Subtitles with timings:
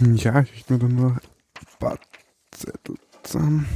[0.00, 1.98] Ja, ich richte mir dann nur ein paar
[2.52, 3.66] Zettel zusammen.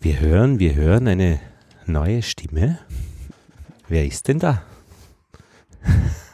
[0.00, 1.40] Wir hören, wir hören eine
[1.84, 2.78] neue Stimme.
[3.88, 4.62] Wer ist denn da?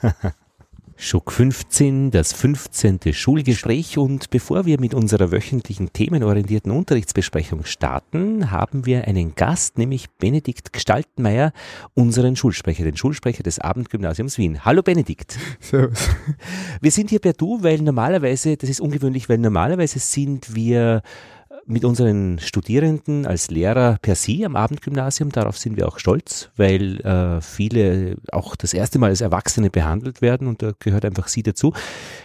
[1.04, 3.01] Schuck 15, das 15.
[3.12, 10.09] Schulgespräch und bevor wir mit unserer wöchentlichen themenorientierten Unterrichtsbesprechung starten, haben wir einen Gast, nämlich
[10.13, 11.53] Benedikt Gestaltenmeier,
[11.92, 14.64] unseren Schulsprecher, den Schulsprecher des Abendgymnasiums Wien.
[14.64, 15.38] Hallo Benedikt.
[15.60, 16.09] Servus.
[16.80, 21.02] Wir sind hier per Du, weil normalerweise, das ist ungewöhnlich, weil normalerweise sind wir
[21.66, 25.30] mit unseren Studierenden als Lehrer per Sie am Abendgymnasium.
[25.30, 30.23] Darauf sind wir auch stolz, weil äh, viele auch das erste Mal als Erwachsene behandelt
[30.23, 31.73] werden und da gehört einfach Sie dazu.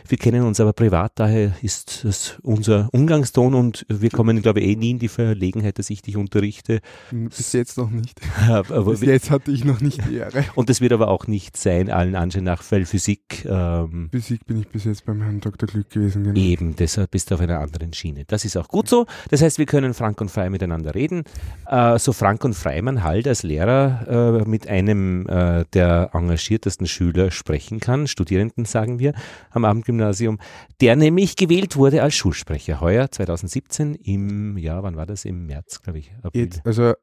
[0.07, 4.67] Wir kennen uns aber privat, daher ist das unser Umgangston und wir kommen, glaube ich,
[4.67, 6.81] eh nie in die Verlegenheit, dass ich dich unterrichte.
[7.11, 8.19] Bis jetzt noch nicht.
[8.85, 10.45] Bis jetzt hatte ich noch nicht die Ehre.
[10.55, 14.59] und das wird aber auch nicht sein, allen Anschein nach, weil Physik ähm, Physik bin
[14.59, 15.67] ich bis jetzt beim Herrn Dr.
[15.67, 16.23] Glück gewesen.
[16.23, 16.39] Genau.
[16.39, 18.25] Eben, deshalb bist du auf einer anderen Schiene.
[18.25, 19.05] Das ist auch gut so.
[19.29, 21.23] Das heißt, wir können frank und frei miteinander reden.
[21.67, 26.87] Äh, so frank und frei man halt als Lehrer äh, mit einem äh, der engagiertesten
[26.87, 29.13] Schüler sprechen kann, Studierenden sagen wir,
[29.51, 30.39] am Abendgymnasium,
[30.81, 32.81] der nämlich gewählt wurde als Schulsprecher.
[32.81, 35.25] Heuer 2017 im, ja, wann war das?
[35.25, 36.11] Im März, glaube ich.
[36.23, 36.49] April.
[36.63, 36.93] Also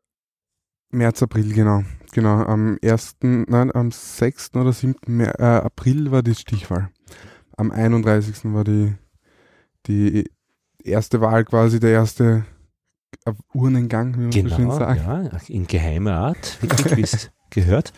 [0.91, 1.83] März, April, genau.
[2.13, 4.55] Genau, am 1., nein, am 6.
[4.55, 4.95] oder 7.
[5.07, 6.91] Mer äh, April war die Stichwahl.
[7.57, 8.45] Am 31.
[8.53, 8.95] war die,
[9.87, 10.25] die
[10.87, 12.45] erste Wahl quasi, der erste
[13.53, 15.01] Urnengang, wie man so schön Genau, sagt.
[15.05, 16.59] ja, in geheimer Art,
[16.97, 17.93] wie es gehört.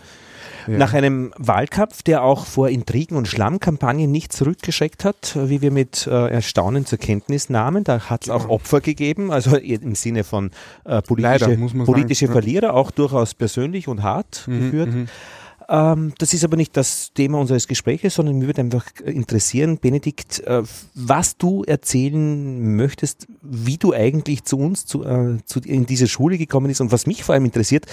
[0.66, 0.76] Ja.
[0.76, 6.06] Nach einem Wahlkampf, der auch vor Intrigen und Schlammkampagnen nicht zurückgeschreckt hat, wie wir mit
[6.06, 7.84] äh, Erstaunen zur Kenntnis nahmen.
[7.84, 8.54] Da hat es auch Genau.
[8.54, 10.50] Opfer gegeben, also im Sinne von
[10.84, 12.32] äh, politische, Leider, politische sagen.
[12.40, 14.92] Verlierer, auch durchaus persönlich und hart Mhm, geführt.
[14.92, 15.06] mhm.
[15.70, 20.40] Ähm, das ist aber nicht das Thema unseres Gespräches, sondern mich würde einfach interessieren, Benedikt,
[20.40, 20.62] äh,
[20.94, 26.38] was du erzählen möchtest, wie du eigentlich zu uns zu, äh, zu, in diese Schule
[26.38, 27.84] gekommen bist und was mich vor allem interessiert,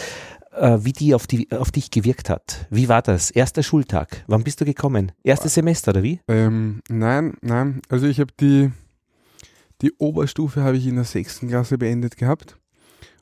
[0.53, 2.65] äh, wie die auf, die auf dich gewirkt hat.
[2.69, 3.29] Wie war das?
[3.29, 4.23] Erster Schultag.
[4.27, 5.11] Wann bist du gekommen?
[5.23, 6.21] Erstes Semester oder wie?
[6.29, 7.81] Ähm, nein, nein.
[7.89, 8.71] Also ich habe die,
[9.81, 12.57] die Oberstufe habe ich in der sechsten Klasse beendet gehabt.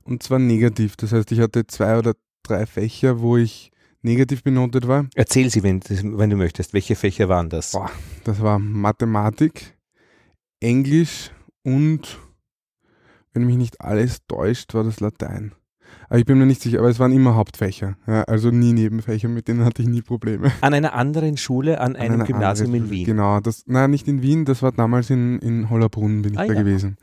[0.04, 0.96] Und zwar negativ.
[0.96, 2.14] Das heißt, ich hatte zwei oder
[2.44, 3.72] drei Fächer, wo ich
[4.04, 5.06] negativ benotet war.
[5.16, 6.74] Erzähl sie, wenn, wenn du möchtest.
[6.74, 7.72] Welche Fächer waren das?
[7.72, 7.90] Boah.
[8.24, 9.76] Das war Mathematik,
[10.60, 11.32] Englisch
[11.64, 12.20] und,
[13.34, 15.54] wenn mich nicht alles täuscht, war das Latein.
[16.10, 17.98] Aber ich bin mir nicht sicher, aber es waren immer Hauptfächer.
[18.08, 20.52] Ja, also nie Nebenfächer, mit denen hatte ich nie Probleme.
[20.62, 23.06] An einer anderen Schule, an einem einer Gymnasium in anderen Wien.
[23.06, 26.46] Genau, das, nein, nicht in Wien, das war damals in, in Hollerbrunn bin ich Ah,
[26.48, 26.60] da ja.
[26.62, 26.98] gewesen.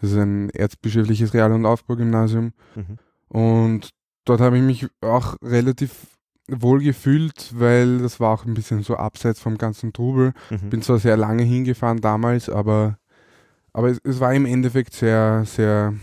[0.00, 2.98] Das ist ein erzbischöfliches Real- und Aufbaugymnasium Mhm.
[3.28, 3.90] und
[4.24, 5.92] dort habe ich mich auch relativ
[6.48, 10.32] wohl gefühlt, weil das war auch ein bisschen so abseits vom ganzen Trubel.
[10.50, 10.70] Mhm.
[10.70, 12.98] Bin zwar sehr lange hingefahren damals, aber,
[13.72, 15.94] aber es, es war im Endeffekt sehr, sehr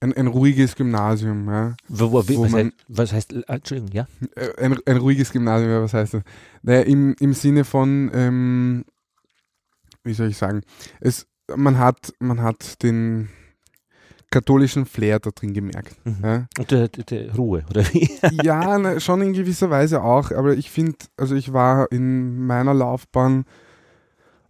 [0.00, 1.48] ein, ein ruhiges Gymnasium.
[1.48, 1.76] Ja.
[1.88, 4.06] Wo, wo, wo was, man- heißt, was heißt, äh, Entschuldigung, ja?
[4.34, 6.22] Äh, ein, ein ruhiges Gymnasium, ja, was heißt das?
[6.62, 8.84] Naja, im, im Sinne von, ähm,
[10.02, 10.62] wie soll ich sagen,
[11.00, 13.28] es, man, hat, man hat den
[14.32, 15.94] katholischen Flair da drin gemerkt.
[16.04, 16.16] Mhm.
[16.24, 18.10] Ja, Und der, der, der Ruhe, oder wie?
[18.42, 22.74] ja na, schon in gewisser Weise auch, aber ich finde, also ich war in meiner
[22.74, 23.44] Laufbahn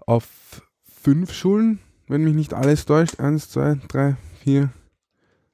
[0.06, 3.20] auf fünf Schulen, wenn mich nicht alles täuscht.
[3.20, 4.70] Eins, zwei, drei, vier,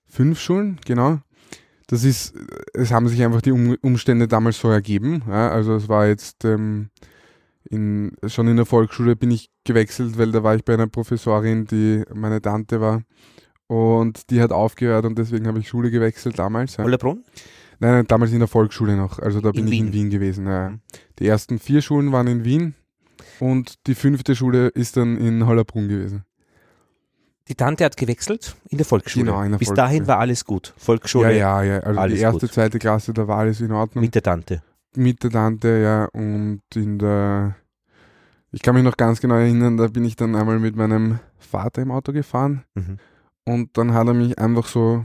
[0.06, 1.19] fünf Schulen, genau.
[1.89, 2.34] Das ist,
[2.75, 5.22] es haben sich einfach die um Umstände damals so ergeben.
[5.27, 6.91] Ja, also es war jetzt ähm,
[7.65, 11.65] in, schon in der Volksschule bin ich gewechselt, weil da war ich bei einer Professorin,
[11.65, 13.03] die meine Tante war.
[13.68, 16.76] Und die hat aufgehört und deswegen habe ich Schule gewechselt damals.
[16.78, 16.84] Ja.
[16.84, 17.22] Hollerbrunn?
[17.80, 19.18] Nein, nein, damals in der Volksschule noch.
[19.20, 19.86] Also da In bin ich Wien.
[19.88, 20.46] in Wien gewesen.
[20.46, 20.70] Ja.
[20.70, 20.80] Mhm.
[21.20, 22.74] Die ersten vier Schulen waren in Wien
[23.40, 26.24] und die fünfte Schule ist dann in Hollerbrunn gewesen.
[27.46, 29.26] Die Tante hat gewechselt in der Volksschule.
[29.26, 29.86] Genau, in der Bis Volksschule.
[29.88, 30.74] dahin war alles gut.
[30.76, 31.80] Volksschule Ja, ja, ja.
[31.80, 32.52] Also die erste, gut.
[32.52, 34.02] zweite Klasse, da war alles in Ordnung.
[34.04, 34.62] mit der Tante.
[34.96, 36.04] Mit der Tante, ja.
[36.06, 37.54] Und in der,
[38.50, 41.80] ich kann mich noch ganz genau erinnern, da bin ich dann einmal mit meinem Vater
[41.82, 42.98] im Auto gefahren Mhm.
[43.48, 45.04] Und dann hat er mich einfach so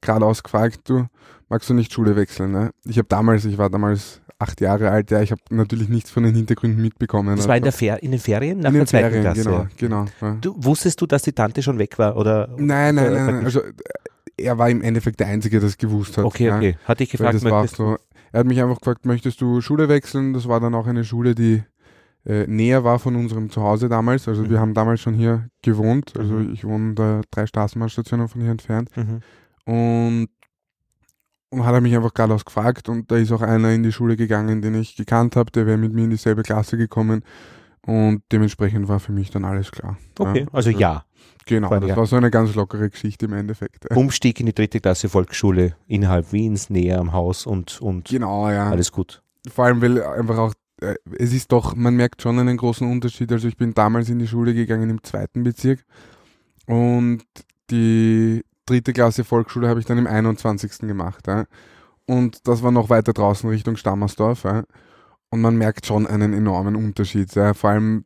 [0.00, 1.06] geradeaus gefragt, du,
[1.48, 2.52] magst du nicht Schule wechseln?
[2.52, 2.70] Ne?
[2.84, 6.22] Ich habe damals, ich war damals acht Jahre alt, ja, ich habe natürlich nichts von
[6.22, 7.36] den Hintergründen mitbekommen.
[7.36, 9.42] Das war in, der Fer in den Ferien nach in der den zweiten Ferien, Klasse.
[9.42, 9.68] genau, ja.
[9.76, 10.04] genau.
[10.20, 10.36] Ja.
[10.40, 12.16] Du, wusstest du, dass die Tante schon weg war?
[12.16, 13.44] Oder, Nein, nein, nein.
[13.44, 13.62] Also
[14.36, 16.24] er war im Endeffekt der Einzige, der es gewusst hat.
[16.24, 16.56] Okay, ja.
[16.56, 16.76] okay.
[16.84, 17.96] Hatte ich gefragt, so,
[18.32, 20.34] er hat mich einfach gefragt, möchtest du Schule wechseln?
[20.34, 21.62] Das war dann auch eine Schule, die
[22.24, 24.28] äh, näher war von unserem Zuhause damals.
[24.28, 24.50] Also Mhm.
[24.50, 26.12] wir haben damals schon hier gewohnt.
[26.18, 26.52] Also Mhm.
[26.52, 28.90] ich wohne da drei Straßenbahnstationen von hier entfernt.
[28.96, 29.20] Mhm.
[29.64, 30.28] Und,
[31.50, 34.16] und hat er mich einfach geradeaus gefragt und da ist auch einer in die Schule
[34.16, 37.22] gegangen, den ich gekannt habe, der wäre mit mir in dieselbe Klasse gekommen
[37.86, 39.96] Und dementsprechend war für mich dann alles klar.
[40.18, 41.04] Okay, also ja.
[41.46, 41.96] Genau, das ja.
[41.96, 43.86] war so eine ganz lockere Geschichte im Endeffekt.
[43.88, 43.96] ja.
[43.96, 48.68] Umstieg in die dritte Klasse Volksschule innerhalb Wiens, näher am Haus und, und Genau, ja.
[48.68, 49.22] alles gut.
[49.50, 50.52] Vor allem, weil einfach auch,
[51.18, 53.32] es ist doch, man merkt schon einen großen Unterschied.
[53.32, 55.84] Also ich bin damals in die Schule gegangen im zweiten Bezirk
[56.66, 57.22] und
[57.70, 60.78] die dritte Klasse Volksschule habe ich dann im 21.
[60.80, 61.26] gemacht.
[61.26, 61.44] Ja.
[62.06, 64.44] Und das war noch weiter draußen Richtung Stammersdorf.
[64.44, 64.64] Ja.
[65.30, 67.34] Und man merkt schon einen enormen Unterschied.
[67.34, 67.54] Ja.
[67.54, 68.04] Vor allem,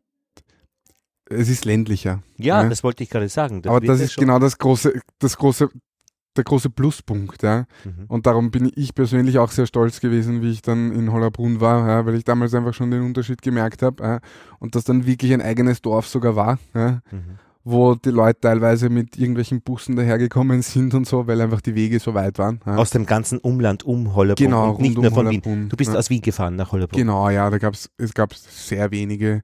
[1.28, 2.22] es ist ländlicher.
[2.36, 3.62] Ja, das wollte ich gerade sagen.
[3.66, 5.68] Aber wird das ist schon- genau das große, das große,
[6.36, 7.42] der große Pluspunkt.
[7.42, 7.66] Ja.
[7.84, 8.06] Mhm.
[8.08, 11.86] Und darum bin ich persönlich auch sehr stolz gewesen, wie ich dann in Hollerbrunn war,
[11.88, 14.20] ja, weil ich damals einfach schon den Unterschied gemerkt habe ja,
[14.58, 17.38] und das dann wirklich ein eigenes Dorf sogar war, ja, Mhm.
[17.64, 22.00] wo die Leute teilweise mit irgendwelchen Bussen dahergekommen sind und so, weil einfach die Wege
[22.00, 22.60] so weit waren.
[22.64, 25.42] Aus dem ganzen Umland um Hollerbrunn genau, nicht rund nur um von Wien.
[25.44, 26.98] Hollerbrunn, Du bist aus Wien gefahren nach Hollerbrunn.
[27.00, 29.42] Genau, ja, da gab's, es gab sehr wenige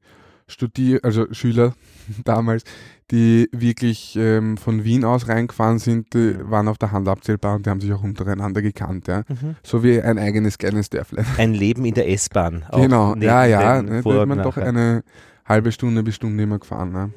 [0.48, 1.74] Studier, also Schüler
[2.24, 2.64] damals,
[3.10, 6.50] die wirklich ähm, von Wien aus reingefahren sind, die Mhm.
[6.50, 9.22] waren auf der Hand abzählbar und die haben sich auch untereinander gekannt, ja.
[9.28, 9.56] Mhm.
[9.62, 11.24] So wie ein eigenes kleines Dörflein.
[11.38, 12.64] Ein Leben in der S-Bahn.
[12.72, 15.02] Genau, ja, ja, ne, da ist man doch eine
[15.46, 16.92] halbe Stunde bis Stunde immer gefahren.
[16.92, 17.10] Ne.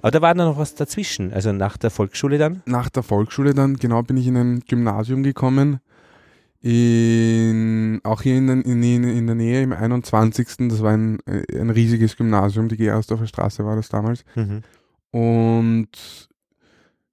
[0.00, 2.62] Aber da war dann noch was dazwischen, also nach der Volksschule dann.
[2.66, 5.80] Nach der Volksschule dann, genau, bin ich in ein Gymnasium gekommen,
[6.64, 10.48] in, auch hier in, in, in, der Nähe, im 21.
[10.70, 14.24] Das war ein, äh, ein riesiges Gymnasium, die Gerersdorfer Straße war das damals.
[14.34, 14.62] Mhm.
[15.10, 15.90] Und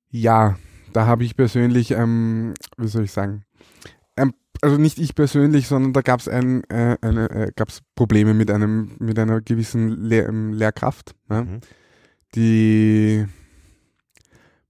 [0.09, 0.57] ja,
[0.93, 3.43] da habe ich persönlich, ähm, wie soll ich sagen,
[4.15, 8.33] ähm, also nicht ich persönlich, sondern da gab es ein, äh, eine, äh, gab's Probleme
[8.33, 11.59] mit einem, mit einer gewissen Lehr ähm, Lehrkraft, ja, Mhm.
[12.35, 13.25] die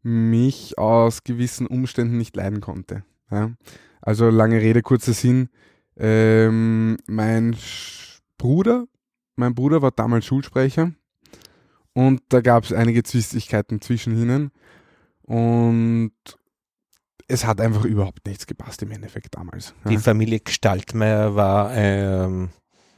[0.01, 3.03] mich aus gewissen Umständen nicht leiden konnte.
[3.29, 3.51] Ja.
[4.01, 5.49] Also lange Rede, kurzer Sinn.
[5.97, 8.85] Ähm, mein Sch Bruder,
[9.35, 10.91] mein Bruder war damals Schulsprecher
[11.93, 14.51] und da gab es einige Zwistigkeiten zwischen ihnen
[15.21, 16.13] und
[17.27, 19.75] es hat einfach überhaupt nichts gepasst im Endeffekt damals.
[19.87, 19.99] Die Ja.
[19.99, 22.49] Familie Gestaltmeier war ähm,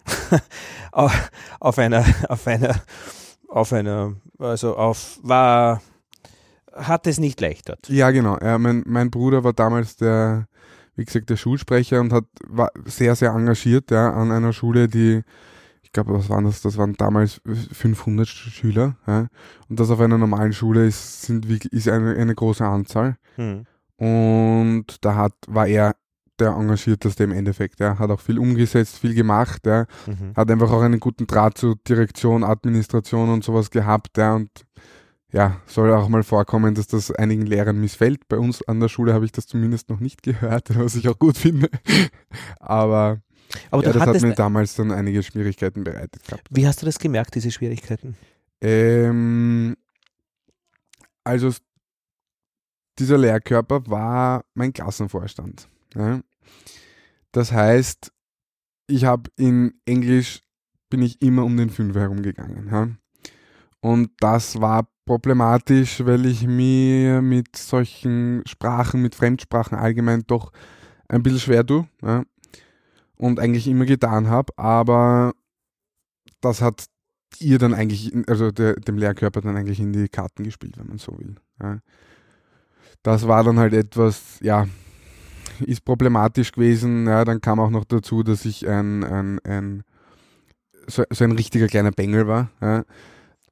[0.94, 2.82] auf auf einer, auf einer,
[3.50, 5.82] auf einer, also auf, war,
[6.74, 7.90] hat es nicht leicht dort.
[7.90, 8.38] Ja, genau.
[8.40, 10.48] Ja, mein, mein Bruder war damals der,
[10.96, 15.22] wie gesagt, der Schulsprecher und hat, war sehr, sehr engagiert ja, an einer Schule, die,
[15.82, 16.62] ich glaube, was waren das?
[16.62, 18.96] Das waren damals 500 Schüler.
[19.08, 19.28] Ja,
[19.70, 23.18] und das auf einer normalen Schule ist, sind, ist eine, eine große Anzahl.
[23.38, 23.66] Mhm.
[23.98, 25.96] Und da hat, war er
[26.40, 27.80] der Engagierteste im Endeffekt.
[27.80, 29.66] Er hat auch viel umgesetzt, viel gemacht.
[29.66, 30.34] Ja, Mhm.
[30.36, 34.18] hat einfach auch einen guten Draht zu Direktion, Administration und sowas gehabt.
[34.18, 34.50] Ja, und
[35.34, 38.28] ja, soll auch mal vorkommen, dass das einigen Lehrern missfällt.
[38.28, 41.18] Bei uns an der Schule habe ich das zumindest noch nicht gehört, was ich auch
[41.18, 41.70] gut finde.
[42.60, 43.20] Aber,
[43.72, 46.48] Aber ja, das hat mir damals dann einige Schwierigkeiten bereitet gehabt.
[46.52, 48.16] wie hast du das gemerkt, diese Schwierigkeiten?
[48.62, 49.76] Ähm,
[51.24, 51.52] also
[53.00, 55.68] dieser Lehrkörper war mein Klassenvorstand.
[55.96, 56.22] Ja.
[57.32, 58.12] Das heißt,
[58.86, 60.42] ich habe in Englisch
[60.92, 62.70] bin ich immer um den Fünfer herumgegangen.
[62.72, 62.88] Ja.
[63.82, 70.52] Und das war problematisch, weil ich mir mit solchen Sprachen, mit Fremdsprachen allgemein doch
[71.08, 71.88] ein bisschen schwer tue.
[72.02, 72.24] Ja.
[73.16, 75.34] Und eigentlich immer getan habe, aber
[76.42, 76.86] das hat
[77.40, 80.98] ihr dann eigentlich, also der, dem Lehrkörper dann eigentlich in die Karten gespielt, wenn man
[80.98, 81.36] so will.
[81.62, 81.80] Ja.
[83.02, 84.68] Das war dann halt etwas, ja,
[85.60, 87.08] ist problematisch gewesen.
[87.08, 89.84] Ja, dann kam auch noch dazu, dass ich ein, ein, ein
[90.88, 92.50] so, so ein richtiger kleiner Bengel war.
[92.62, 92.84] Ja.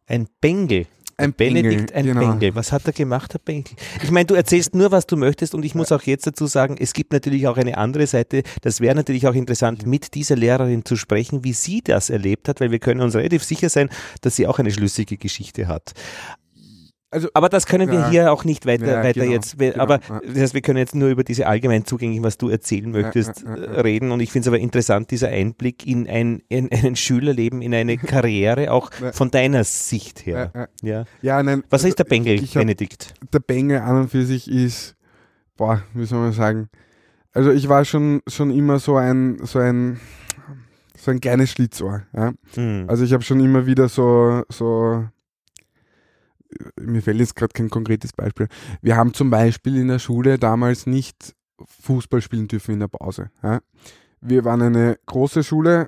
[0.08, 0.88] Ein Bengel.
[1.22, 2.20] Ein Benedikt, ein genau.
[2.20, 2.56] Bengel.
[2.56, 3.76] Was hat er gemacht, der Bengel?
[4.04, 6.76] Ich meine, du erzählst nur, was du möchtest und ich muss auch jetzt dazu sagen,
[6.80, 8.44] es gibt natürlich auch eine andere Seite.
[8.62, 12.60] Das wäre natürlich auch interessant, mit dieser Lehrerin zu sprechen, wie sie das erlebt hat,
[12.60, 13.90] weil wir können uns relativ sicher sein,
[14.22, 15.94] dass sie auch eine schlüssige Geschichte hat.
[17.14, 18.10] Also, Aber das können wir Ja.
[18.10, 20.22] hier auch nicht weiter, Ja, weiter genau, jetzt, genau, aber ja.
[20.26, 23.50] das heißt, wir können jetzt nur über diese allgemein zugänglichen, was du erzählen möchtest, äh,
[23.82, 27.74] reden und ich finde es aber interessant, dieser Einblick in ein, in ein Schülerleben, in
[27.74, 30.52] eine Karriere, auch von deiner Sicht her.
[30.54, 31.06] äh, äh, Ja.
[31.22, 33.14] ja, nein, Was ist der Bengel, ich hab- Benedikt?
[33.34, 34.96] der Bengel an und für sich ist,
[35.58, 36.70] boah, wie soll man sagen,
[37.34, 40.00] also ich war schon, schon immer so ein, so ein,
[40.98, 42.04] so ein kleines Schlitzohr.
[42.16, 42.32] Ja?
[42.56, 42.86] Hm.
[42.88, 45.06] Also ich habe schon immer wieder so, so,
[46.80, 48.48] mir fällt jetzt gerade kein konkretes Beispiel.
[48.82, 51.36] Wir haben zum Beispiel in der Schule damals nicht
[51.82, 53.32] Fußball spielen dürfen in der Pause.
[53.44, 53.62] Ja?
[54.22, 55.88] Wir waren eine große Schule,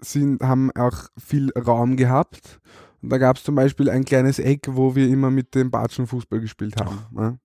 [0.00, 2.60] sind, haben auch viel Raum gehabt.
[3.02, 6.06] Und da gab es zum Beispiel ein kleines Eck, wo wir immer mit dem Batschen
[6.06, 6.98] Fußball gespielt haben.
[7.16, 7.36] Ja?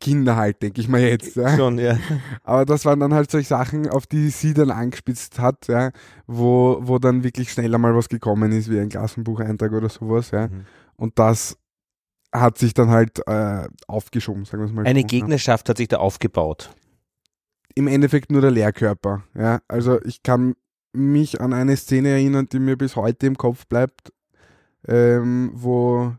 [0.00, 1.36] Kinder halt, denke ich mal jetzt.
[1.36, 1.56] Ja.
[1.56, 1.98] Schon, ja.
[2.42, 5.90] Aber das waren dann halt solche Sachen, auf die sie dann angespitzt hat, ja,
[6.26, 10.48] wo, wo dann wirklich schneller mal was gekommen ist, wie ein Klassenbucheintrag oder sowas, ja.
[10.48, 10.64] Mhm.
[10.96, 11.56] Und das
[12.32, 15.08] hat sich dann halt äh, aufgeschoben, sagen wir es mal Eine so, ja.
[15.08, 16.74] Gegnerschaft hat sich da aufgebaut.
[17.74, 19.60] Im Endeffekt nur der Lehrkörper, ja.
[19.68, 20.54] Also ich kann
[20.92, 24.12] mich an eine Szene erinnern, die mir bis heute im Kopf bleibt,
[24.88, 26.14] ähm, wo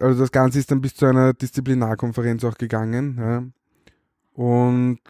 [0.00, 3.16] also das Ganze ist dann bis zu einer Disziplinarkonferenz auch gegangen.
[3.18, 3.44] Ja.
[4.34, 5.00] Und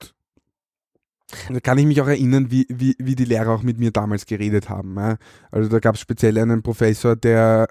[1.50, 4.26] da kann ich mich auch erinnern, wie, wie, wie die Lehrer auch mit mir damals
[4.26, 4.96] geredet haben.
[4.96, 5.16] Ja.
[5.50, 7.68] Also da gab es speziell einen Professor, der,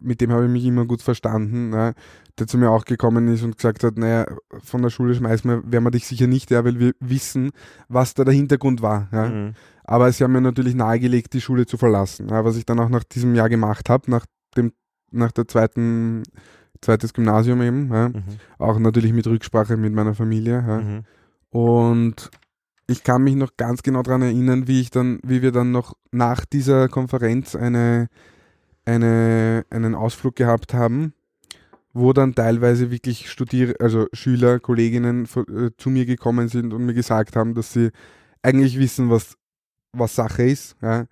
[0.00, 1.92] mit dem habe ich mich immer gut verstanden, ja,
[2.38, 4.26] der zu mir auch gekommen ist und gesagt hat, naja,
[4.62, 7.52] von der Schule schmeißen wir, werden wir dich sicher nicht, ja, weil wir wissen,
[7.88, 9.08] was da der Hintergrund war.
[9.12, 9.28] Ja.
[9.28, 9.54] Mhm.
[9.84, 12.28] Aber sie haben mir natürlich nahegelegt, die Schule zu verlassen.
[12.28, 14.72] Was ich dann auch nach diesem Jahr gemacht habe, nach dem,
[15.12, 16.24] nach der zweiten,
[16.80, 18.08] zweites Gymnasium eben, ja.
[18.08, 18.22] Mhm.
[18.58, 20.64] auch natürlich mit Rücksprache mit meiner Familie.
[20.66, 20.80] Ja.
[20.80, 21.04] Mhm.
[21.50, 22.30] Und
[22.86, 25.94] ich kann mich noch ganz genau daran erinnern, wie ich dann, wie wir dann noch
[26.12, 28.08] nach dieser Konferenz eine,
[28.84, 31.12] eine, einen Ausflug gehabt haben,
[31.92, 36.94] wo dann teilweise wirklich Studier also Schüler, Kolleginnen äh, zu mir gekommen sind und mir
[36.94, 37.90] gesagt haben, dass sie
[38.42, 39.36] eigentlich wissen, was,
[39.92, 40.76] was Sache ist.
[40.80, 41.06] Ja.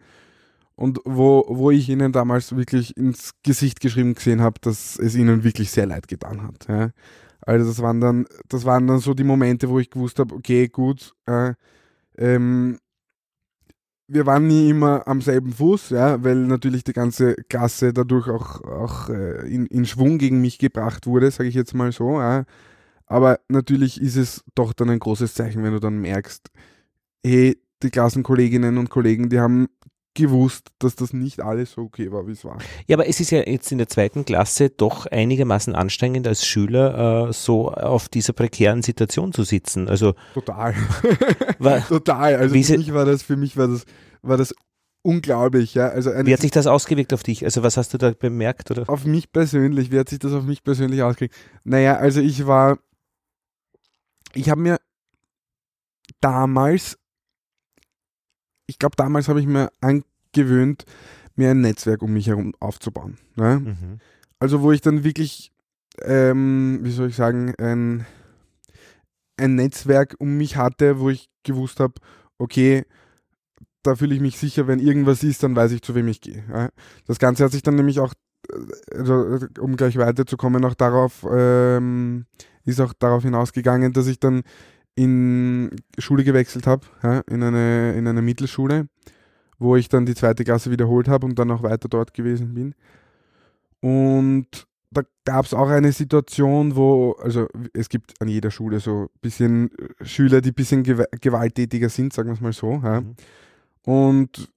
[0.77, 5.45] Und wo, wo ich ihnen damals wirklich ins Gesicht geschrieben gesehen habe, dass es ihnen
[5.45, 6.67] wirklich sehr leid getan hat.
[6.69, 6.91] Ja.
[7.43, 10.69] Also das waren dann, das waren dann so die Momente, wo ich gewusst habe, okay,
[10.69, 11.55] gut, äh,
[12.19, 12.79] ähm,
[14.07, 18.63] wir waren nie immer am selben Fuß, ja, weil natürlich die ganze Klasse dadurch auch,
[18.63, 22.21] auch äh, in, in Schwung gegen mich gebracht wurde, sage ich jetzt mal so.
[22.21, 22.45] Ja.
[23.07, 26.51] Aber natürlich ist es doch dann ein großes Zeichen, wenn du dann merkst,
[27.25, 29.69] hey, die Klassenkolleginnen und Kollegen, die haben
[30.15, 32.59] gewusst, dass das nicht alles so okay war, wie es war.
[32.87, 37.29] Ja, aber es ist ja jetzt in der zweiten Klasse doch einigermaßen anstrengend als Schüler
[37.29, 39.89] äh, so auf dieser prekären Situation zu sitzen.
[39.89, 40.75] Also Total.
[41.59, 42.37] wa- Total.
[42.37, 43.85] Also für mich war das, für mich war das,
[44.23, 44.55] war das
[45.03, 45.89] unglaublich, ja.
[45.89, 47.45] Also wie hat sich das ausgewirkt auf dich?
[47.45, 48.71] Also was hast du da bemerkt?
[48.71, 48.89] Oder?
[48.89, 51.35] auf mich persönlich, wie hat sich das auf mich persönlich ausgekriegt?
[51.65, 52.79] Naja, also ich war,
[54.33, 54.79] ich habe mir
[56.21, 56.99] damals,
[58.67, 60.85] ich glaube damals habe ich mir angewöhnt,
[61.37, 63.19] mir ein Netzwerk um mich herum aufzubauen.
[63.37, 63.61] Ne?
[63.61, 63.99] Mhm.
[64.39, 65.53] Also wo ich dann wirklich,
[66.03, 68.07] ähm, wie soll ich sagen, ein,
[69.37, 71.95] ein Netzwerk um mich hatte, wo ich gewusst habe,
[72.39, 72.85] okay,
[73.83, 76.43] da fühle ich mich sicher, wenn irgendwas ist, dann weiß ich, zu wem ich gehe.
[76.51, 76.71] Ja.
[77.07, 78.15] Das Ganze hat sich dann nämlich auch,
[78.93, 82.27] also, um gleich weiterzukommen, auch darauf, ähm,
[82.65, 84.43] ist auch darauf hinausgegangen, dass ich dann
[84.95, 88.89] in Schule gewechselt habe, ja, in, eine, in eine Mittelschule,
[89.59, 92.75] wo ich dann die zweite Klasse wiederholt habe und dann auch weiter dort gewesen bin.
[93.81, 99.03] Und da gab es auch eine Situation, wo, also es gibt an jeder Schule so
[99.03, 102.81] ein bisschen äh, Schüler, die ein bisschen gew gewalttätiger sind, sagen wir es mal so.
[102.83, 103.01] Ja.
[103.01, 103.15] Mhm.
[103.85, 104.49] Und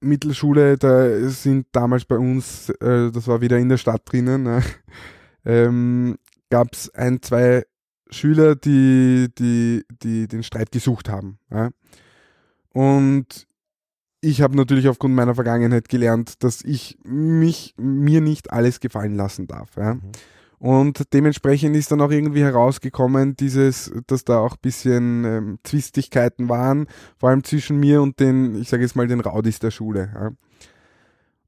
[0.00, 4.62] Mittelschule, da sind damals bei uns, äh, das war wieder in der Stadt drinnen, ne,
[5.44, 6.16] ähm,
[6.50, 7.64] gab es ein, zwei
[8.10, 11.38] Schüler, die, die, die den Streit gesucht haben.
[11.50, 11.70] Ja.
[12.72, 13.46] Und
[14.20, 19.46] ich habe natürlich aufgrund meiner Vergangenheit gelernt, dass ich mich mir nicht alles gefallen lassen
[19.46, 19.76] darf.
[19.76, 19.94] Ja.
[19.94, 20.00] Mhm.
[20.58, 26.48] Und dementsprechend ist dann auch irgendwie herausgekommen, dieses, dass da auch ein bisschen ähm, Zwistigkeiten
[26.48, 26.86] waren,
[27.18, 30.10] vor allem zwischen mir und den, ich sage jetzt mal, den Raudis der Schule.
[30.14, 30.30] Ja.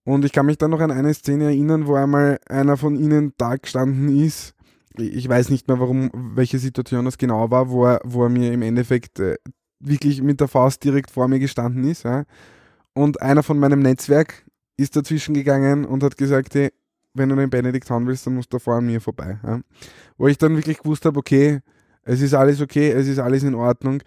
[0.04, 3.32] Und ich kann mich dann noch an eine Szene erinnern, wo einmal einer von ihnen
[3.38, 4.54] da gestanden ist.
[4.98, 8.52] Ich weiß nicht mehr, warum, welche Situation das genau war, wo er, wo er mir
[8.52, 9.36] im Endeffekt äh,
[9.80, 12.02] wirklich mit der Faust direkt vor mir gestanden ist.
[12.02, 12.24] Ja.
[12.94, 14.44] Und einer von meinem Netzwerk
[14.76, 16.72] ist dazwischen gegangen und hat gesagt, hey,
[17.14, 19.38] wenn du den Benedikt haben willst, dann musst du vor an mir vorbei.
[19.42, 19.60] Ja.
[20.16, 21.60] Wo ich dann wirklich gewusst habe, okay,
[22.02, 24.02] es ist alles okay, es ist alles in Ordnung.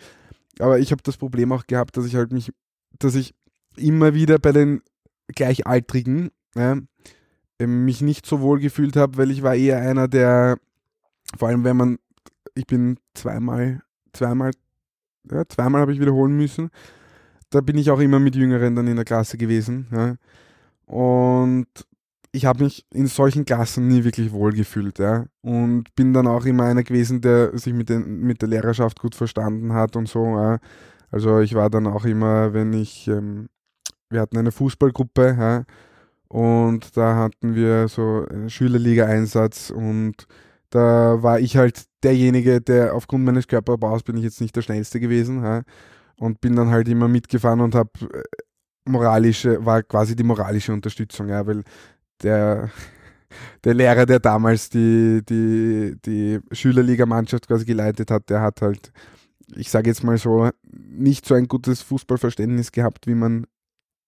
[0.60, 2.52] Aber ich habe das Problem auch gehabt, dass ich halt mich,
[3.00, 3.34] dass ich
[3.78, 4.82] immer wieder bei den
[5.28, 6.78] Gleichaltrigen ja,
[7.66, 10.58] mich nicht so wohl gefühlt habe, weil ich war eher einer, der,
[11.38, 11.98] vor allem wenn man,
[12.56, 13.82] ich bin zweimal,
[14.14, 14.52] zweimal,
[15.32, 16.70] ja, zweimal habe ich wiederholen müssen.
[17.50, 19.88] Da bin ich auch immer mit Jüngeren dann in der Klasse gewesen.
[19.92, 20.16] Ja.
[20.86, 21.68] Und
[22.32, 25.26] ich habe mich in solchen Klassen nie wirklich wohl gefühlt, ja.
[25.42, 29.16] Und bin dann auch immer einer gewesen, der sich mit, den, mit der Lehrerschaft gut
[29.16, 30.60] verstanden hat und so, ja.
[31.10, 33.50] Also ich war dann auch immer, wenn ich, ähm,
[34.10, 35.66] wir hatten eine Fußballgruppe, ja,
[36.30, 40.28] und da hatten wir so einen Schülerliga-Einsatz und
[40.72, 45.00] da war ich halt derjenige, der aufgrund meines Körperbaus bin ich jetzt nicht der schnellste
[45.00, 45.62] gewesen, ja,
[46.18, 47.92] und bin dann halt immer mitgefahren und habe
[48.86, 51.64] moralische, war quasi die moralische Unterstützung, ja, weil
[52.24, 52.70] der,
[53.64, 58.92] der Lehrer, der damals die, die, die Schülerligamannschaft quasi geleitet hat, der hat halt,
[59.56, 63.46] ich sage jetzt mal so, nicht so ein gutes Fußballverständnis gehabt, wie man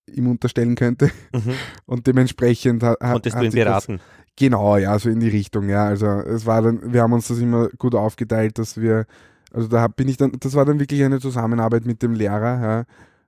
[0.10, 1.12] ihm unterstellen könnte.
[1.34, 1.54] Mhm.
[1.86, 4.02] Und dementsprechend hat, Konntest hat du ihn sich das- beraten?
[4.36, 5.86] Genau, ja, so in die Richtung, ja.
[5.86, 9.06] Also es war dann, wir haben uns das immer gut aufgeteilt, dass wir,
[9.54, 12.84] also da bin ich dann, das war dann wirklich eine Zusammenarbeit mit dem Lehrer, ja,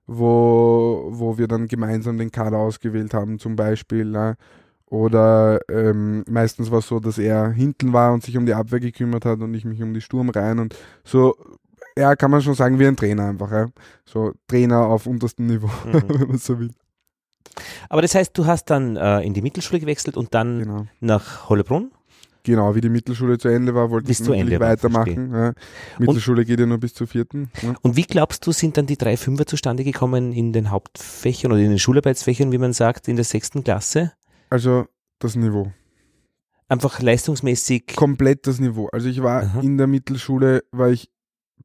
[0.06, 4.34] wo, wo wir dann gemeinsam den Kader ausgewählt haben, zum Beispiel, ja.
[4.88, 8.80] Oder ähm, meistens war es so, dass er hinten war und sich um die Abwehr
[8.80, 11.36] gekümmert hat und ich mich um die Sturmreihen und so,
[11.98, 13.66] ja, kann man schon sagen, wie ein Trainer einfach, ja.
[14.04, 16.02] So Trainer auf unterstem Niveau, Mhm.
[16.08, 16.70] wenn man so will.
[17.88, 20.86] Aber das heißt, du hast dann äh, in die Mittelschule gewechselt und dann Genau.
[21.00, 21.90] nach Hollebrunn?
[22.42, 25.32] Genau, wie die Mittelschule zu Ende war, wollte Bis ich natürlich weitermachen.
[25.34, 25.52] Ja.
[25.98, 27.50] Mittelschule geht ja nur bis zur vierten.
[27.60, 27.74] Ja.
[27.82, 31.60] Und wie glaubst du, sind dann die drei Fünfer zustande gekommen in den Hauptfächern oder
[31.60, 34.12] in den Schularbeitsfächern, wie man sagt, in der sechsten Klasse?
[34.48, 34.86] Also
[35.18, 35.72] das Niveau.
[36.68, 37.94] Einfach leistungsmäßig.
[37.96, 38.88] Komplett das Niveau.
[38.92, 39.60] Also ich war Aha.
[39.60, 41.10] in der Mittelschule, war ich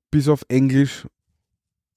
[0.10, 1.08] bis auf Englisch,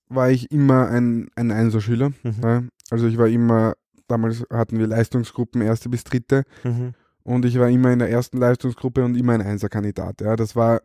[0.08, 2.10] war ich immer ein, ein Einserschüler.
[2.22, 2.34] Mhm.
[2.42, 2.62] Ja.
[2.90, 3.74] Also ich war immer,
[4.06, 6.44] damals hatten wir Leistungsgruppen, erste bis dritte.
[6.62, 6.94] Mhm.
[7.22, 10.20] Und ich war immer in der ersten Leistungsgruppe und immer ein Einserkandidat.
[10.20, 10.82] Ja, das war,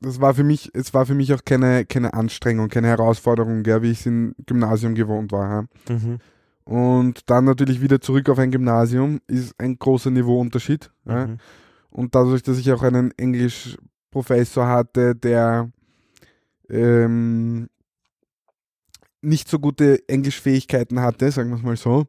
[0.00, 3.82] das war für mich, es war für mich auch keine, keine Anstrengung, keine Herausforderung, ja,
[3.82, 5.68] wie ich es im Gymnasium gewohnt war.
[5.88, 5.94] Ja.
[5.94, 6.18] Mhm.
[6.64, 10.90] Und dann natürlich wieder zurück auf ein Gymnasium ist ein großer Niveauunterschied.
[11.04, 11.28] Ja.
[11.28, 11.38] Mhm.
[11.90, 15.70] Und dadurch, dass ich auch einen Englischprofessor hatte, der
[16.68, 17.68] ähm,
[19.22, 22.06] nicht so gute Englischfähigkeiten hatte, sagen wir es mal so,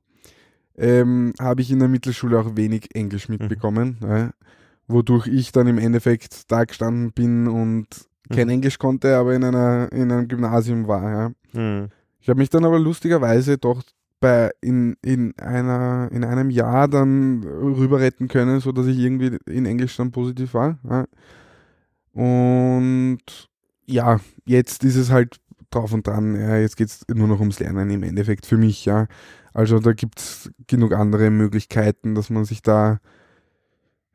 [0.77, 4.31] ähm, habe ich in der Mittelschule auch wenig Englisch mitbekommen, ja,
[4.87, 7.87] wodurch ich dann im Endeffekt da gestanden bin und
[8.29, 8.53] kein Mhm.
[8.53, 11.11] Englisch konnte, aber in, einer, in einem Gymnasium war.
[11.11, 11.31] Ja.
[11.61, 11.87] Mhm.
[12.19, 13.83] Ich habe mich dann aber lustigerweise doch
[14.19, 19.65] bei in, in, einer, in einem Jahr dann rüber retten können, sodass ich irgendwie in
[19.65, 20.79] Englisch dann positiv war.
[20.89, 21.05] Ja.
[22.13, 23.19] Und
[23.85, 25.37] ja, jetzt ist es halt
[25.69, 26.35] drauf und dran.
[26.35, 28.85] Ja, jetzt geht es nur noch ums Lernen im Endeffekt für mich.
[28.85, 29.07] Ja.
[29.57, 32.99] Also da gibt es genug andere Möglichkeiten, dass man sich da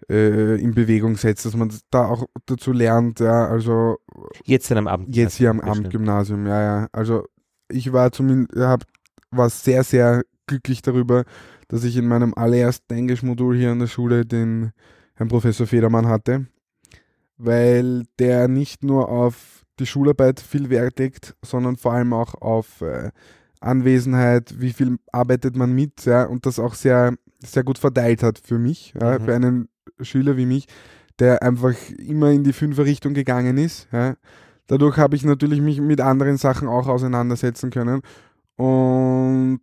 [0.09, 3.19] äh, in Bewegung setzt, dass man da auch dazu lernt.
[3.19, 3.49] Ja.
[3.49, 3.99] Also
[4.45, 5.17] Jetzt dann am Abend.
[5.17, 5.61] Jetzt hier am.
[5.61, 6.89] Abendgymnasium, ja, ja.
[6.93, 7.27] Also
[7.69, 8.85] ich war zumindest, hab,
[9.33, 11.25] war sehr, sehr glücklich darüber,
[11.67, 14.71] dass ich in meinem allerersten Englischmodul hier an der Schule den
[15.15, 16.47] Herrn Professor Federmann hatte,
[17.37, 22.81] weil der nicht nur auf die Schularbeit viel Wert legt, sondern vor allem auch auf
[22.81, 23.11] äh,
[23.63, 28.39] Anwesenheit, wie viel arbeitet man mit, ja, und das auch sehr, sehr gut verteilt hat
[28.39, 29.25] für mich, ja, Mhm.
[29.25, 29.69] für einen
[30.01, 30.67] Schüler wie mich,
[31.19, 33.89] der einfach immer in die Fünferrichtung gegangen ist.
[33.93, 34.15] Ja.
[34.67, 38.01] Dadurch habe ich natürlich mich mit anderen Sachen auch auseinandersetzen können.
[38.57, 39.61] Und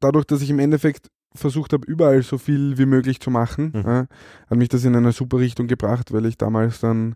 [0.00, 3.82] dadurch, dass ich im Endeffekt versucht habe, überall so viel wie möglich zu machen, Mhm.
[3.84, 4.06] ja,
[4.48, 7.14] hat mich das in eine super Richtung gebracht, weil ich damals dann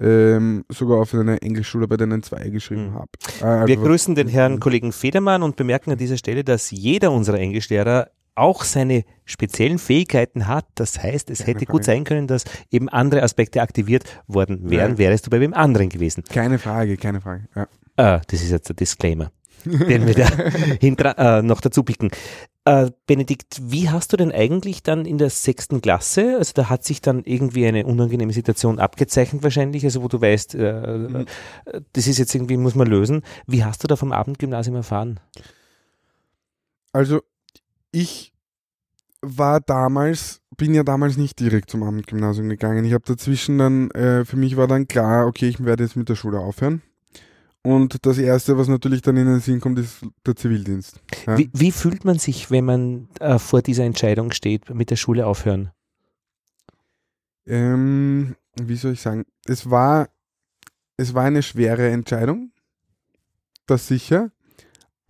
[0.00, 2.94] ähm, sogar auf eine Englischschule bei denen zwei geschrieben Mhm.
[2.94, 3.08] habe.
[3.40, 7.10] Äh, also Wir grüßen den Herrn Kollegen Federmann und bemerken an dieser Stelle, dass jeder
[7.12, 10.64] unserer Englischlehrer auch seine speziellen Fähigkeiten hat.
[10.76, 11.96] Das heißt, es Keine hätte gut Frage.
[11.96, 14.98] sein können, dass eben andere Aspekte aktiviert worden wären, Ja.
[14.98, 16.22] wärst du bei wem anderen gewesen.
[16.22, 17.48] Keine Frage, keine Frage.
[17.56, 17.62] Ja.
[18.16, 19.32] Äh, das ist jetzt der Disclaimer,
[19.64, 20.26] den wir da
[20.80, 22.10] hintra- äh, noch dazu picken.
[22.68, 26.84] Äh, Benedikt, wie hast du denn eigentlich dann in der sechsten Klasse, also da hat
[26.84, 31.26] sich dann irgendwie eine unangenehme Situation abgezeichnet wahrscheinlich, also wo du weißt, äh, Mhm.
[31.64, 33.22] äh, das ist jetzt irgendwie, muss man lösen.
[33.46, 35.20] Wie hast du da vom Abendgymnasium erfahren?
[36.92, 37.20] Also
[37.92, 38.32] ich
[39.20, 42.84] war damals, bin ja damals nicht direkt zum Abendgymnasium gegangen.
[42.84, 46.08] Ich habe dazwischen dann, äh, für mich war dann klar, okay, ich werde jetzt mit
[46.08, 46.82] der Schule aufhören.
[47.68, 51.02] Und das Erste, was natürlich dann in den Sinn kommt, ist der Zivildienst.
[51.26, 51.36] Ja.
[51.36, 55.26] Wie, wie fühlt man sich, wenn man äh, vor dieser Entscheidung steht, mit der Schule
[55.26, 55.70] aufhören?
[57.44, 59.26] Ähm, wie soll ich sagen?
[59.44, 60.08] Es war,
[60.96, 62.52] es war eine schwere Entscheidung,
[63.66, 64.30] das sicher.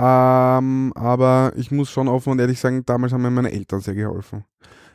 [0.00, 3.94] Ähm, aber ich muss schon offen und ehrlich sagen, damals haben mir meine Eltern sehr
[3.94, 4.44] geholfen.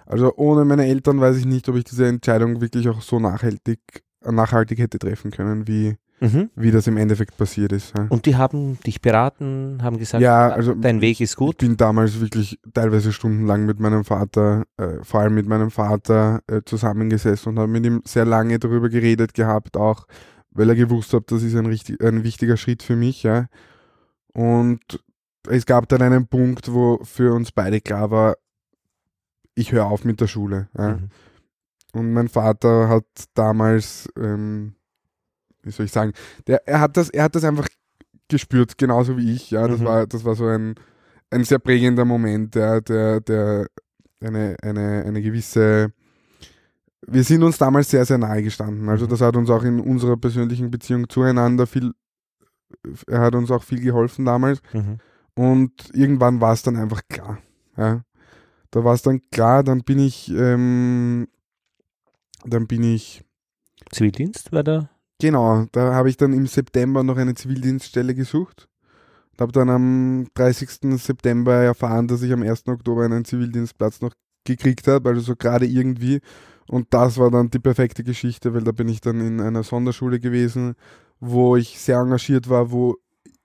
[0.05, 3.79] Also ohne meine Eltern weiß ich nicht, ob ich diese Entscheidung wirklich auch so nachhaltig,
[4.31, 6.49] nachhaltig hätte treffen können, wie, Mhm.
[6.55, 7.93] wie das im Endeffekt passiert ist.
[7.97, 11.35] Ja, Und die haben dich beraten, haben gesagt, Ja, äh, also dein Weg ist Ich
[11.37, 11.57] gut.
[11.57, 16.61] bin damals wirklich teilweise stundenlang mit meinem Vater, äh, vor allem mit meinem Vater, äh,
[16.63, 20.05] zusammengesessen und habe mit ihm sehr lange darüber geredet gehabt, auch
[20.51, 23.23] weil er gewusst hat, das ist ein, richtig, ein wichtiger Schritt für mich.
[23.23, 23.47] Ja.
[24.33, 25.03] Und
[25.49, 28.35] es gab dann einen Punkt, wo für uns beide klar war,
[29.55, 30.67] ich höre auf mit der Schule.
[30.77, 30.89] Ja.
[30.95, 31.09] Mhm.
[31.93, 34.75] Und mein Vater hat damals, ähm,
[35.61, 36.13] wie soll ich sagen,
[36.47, 37.67] der, er, hat das, er hat das einfach
[38.27, 39.51] gespürt, genauso wie ich.
[39.51, 39.85] Ja, das, Mhm.
[39.85, 40.75] war, das war so ein,
[41.29, 43.67] ein sehr prägender Moment, ja, der, der
[44.21, 45.91] eine, eine, eine gewisse
[47.05, 48.87] wir sind uns damals sehr, sehr nahe gestanden.
[48.87, 49.09] Also Mhm.
[49.09, 51.91] das hat uns auch in unserer persönlichen Beziehung zueinander viel,
[53.07, 54.61] er hat uns auch viel geholfen damals.
[54.71, 54.99] Mhm.
[55.35, 57.39] Und irgendwann war es dann einfach klar.
[57.75, 58.03] Ja.
[58.71, 61.27] Da war es dann klar, dann bin ich, ähm,
[62.45, 63.23] dann bin ich,
[63.91, 64.89] Zivildienst war da?
[65.19, 68.67] genau, da habe ich dann im September noch eine Zivildienststelle gesucht.
[69.39, 70.99] Habe dann am 30.
[71.01, 72.67] September erfahren, dass ich am 1.
[72.67, 74.13] Oktober einen Zivildienstplatz noch
[74.45, 76.19] gekriegt habe, also so gerade irgendwie.
[76.67, 80.19] Und das war dann die perfekte Geschichte, weil da bin ich dann in einer Sonderschule
[80.19, 80.75] gewesen,
[81.19, 82.97] wo ich sehr engagiert war, wo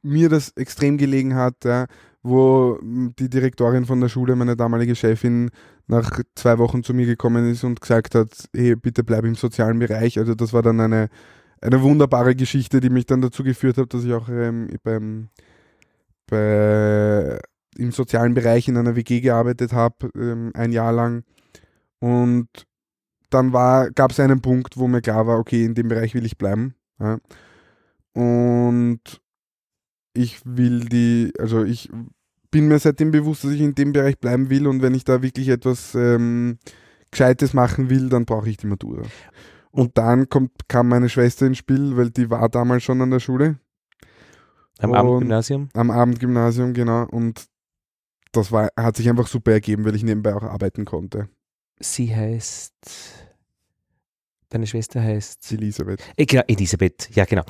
[0.03, 1.87] mir das extrem gelegen hat, ja,
[2.23, 5.51] wo die Direktorin von der Schule, meine damalige Chefin,
[5.89, 9.79] nach zwei Wochen zu mir gekommen ist und gesagt hat, hey, bitte bleib im sozialen
[9.79, 10.19] Bereich.
[10.19, 11.09] Also das war dann eine,
[11.61, 15.31] eine wunderbare Geschichte, die mich dann dazu geführt hat, dass ich auch ähm, beim,
[16.27, 17.39] bei,
[17.77, 21.25] im sozialen Bereich in einer WG gearbeitet habe, ähm, ein Jahr lang.
[22.01, 22.49] Und
[23.31, 26.39] dann gab es einen Punkt, wo mir klar war, okay, in dem Bereich will ich
[26.39, 26.75] bleiben.
[27.01, 27.19] Ja.
[28.13, 29.01] Und
[30.13, 31.91] ich will die, also ich
[32.51, 35.23] bin mir seitdem bewusst, dass ich in dem Bereich bleiben will und wenn ich da
[35.23, 36.59] wirklich etwas ähm,
[37.11, 39.03] Gescheites machen will, dann brauche ich die Matura.
[39.71, 43.21] Und dann kommt, kam meine Schwester ins Spiel, weil die war damals schon an der
[43.21, 43.59] Schule,
[44.79, 45.69] Am Abendgymnasium?
[45.75, 47.07] am Abendgymnasium, genau.
[47.07, 47.47] Und
[48.33, 51.29] das war, hat sich einfach super ergeben, weil ich nebenbei auch arbeiten konnte.
[51.81, 53.28] Sie heißt.
[54.51, 55.53] Deine Schwester heißt.
[55.53, 56.03] Elisabeth.
[56.17, 57.45] Äh, genau, Elisabeth, ja, genau.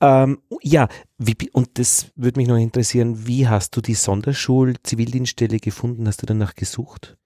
[0.00, 0.88] Ähm, ja,
[1.18, 6.06] wie, und das würde mich noch interessieren, wie hast du die Sonderschul-Zivildienststelle gefunden?
[6.06, 7.16] Hast du danach gesucht?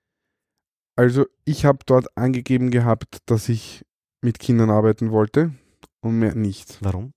[0.95, 3.85] Also ich habe dort angegeben gehabt, dass ich
[4.23, 5.53] mit Kindern arbeiten wollte
[6.01, 6.79] und mehr nicht.
[6.81, 7.13] Warum?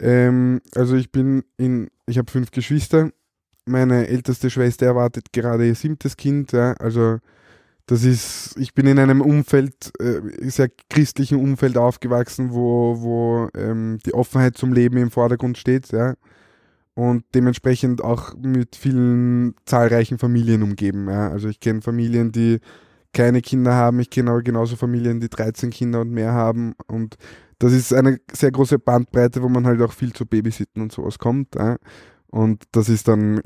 [0.00, 3.10] Ähm, also ich bin in, ich habe fünf Geschwister.
[3.66, 6.52] Meine älteste Schwester erwartet gerade ihr siebtes Kind.
[6.52, 7.18] Ja, also
[7.86, 13.98] das ist, ich bin in einem Umfeld, äh, sehr christlichen Umfeld aufgewachsen, wo, wo ähm,
[14.06, 15.92] die Offenheit zum Leben im Vordergrund steht.
[15.92, 16.14] Ja,
[16.94, 21.08] und dementsprechend auch mit vielen zahlreichen Familien umgeben.
[21.08, 21.28] Ja.
[21.28, 22.60] Also ich kenne Familien, die
[23.12, 24.00] keine Kinder haben.
[24.00, 26.74] Ich kenne aber genauso Familien, die 13 Kinder und mehr haben.
[26.86, 27.16] Und
[27.58, 31.18] das ist eine sehr große Bandbreite, wo man halt auch viel zu Babysitten und sowas
[31.18, 31.54] kommt.
[31.56, 31.76] Ja.
[32.34, 33.40] Und das ist dann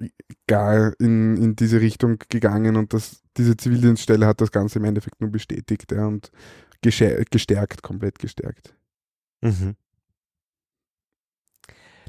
[0.46, 5.20] gar in, in diese Richtung gegangen und das, diese Zivildienststelle hat das Ganze im Endeffekt
[5.20, 6.32] nur bestätigt ja, und
[6.80, 8.74] gestärkt, komplett gestärkt.
[9.42, 9.76] Mhm.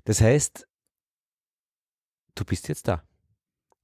[0.05, 0.69] Das heißt,
[2.35, 3.03] du bist jetzt da.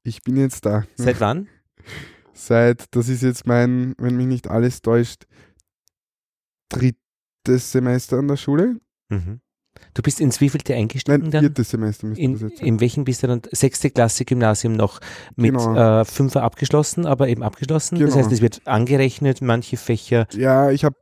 [0.04, 0.88] Ich bin jetzt da.
[0.96, 1.50] Seit wann?
[2.34, 5.26] Seit, das ist jetzt mein, wenn mich nicht alles täuscht,
[6.70, 8.80] drittes Semester an der Schule.
[9.10, 9.42] Mhm.
[9.94, 11.42] Du bist ins wievielte eingestiegen Nein, dann?
[11.42, 12.68] viertes Semester müsste In, das jetzt sein.
[12.68, 13.42] in welchem bist du dann?
[13.52, 15.00] Sechste Klasse Gymnasium noch
[15.36, 16.02] mit Genau.
[16.02, 17.96] äh, Fünfer abgeschlossen, aber eben abgeschlossen.
[18.00, 18.18] Das Genau.
[18.18, 20.28] heißt, es wird angerechnet, manche Fächer.
[20.36, 20.96] Ja, ich habe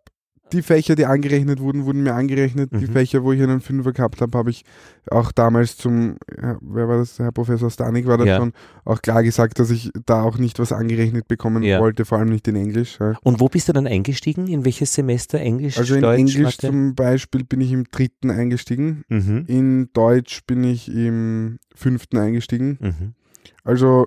[0.53, 2.71] die Fächer, die angerechnet wurden, wurden mir angerechnet.
[2.71, 2.91] Die Mhm.
[2.93, 4.63] Fächer, wo ich einen Fünfer gehabt habe, habe ich
[5.11, 6.17] auch damals zum,
[6.61, 8.37] wer war das, Herr Professor Stanik war da Ja.
[8.37, 8.53] schon
[8.85, 11.79] auch klar gesagt, dass ich da auch nicht was angerechnet bekommen Ja.
[11.79, 12.97] wollte, vor allem nicht in Englisch.
[12.99, 13.17] Ja.
[13.23, 14.47] Und wo bist du dann eingestiegen?
[14.47, 15.39] In welches Semester?
[15.39, 16.67] Englisch, Also in Deutsch, Englisch Mathe?
[16.67, 19.03] zum Beispiel bin ich im dritten eingestiegen.
[19.09, 19.45] Mhm.
[19.47, 22.77] In Deutsch bin ich im fünften eingestiegen.
[22.79, 23.13] Mhm.
[23.63, 24.05] Also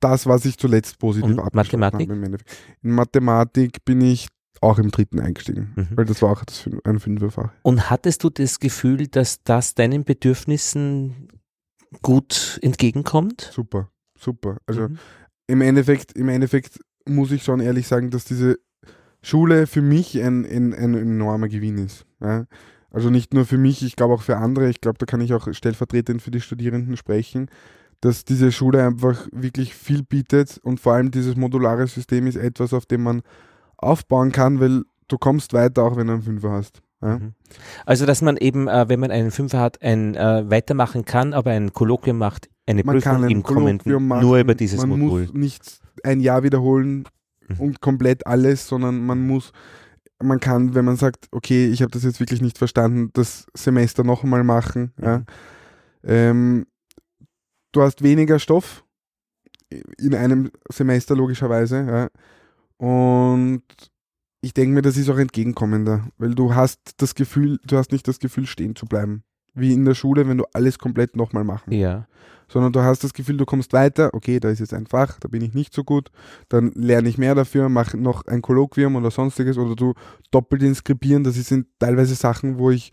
[0.00, 2.08] das, was ich zuletzt positiv Und Mathematik?
[2.10, 2.38] habe.
[2.82, 4.28] In Mathematik bin ich
[4.64, 5.88] auch im dritten eingestiegen, Mhm.
[5.94, 7.52] weil das war auch das ein Fünferfach.
[7.62, 11.28] Und hattest du das Gefühl, dass das deinen Bedürfnissen
[12.02, 13.50] gut entgegenkommt?
[13.52, 14.58] Super, super.
[14.66, 14.98] Also Mhm.
[15.46, 18.58] im Endeffekt, im Endeffekt muss ich schon ehrlich sagen, dass diese
[19.22, 22.04] Schule für mich ein, ein, ein enormer Gewinn ist.
[22.20, 22.46] Ja?
[22.90, 24.68] Also nicht nur für mich, ich glaube auch für andere.
[24.68, 27.48] Ich glaube, da kann ich auch stellvertretend für die Studierenden sprechen,
[28.00, 32.72] dass diese Schule einfach wirklich viel bietet und vor allem dieses modulare System ist etwas,
[32.74, 33.22] auf dem man
[33.84, 36.82] aufbauen kann, weil du kommst weiter, auch wenn du einen Fünfer hast.
[37.02, 37.18] Ja?
[37.18, 37.34] Mhm.
[37.86, 41.50] Also, dass man eben, äh, wenn man einen Fünfer hat, ein äh, weitermachen kann, aber
[41.50, 44.98] ein Kolloquium macht, eine Man kann Prüfung ein im Kolloquium machen, nur über dieses man
[44.98, 45.22] Modul.
[45.22, 47.04] muss nicht ein Jahr wiederholen
[47.48, 47.60] Mhm.
[47.60, 49.52] und komplett alles, sondern man muss,
[50.22, 54.02] man kann, wenn man sagt, okay, ich habe das jetzt wirklich nicht verstanden, das Semester
[54.02, 54.92] noch einmal machen.
[55.00, 55.18] Ja.
[55.18, 55.24] Mhm.
[56.06, 56.66] Ähm,
[57.72, 58.84] du hast weniger Stoff
[59.98, 61.84] in einem Semester logischerweise.
[61.86, 62.08] Ja.
[62.84, 63.62] Und
[64.42, 68.06] ich denke mir, das ist auch entgegenkommender, weil du hast das Gefühl, du hast nicht
[68.06, 69.24] das Gefühl, stehen zu bleiben.
[69.54, 72.06] Wie in der Schule, wenn du alles komplett nochmal machen Ja.
[72.46, 75.28] sondern du hast das Gefühl, du kommst weiter, okay, da ist jetzt ein Fach, da
[75.28, 76.10] bin ich nicht so gut,
[76.50, 79.94] dann lerne ich mehr dafür, mache noch ein Kolloquium oder sonstiges oder du
[80.30, 82.92] doppelt inskribieren, das sind teilweise Sachen, wo ich,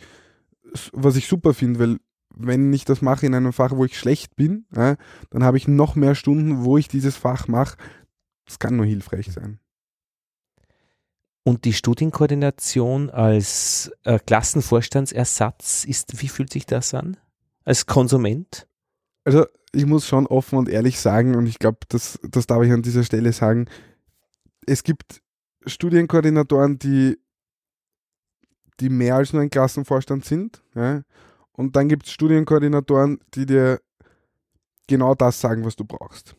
[0.94, 1.98] was ich super finde, weil
[2.34, 4.96] wenn ich das mache in einem Fach, wo ich schlecht bin, ja,
[5.32, 7.76] dann habe ich noch mehr Stunden, wo ich dieses Fach mache.
[8.46, 9.60] Das kann nur hilfreich sein.
[11.44, 17.18] Und die Studienkoordination als äh, Klassenvorstandsersatz ist, wie fühlt sich das an?
[17.64, 18.68] Als Konsument?
[19.24, 22.72] Also ich muss schon offen und ehrlich sagen, und ich glaube, das, das darf ich
[22.72, 23.68] an dieser Stelle sagen,
[24.68, 25.22] es gibt
[25.66, 27.18] Studienkoordinatoren, die,
[28.80, 30.64] die mehr als nur ein Klassenvorstand sind.
[30.76, 31.02] Ja?
[31.54, 33.82] Und dann gibt es Studienkoordinatoren, die dir
[34.88, 36.36] genau das sagen, was du brauchst.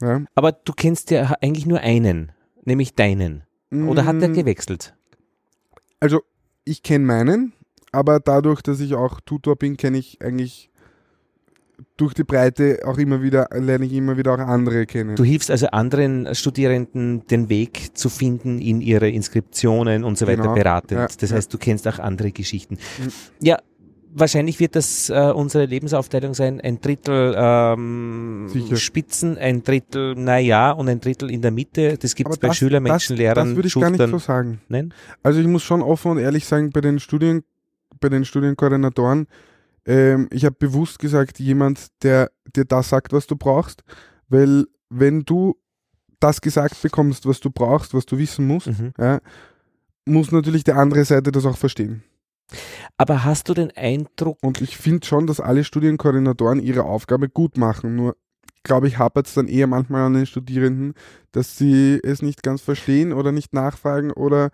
[0.00, 0.24] Ja?
[0.34, 2.32] Aber du kennst ja eigentlich nur einen,
[2.64, 3.44] nämlich deinen.
[3.84, 4.94] Oder hat der Mm, gewechselt?
[6.00, 6.22] Also
[6.64, 7.52] ich kenne meinen,
[7.92, 10.70] aber dadurch, dass ich auch Tutor bin, kenne ich eigentlich
[11.96, 15.16] durch die Breite auch immer wieder, lerne ich immer wieder auch andere kennen.
[15.16, 20.42] Du hilfst also anderen Studierenden, den Weg zu finden in ihre Inskriptionen und so weiter
[20.42, 20.92] Genau, beratend.
[20.92, 22.74] ja, das heißt, du kennst auch andere Geschichten.
[22.98, 23.12] Mhm.
[23.40, 23.58] Ja,
[24.18, 26.60] wahrscheinlich wird das äh, unsere Lebensaufteilung sein.
[26.60, 28.76] Ein Drittel ähm, Sicher.
[28.76, 31.96] Spitzen, ein Drittel naja und ein Drittel in der Mitte.
[31.98, 34.20] Das gibt es bei Schülern, Menschen, das, Lehrern, das würde ich gar nicht so Schustern.
[34.36, 34.60] sagen.
[34.68, 34.94] Nein?
[35.22, 37.42] Also ich muss schon offen und ehrlich sagen, bei den Studien,
[38.00, 39.26] bei den Studienkoordinatoren,
[39.86, 43.84] ähm, ich habe bewusst gesagt, jemand, der dir das sagt, was du brauchst,
[44.28, 45.56] weil wenn du
[46.18, 48.92] das gesagt bekommst, was du brauchst, was du wissen musst, Mhm.
[48.98, 49.20] ja,
[50.06, 52.02] muss natürlich die andere Seite das auch verstehen.
[52.96, 57.56] Aber hast du den Eindruck, Und ich finde schon, dass alle Studienkoordinatoren ihre Aufgabe gut
[57.56, 57.96] machen.
[57.96, 58.16] Nur
[58.62, 60.94] glaube ich, hapert es dann eher manchmal an den Studierenden,
[61.32, 64.50] dass sie es nicht ganz verstehen oder nicht nachfragen oder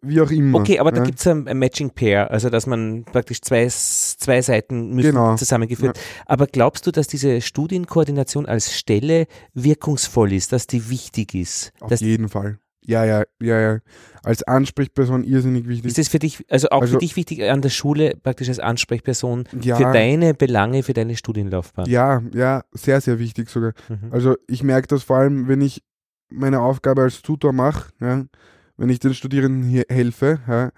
[0.00, 0.60] wie auch immer.
[0.60, 1.04] okay, aber da ja.
[1.04, 5.34] gibt es ein, ein Matching Pair, also dass man praktisch zwei, zwei Seiten müssen Genau.
[5.34, 5.98] zusammengeführt.
[6.24, 11.72] Aber glaubst du, dass diese Studienkoordination als Stelle wirkungsvoll ist, dass die wichtig ist?
[11.80, 12.58] Auf jeden Fall.
[12.88, 13.78] Ja, ja, ja, ja.
[14.22, 15.86] Als Ansprechperson irrsinnig wichtig.
[15.86, 18.58] ist das für dich, also auch Also- für dich wichtig an der Schule praktisch als
[18.60, 21.86] Ansprechperson ja, für deine Belange, für deine Studienlaufbahn?
[21.88, 23.74] ja, ja, sehr, sehr wichtig sogar.
[23.90, 24.10] Mhm.
[24.10, 25.82] Also ich merke das vor allem, wenn ich
[26.30, 28.24] meine Aufgabe als Tutor mache, ja,
[28.78, 30.40] wenn ich den Studierenden hier helfe.
[30.48, 30.70] Ja,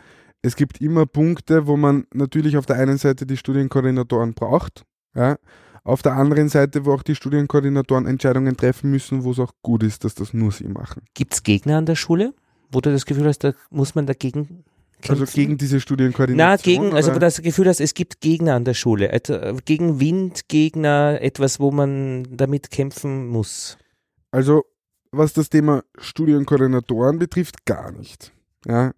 [0.43, 5.37] es gibt immer Punkte, wo man natürlich auf der einen Seite die Studienkoordinatoren braucht, ja,
[5.85, 9.83] auf der anderen Seite, wo auch die Studienkoordinatoren Entscheidungen treffen müssen, wo es auch gut
[9.83, 11.03] ist, dass das nur sie machen.
[11.15, 12.35] Gibt es Gegner an der Schule,
[12.71, 14.65] wo du das Gefühl hast, da muss man dagegen
[15.01, 15.23] kämpfen?
[15.23, 16.37] Also gegen diese Studienkoordination.
[16.49, 17.21] Na, gegen, also oder?
[17.21, 19.13] das Gefühl hast, es gibt Gegner an der Schule.
[19.13, 23.79] Äh, Gegen Wind, Gegner, etwas, wo man damit kämpfen muss.
[24.31, 24.65] Also,
[25.11, 28.33] was das Thema Studienkoordinatoren betrifft, gar nicht.
[28.67, 28.93] Ja,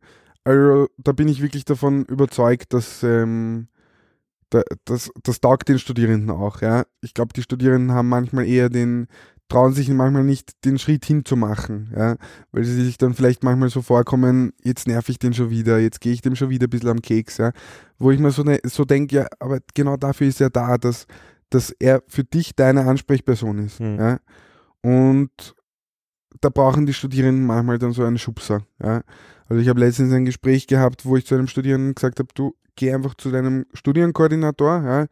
[0.44, 3.68] also da bin ich wirklich davon überzeugt, dass ähm,
[4.84, 6.60] das, das taugt den Studierenden auch.
[6.60, 9.08] Ja, ich glaube, die Studierenden haben manchmal eher den
[9.48, 12.16] trauen sich manchmal nicht den Schritt hinzumachen, ja,
[12.52, 16.00] weil sie sich dann vielleicht manchmal so vorkommen, jetzt nerv ich den schon wieder, jetzt
[16.00, 17.52] gehe ich dem schon wieder ein bisschen am Keks, ja,
[17.98, 21.06] wo ich mir so, ne, so denke, ja, aber genau dafür ist er da, dass,
[21.50, 23.98] dass er für dich deine Ansprechperson ist, Hm.
[23.98, 24.20] ja,
[24.80, 25.54] und
[26.40, 28.62] da brauchen die Studierenden manchmal dann so einen Schubser.
[28.82, 29.02] Ja.
[29.48, 32.54] Also ich habe letztens ein Gespräch gehabt, wo ich zu einem Studierenden gesagt habe, du
[32.76, 35.06] geh einfach zu deinem Studienkoordinator, ja,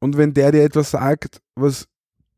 [0.00, 1.86] und wenn der dir etwas sagt, was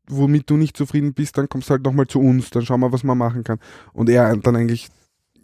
[0.07, 2.91] womit du nicht zufrieden bist, dann kommst du halt nochmal zu uns, dann schauen wir,
[2.91, 3.57] was man machen kann.
[3.91, 4.89] Und er dann eigentlich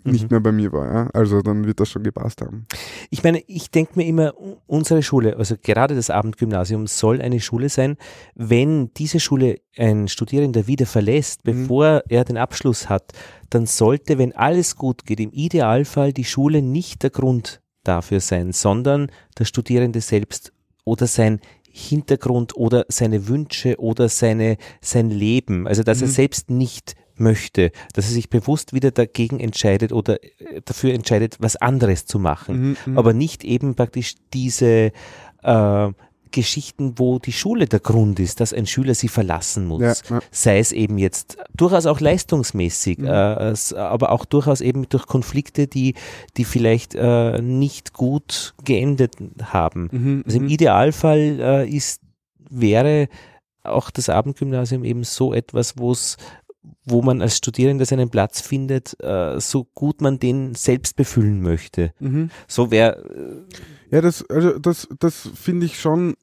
[0.03, 0.27] nicht Mhm.
[0.29, 1.09] mehr bei mir war, ja.
[1.13, 2.67] Also dann wird das schon gepasst haben.
[3.09, 4.33] Ich meine, ich denke mir immer,
[4.67, 7.97] unsere Schule, also gerade das Abendgymnasium, soll eine Schule sein,
[8.35, 11.63] wenn diese Schule ein Studierender wieder verlässt, Mhm.
[11.63, 13.13] bevor er den Abschluss hat,
[13.49, 18.51] dann sollte, wenn alles gut geht, im Idealfall die Schule nicht der Grund dafür sein,
[18.51, 21.39] sondern der Studierende selbst oder sein
[21.73, 25.67] Hintergrund oder seine Wünsche oder seine, sein Leben.
[25.67, 26.11] Also, dass er Mhm.
[26.11, 31.55] selbst nicht möchte, dass er sich bewusst wieder dagegen entscheidet oder äh, dafür entscheidet, was
[31.55, 32.97] anderes zu machen Mhm, mhm.
[32.97, 34.91] aber nicht eben praktisch diese
[35.43, 35.89] äh,
[36.31, 39.81] Geschichten, wo die Schule der Grund ist, dass ein Schüler sie verlassen muss.
[39.81, 40.19] ja, ja.
[40.31, 43.05] Sei es eben jetzt durchaus auch leistungsmäßig, Mhm.
[43.07, 45.95] äh, aber auch durchaus eben durch Konflikte, die,
[46.37, 49.89] die vielleicht äh, nicht gut geendet haben.
[49.91, 50.49] Mhm, Also im mhm.
[50.49, 52.01] Idealfall äh, ist,
[52.49, 53.07] wäre
[53.63, 56.17] auch das Abendgymnasium eben so etwas, wo es
[56.85, 61.93] wo man als Studierender seinen Platz findet, äh, so gut man den selbst befüllen möchte.
[61.99, 62.29] Mhm.
[62.47, 63.03] So wäre
[63.91, 66.15] Ja, das, also das, das finde ich schon,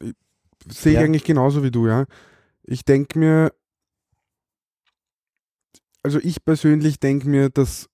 [0.66, 1.04] sehe ich Ja.
[1.04, 2.06] eigentlich genauso wie du, ja.
[2.62, 3.52] Ich denke mir,
[6.02, 7.88] also ich persönlich denke mir, dass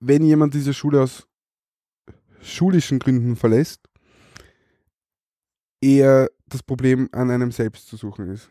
[0.00, 1.26] wenn jemand diese Schule aus
[2.40, 3.80] schulischen Gründen verlässt,
[5.80, 8.48] eher das Problem an einem selbst zu suchen ist.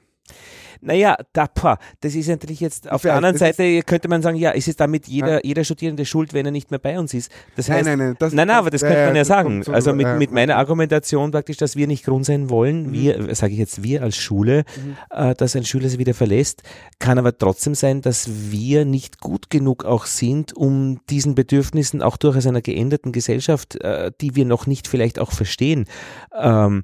[0.84, 4.36] Naja, da, pah, das ist natürlich jetzt auf Ich der anderen Seite könnte man sagen,
[4.38, 7.32] ja, ist es damit jeder, jeder Studierende schuld, wenn er nicht mehr bei uns ist?
[7.56, 9.26] Das Nein, heißt, nein, nein, das- nein, nein, aber das ja, könnte ja, man ja
[9.26, 9.62] sagen.
[9.62, 10.15] so also mit, ja.
[10.15, 12.94] mit meiner Argumentation praktisch, dass wir nicht Grund sein wollen, Mhm.
[12.94, 14.63] wir, sage ich jetzt, wir als Schule,
[15.12, 16.63] äh, dass ein Schüler sie wieder verlässt,
[16.98, 22.17] kann aber trotzdem sein, dass wir nicht gut genug auch sind, um diesen Bedürfnissen auch
[22.17, 25.86] durchaus einer geänderten Gesellschaft, äh, die wir noch nicht vielleicht auch verstehen,
[26.36, 26.84] ähm,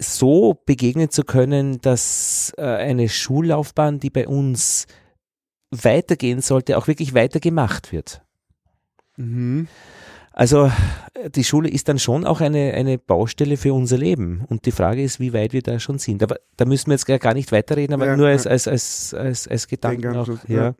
[0.00, 4.86] so begegnen zu können, dass äh, eine Schullaufbahn, die bei uns
[5.70, 8.22] weitergehen sollte, auch wirklich weitergemacht wird.
[9.16, 9.68] Mhm.
[10.36, 10.70] Also
[11.32, 14.44] die Schule ist dann schon auch eine, eine Baustelle für unser Leben.
[14.48, 16.24] Und die Frage ist, wie weit wir da schon sind.
[16.24, 19.46] Aber da müssen wir jetzt gar nicht weiterreden, aber Ja, nur als, als, als, als,
[19.46, 20.24] als Gedanken auch.
[20.24, 20.64] Denkanstoß, Ja.
[20.64, 20.74] ja.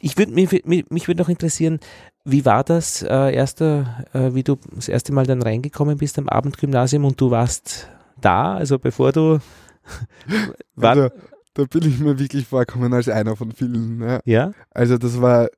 [0.00, 1.80] Ich würde mich, mich, würde noch interessieren,
[2.24, 6.28] wie war das äh, erste, äh, wie du das erste Mal dann reingekommen bist am
[6.28, 7.88] Abendgymnasium und du warst
[8.20, 9.38] da, also bevor du
[10.74, 11.10] war, Also,
[11.54, 14.00] da bin ich mir wirklich vorgekommen als einer von vielen.
[14.02, 14.20] Ja.
[14.24, 14.52] ja?
[14.70, 15.48] Also das war, äh,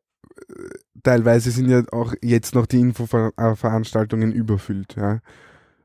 [1.03, 5.20] teilweise sind ja auch jetzt noch die Infoveranstaltungen überfüllt, ja.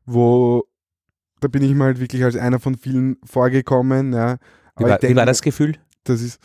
[0.05, 0.63] Wo,
[1.41, 4.37] da bin ich mir halt wirklich als einer von vielen vorgekommen, ja.
[4.77, 5.75] Wie, war, denke, wie war das Gefühl?
[6.03, 6.39] Das ist,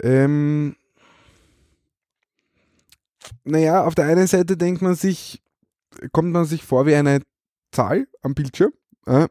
[0.00, 0.74] ähm,
[3.44, 5.42] naja, auf der einen Seite denkt man sich,
[6.12, 7.20] kommt man sich vor wie eine
[7.70, 8.72] Zahl am Bildschirm.
[9.06, 9.28] Ja.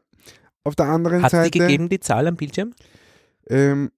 [0.66, 2.72] Auf der anderen Hat die Seite gegeben, die Zahl am Bildschirm?
[3.48, 3.90] ähm,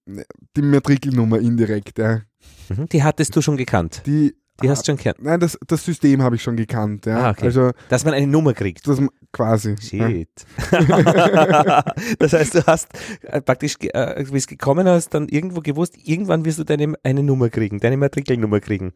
[0.55, 2.21] die Matrikelnummer indirekt, ja.
[2.69, 2.87] Mhm.
[2.89, 4.03] Die hattest du schon gekannt.
[4.05, 5.23] Die, Die hast du schon gekannt.
[5.23, 7.17] Nein, das, das System habe ich schon gekannt, ja.
[7.17, 7.45] Ah, okay.
[7.45, 8.87] Also Dass man eine Nummer kriegt.
[8.87, 9.01] das
[9.31, 9.75] quasi.
[9.91, 10.07] Ja.
[10.09, 10.29] Shit.
[12.19, 12.89] das heißt, du hast
[13.23, 17.23] äh, praktisch, äh, wie es gekommen hast, dann irgendwo gewusst, irgendwann wirst du deine eine
[17.23, 18.93] Nummer kriegen, deine Matrikelnummer kriegen.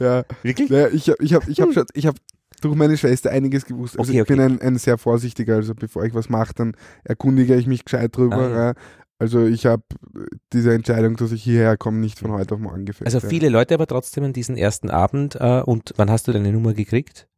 [0.00, 0.70] Ja, Wirklich?
[0.70, 2.18] ja, ich habe ich hab, ich hab schon, ich habe
[2.60, 3.98] durch meine Schwester einiges gewusst.
[3.98, 4.52] Also Okay, ich bin okay.
[4.52, 8.36] ein, ein sehr vorsichtiger, also bevor ich was mache, dann erkundige ich mich gescheit drüber.
[8.36, 8.66] Ah, ja.
[8.68, 8.74] ja.
[9.18, 9.82] Also ich habe
[10.54, 13.06] diese Entscheidung, dass ich hierher komme, nicht von heute auf morgen gefällt.
[13.06, 13.28] Also ja.
[13.28, 15.36] viele Leute aber trotzdem an diesem ersten Abend.
[15.38, 17.28] Äh, und wann hast du deine Nummer gekriegt?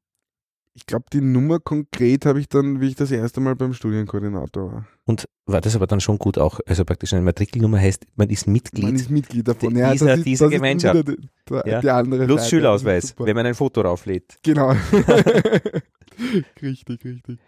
[0.75, 4.73] Ich glaube, die Nummer konkret habe ich dann, wie ich das erste Mal beim Studienkoordinator
[4.73, 4.87] war.
[5.05, 8.47] Und war das aber dann schon gut auch, also praktisch eine Matrikelnummer heißt, man ist
[8.47, 9.75] Mitglied Man ist Mitglied davon.
[9.75, 11.07] Die- ja, dieser- ist, ist Gemeinschaft.
[11.09, 11.81] Die, die, Ja.
[11.83, 12.51] die andere plus Seite.
[12.57, 14.39] Schülerausweis, wenn man ein Foto rauflädt.
[14.43, 14.71] Genau.
[16.63, 17.39] richtig, richtig.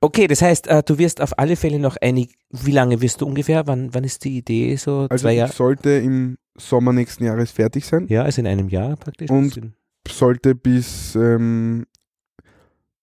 [0.00, 3.26] Okay, das heißt, äh, du wirst auf alle Fälle noch einig, wie lange wirst du
[3.26, 5.06] ungefähr, wann, wann ist die Idee so?
[5.10, 5.52] Also zwei Jahre?
[5.52, 8.06] sollte im Sommer nächsten Jahres fertig sein.
[8.08, 9.30] Ja, also in einem Jahr praktisch.
[9.30, 9.60] Und-
[10.08, 11.84] sollte bis ähm,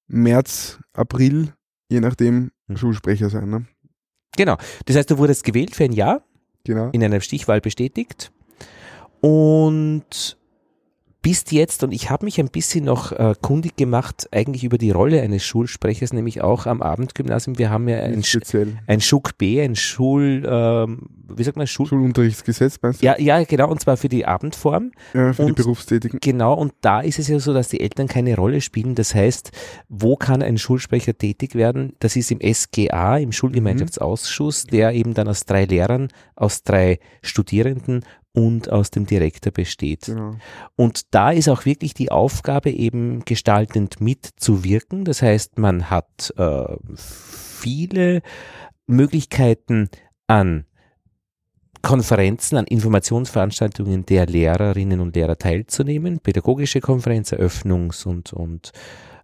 [0.07, 1.53] März, April,
[1.89, 2.77] je nachdem, Hm.
[2.77, 3.49] Schulsprecher sein.
[3.49, 3.65] Ne?
[4.37, 4.57] Genau.
[4.85, 6.23] Das heißt, du wurdest gewählt für ein Jahr,
[6.63, 6.89] Genau.
[6.91, 8.31] in einer Stichwahl bestätigt
[9.21, 10.37] und
[11.25, 14.91] bist jetzt, und ich habe mich ein bisschen noch äh, kundig gemacht, eigentlich über die
[14.91, 17.57] Rolle eines Schulsprechers, nämlich auch am Abendgymnasium.
[17.57, 18.23] Wir haben ja ein,
[18.85, 21.88] ein Schuk B, ein Schul, ähm, wie sagt man, Schul...
[21.88, 23.07] Schulunterrichtsgesetz meinst du?
[23.07, 24.91] Ja, ja, genau, und zwar für die Abendform.
[25.15, 26.19] Ja, für die Und- Berufstätigen.
[26.21, 28.93] Genau, und da ist es ja so, dass die Eltern keine Rolle spielen.
[28.93, 29.49] Das heißt,
[29.89, 31.93] wo kann ein Schulsprecher tätig werden?
[31.97, 38.03] Das ist im SGA, im Schulgemeinschaftsausschuss, der eben dann aus drei Lehrern, aus drei Studierenden
[38.36, 40.06] und aus dem Direktor besteht.
[40.06, 40.36] Genau.
[40.76, 45.06] Und da ist auch wirklich die Aufgabe eben gestaltend mitzuwirken.
[45.06, 48.21] Das heißt, man hat äh, viele
[48.86, 49.89] Möglichkeiten
[50.28, 50.65] an
[51.82, 58.71] Konferenzen, an Informationsveranstaltungen der Lehrerinnen und Lehrer teilzunehmen, pädagogische Konferenz, Eröffnungs- und, und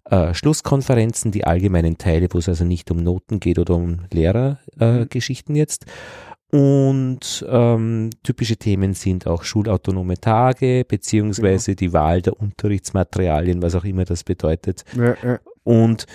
[0.06, 5.02] äh, Schlusskonferenzen, die allgemeinen Teile, wo es also nicht um Noten geht oder um Lehrergeschichten
[5.02, 5.86] äh, Geschichten jetzt.
[6.52, 13.86] Und ähm, typische Themen sind auch schulautonome Tage, beziehungsweise die Wahl der Unterrichtsmaterialien, was auch
[13.86, 14.84] immer das bedeutet.
[14.94, 15.40] Ja, ja.
[15.64, 16.08] Und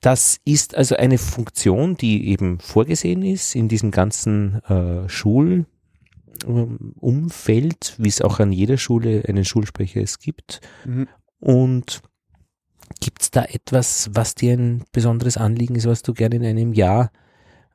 [0.00, 5.66] das ist also eine Funktion, die eben vorgesehen ist in diesem ganzen äh, Schulumfeld,
[7.98, 10.60] wie es auch an jeder Schule einen Schulsprecher es gibt.
[10.84, 11.06] Mhm.
[11.38, 12.02] Und
[13.00, 16.72] gibt es da etwas, was dir ein besonderes Anliegen ist, was du gerne in einem
[16.72, 17.12] Jahr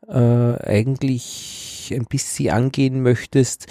[0.09, 3.67] äh, eigentlich ein bisschen angehen möchtest?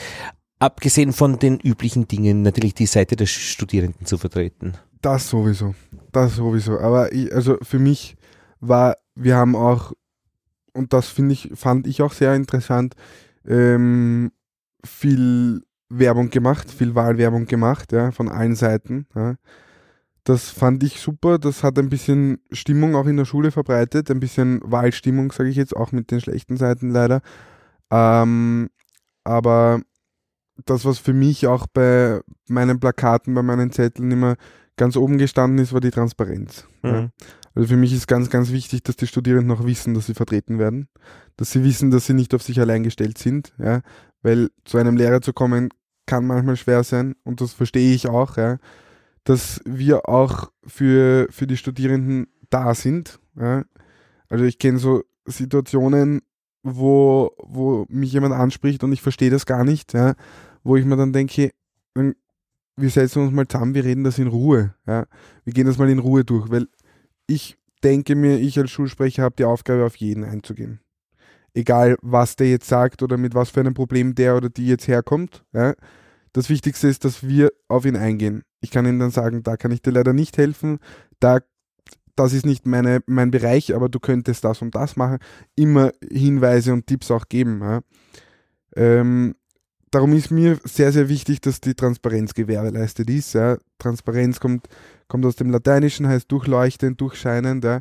[0.58, 4.74] Abgesehen von den üblichen Dingen, natürlich die Seite der Studierenden zu vertreten.
[5.00, 5.74] Das sowieso.
[6.10, 6.80] Das sowieso.
[6.80, 8.16] Aber ich, also für mich
[8.60, 9.92] war, wir haben auch,
[10.72, 12.94] und das finde ich, fand ich auch sehr interessant,
[13.46, 14.32] ähm,
[14.84, 19.06] viel Werbung gemacht, viel Wahlwerbung gemacht, ja, von allen Seiten.
[19.14, 19.36] Ja.
[20.28, 21.38] Das fand ich super.
[21.38, 25.56] Das hat ein bisschen Stimmung auch in der Schule verbreitet, ein bisschen Wahlstimmung, sage ich
[25.56, 27.22] jetzt, auch mit den schlechten Seiten leider.
[27.90, 28.68] Ähm,
[29.24, 29.80] aber
[30.66, 34.36] das, was für mich auch bei meinen Plakaten, bei meinen Zetteln immer
[34.76, 36.68] ganz oben gestanden ist, war die Transparenz.
[36.82, 37.02] Ja.
[37.02, 37.10] Mhm.
[37.54, 40.58] Also für mich ist ganz, ganz wichtig, dass die Studierenden auch wissen, dass sie vertreten
[40.58, 40.88] werden,
[41.38, 43.80] dass sie wissen, dass sie nicht auf sich allein gestellt sind, ja,
[44.20, 45.70] weil zu einem Lehrer zu kommen
[46.04, 48.58] kann manchmal schwer sein und das verstehe ich auch, ja,
[49.28, 53.20] dass wir auch für, für die Studierenden da sind.
[53.38, 53.64] Ja.
[54.30, 56.22] Also ich kenne so Situationen,
[56.62, 60.14] wo, wo mich jemand anspricht und ich verstehe das gar nicht, ja,
[60.64, 61.50] wo ich mir dann denke,
[61.94, 64.74] wir setzen uns mal zusammen, wir reden das in Ruhe.
[64.86, 65.04] Ja.
[65.44, 66.66] Wir gehen das mal in Ruhe durch, weil
[67.26, 70.80] ich denke mir, ich als Schulsprecher habe die Aufgabe, auf jeden einzugehen.
[71.52, 74.88] Egal, was der jetzt sagt oder mit was für einem Problem der oder die jetzt
[74.88, 75.44] herkommt.
[75.52, 75.74] Ja.
[76.32, 78.42] Das Wichtigste ist, dass wir auf ihn eingehen.
[78.60, 80.78] Ich kann ihm dann sagen, da kann ich dir leider nicht helfen,
[81.20, 81.40] da
[82.18, 85.18] das ist nicht meine, mein Bereich, aber du könntest das und das machen.
[85.54, 87.60] Immer Hinweise und Tipps auch geben.
[87.62, 87.80] Ja.
[88.74, 89.36] Ähm,
[89.92, 93.34] darum ist mir sehr, sehr wichtig, dass die Transparenz gewährleistet ist.
[93.34, 93.56] Ja.
[93.78, 94.66] Transparenz kommt,
[95.06, 97.80] kommt aus dem Lateinischen, heißt durchleuchtend, durchscheinend, ja.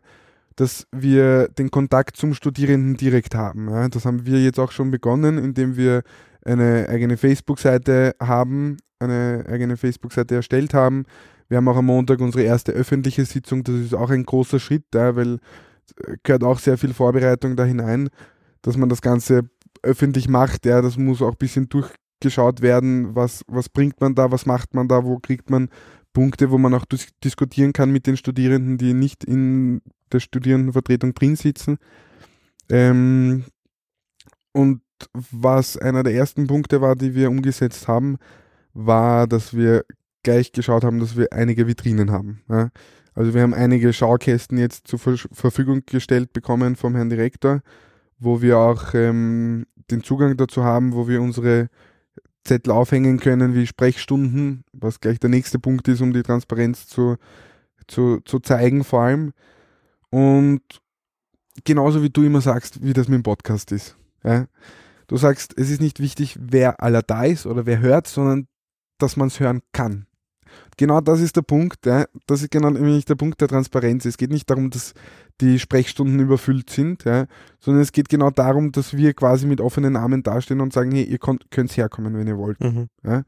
[0.55, 3.89] dass wir den Kontakt zum Studierenden direkt haben.
[3.89, 6.03] Das haben wir jetzt auch schon begonnen, indem wir
[6.45, 11.05] eine eigene Facebook-Seite haben, eine eigene Facebook-Seite erstellt haben,
[11.49, 13.63] wir haben auch am Montag unsere erste öffentliche Sitzung.
[13.63, 15.39] Das ist auch ein großer Schritt, ja, weil
[16.05, 18.09] äh, gehört auch sehr viel Vorbereitung da hinein,
[18.61, 19.49] dass man das Ganze
[19.81, 20.65] öffentlich macht.
[20.65, 24.73] Ja, das muss auch ein bisschen durchgeschaut werden, was, was bringt man da, was macht
[24.73, 25.69] man da, wo kriegt man
[26.13, 29.81] Punkte, wo man auch dis diskutieren kann mit den Studierenden, die nicht in
[30.11, 31.77] der Studierendenvertretung drin sitzen.
[32.69, 33.45] Ähm,
[34.51, 34.81] und
[35.13, 38.17] was einer der ersten Punkte war, die wir umgesetzt haben,
[38.77, 39.85] war, dass wir
[40.23, 42.41] gleich geschaut haben, dass wir einige Vitrinen haben.
[42.49, 42.69] Ja.
[43.15, 47.61] Also wir haben einige Schaukästen jetzt zur Ver Verfügung gestellt bekommen vom Herrn Direktor,
[48.19, 51.69] wo wir auch ähm, den Zugang dazu haben, wo wir unsere
[52.43, 57.17] Zettel aufhängen können wie Sprechstunden, was gleich der nächste Punkt ist, um die Transparenz zu,
[57.87, 59.33] zu, zu zeigen vor allem.
[60.09, 60.61] Und
[61.63, 63.97] genauso wie du immer sagst, wie das mit dem Podcast ist.
[64.23, 64.45] Ja?
[65.07, 68.47] Du sagst, es ist nicht wichtig, wer aller da ist oder wer hört, sondern
[68.97, 70.07] dass man es hören kann
[70.77, 71.85] genau das ist der Punkt.
[71.85, 72.05] Ja.
[72.27, 74.05] Das ist genau nämlich der Punkt der Transparenz.
[74.05, 74.93] Es geht nicht darum, dass
[75.41, 77.25] die Sprechstunden überfüllt sind, ja,
[77.59, 81.03] sondern es geht genau darum, dass wir quasi mit offenen Armen dastehen und sagen, hey,
[81.03, 82.59] ihr könnt herkommen, wenn ihr wollt.
[82.59, 82.87] Mhm.
[83.03, 83.23] Ja.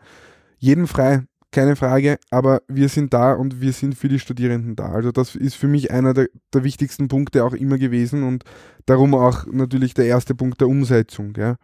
[0.57, 4.87] Jeden frei, keine Frage, aber wir sind da und wir sind für die Studierenden da.
[4.87, 8.43] Also das ist für mich einer der, der wichtigsten Punkte auch immer gewesen und
[8.85, 11.33] darum auch natürlich der erste Punkt der Umsetzung.
[11.37, 11.55] Ja.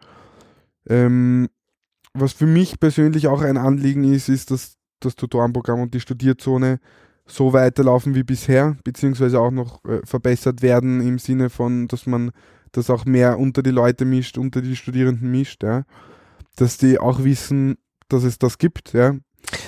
[0.88, 1.48] Ähm,
[2.20, 6.80] was für mich persönlich auch ein Anliegen ist, ist, dass das Tutorenprogramm und die Studierzone
[7.26, 12.30] so weiterlaufen wie bisher, beziehungsweise auch noch äh, verbessert werden im Sinne von, dass man
[12.72, 15.84] das auch mehr unter die Leute mischt, unter die Studierenden mischt, ja.
[16.56, 17.76] Dass die auch wissen,
[18.08, 19.16] dass es das gibt, ja.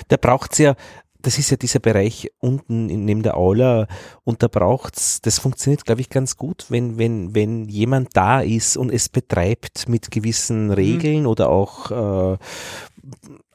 [0.07, 0.75] Da braucht es ja,
[1.21, 3.87] das ist ja dieser Bereich unten in, neben der Aula
[4.23, 8.41] und da braucht es, das funktioniert, glaube ich, ganz gut, wenn, wenn, wenn jemand da
[8.41, 10.71] ist und es betreibt mit gewissen mhm.
[10.71, 11.27] Regeln mhm.
[11.27, 12.37] oder auch äh,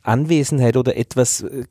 [0.02, 1.64] Anwesenheit oder etwas, äh,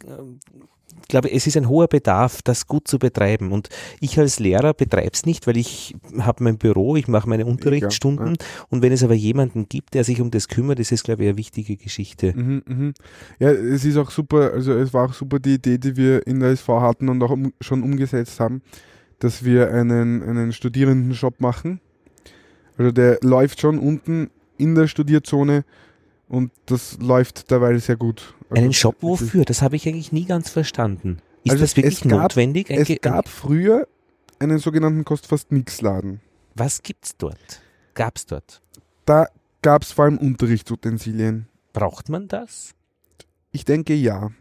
[1.01, 3.51] ich glaube, es ist ein hoher Bedarf, das gut zu betreiben.
[3.51, 3.69] Und
[3.99, 8.27] ich als Lehrer betreibe es nicht, weil ich habe mein Büro, ich mache meine Unterrichtsstunden.
[8.27, 8.65] Ja, ja.
[8.69, 11.29] Und wenn es aber jemanden gibt, der sich um das kümmert, ist es, glaube ich,
[11.29, 12.33] eine wichtige Geschichte.
[12.35, 12.93] Mhm, mh.
[13.39, 16.39] Ja, es ist auch super, also es war auch super die Idee, die wir in
[16.39, 18.61] der SV hatten und auch um, schon umgesetzt haben,
[19.19, 21.79] dass wir einen, einen Studierendenshop machen.
[22.77, 25.63] Also der läuft schon unten in der Studierzone
[26.27, 28.33] und das läuft dabei sehr gut.
[28.55, 29.45] Einen Shop wofür?
[29.45, 31.19] Das habe ich eigentlich nie ganz verstanden.
[31.43, 32.69] Ist also das wirklich es gab, notwendig?
[32.69, 33.87] Es gab früher
[34.39, 36.21] einen sogenannten Kost fast nix Laden.
[36.55, 37.61] Was gibt's dort?
[37.93, 38.61] Gab's dort?
[39.05, 39.27] Da
[39.61, 41.47] gab es vor allem Unterrichtsutensilien.
[41.73, 42.73] Braucht man das?
[43.51, 44.31] Ich denke ja.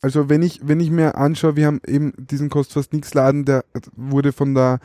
[0.00, 3.44] Also wenn ich, wenn ich mir anschaue, wir haben eben diesen Kost fast nix Laden,
[3.44, 3.64] der
[3.94, 4.80] wurde von der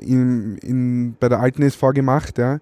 [0.00, 2.60] in, in, bei der alten SV gemacht, ja.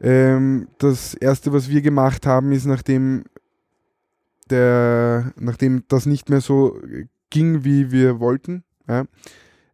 [0.00, 3.24] Ähm, das erste, was wir gemacht haben, ist nachdem
[4.52, 6.78] der, nachdem das nicht mehr so
[7.30, 9.04] ging, wie wir wollten, ja,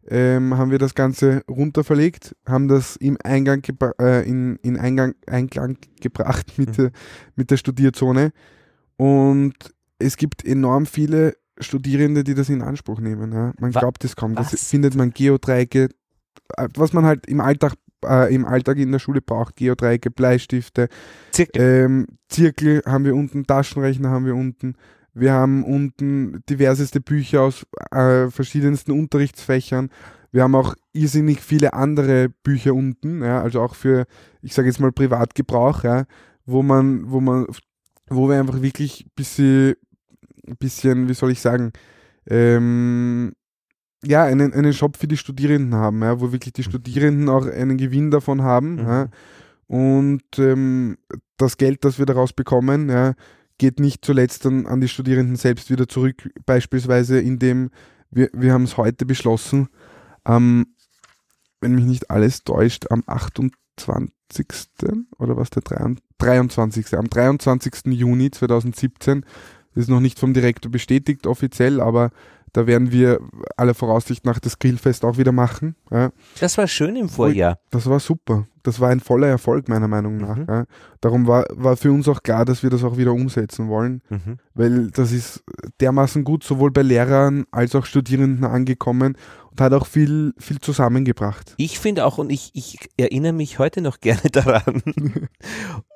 [0.07, 3.61] ähm, haben wir das Ganze runter verlegt, haben das im Eingang
[4.01, 6.73] äh, in, in Eingang, Einklang gebracht mit, mhm.
[6.73, 6.91] der,
[7.35, 8.31] mit der Studierzone.
[8.97, 9.53] Und
[9.99, 13.31] es gibt enorm viele Studierende, die das in Anspruch nehmen.
[13.33, 13.53] Ja.
[13.59, 14.35] Man Wa glaubt es kaum.
[14.35, 15.89] Das findet man Geodreiecke,
[16.57, 17.75] äh, was man halt im Alltag
[18.05, 19.55] äh, im Alltag in der Schule braucht.
[19.55, 20.89] Geodreiecke, Bleistifte,
[21.31, 21.61] Zirkel.
[21.61, 24.75] Ähm, Zirkel haben wir unten, Taschenrechner haben wir unten.
[25.13, 29.89] Wir haben unten diverseste Bücher aus äh, verschiedensten Unterrichtsfächern.
[30.31, 34.05] Wir haben auch irrsinnig viele andere Bücher unten, ja, also auch für,
[34.41, 36.05] ich sage jetzt mal Privatgebrauch, ja,
[36.45, 37.47] wo man, wo man,
[38.09, 39.75] wo wir einfach wirklich ein bisschen,
[40.59, 41.71] bisschen, wie soll ich sagen,
[42.27, 43.33] ähm,
[44.03, 46.69] ja, einen, einen Shop für die Studierenden haben, ja, wo wirklich die mhm.
[46.69, 48.75] Studierenden auch einen Gewinn davon haben.
[48.75, 48.87] Mhm.
[48.87, 49.07] Ja.
[49.67, 50.97] Und ähm,
[51.37, 53.13] das Geld, das wir daraus bekommen, ja,
[53.57, 57.69] geht nicht zuletzt dann an die Studierenden selbst wieder zurück, beispielsweise indem
[58.09, 59.69] wir, wir haben es heute beschlossen,
[60.25, 60.73] ähm,
[61.61, 64.47] wenn mich nicht alles täuscht, am 28.
[65.19, 65.61] oder was der
[66.17, 66.97] 23.
[66.97, 67.85] Am 23.
[67.87, 69.25] Juni 2017,
[69.73, 72.09] das ist noch nicht vom Direktor bestätigt offiziell, aber
[72.53, 73.19] da werden wir
[73.57, 75.75] aller Voraussicht nach das Grillfest auch wieder machen.
[75.91, 76.11] Ja.
[76.39, 77.59] Das war schön im Vorjahr.
[77.69, 78.47] Das war super.
[78.63, 80.35] Das war ein voller Erfolg meiner Meinung nach.
[80.35, 80.45] Mhm.
[80.47, 80.65] Ja.
[81.01, 84.37] Darum war, war für uns auch klar, dass wir das auch wieder umsetzen wollen, mhm.
[84.53, 85.43] weil das ist
[85.79, 89.17] dermaßen gut sowohl bei Lehrern als auch Studierenden angekommen
[89.51, 91.53] und hat auch viel, viel zusammengebracht.
[91.57, 94.83] Ich finde auch, und ich, ich erinnere mich heute noch gerne daran.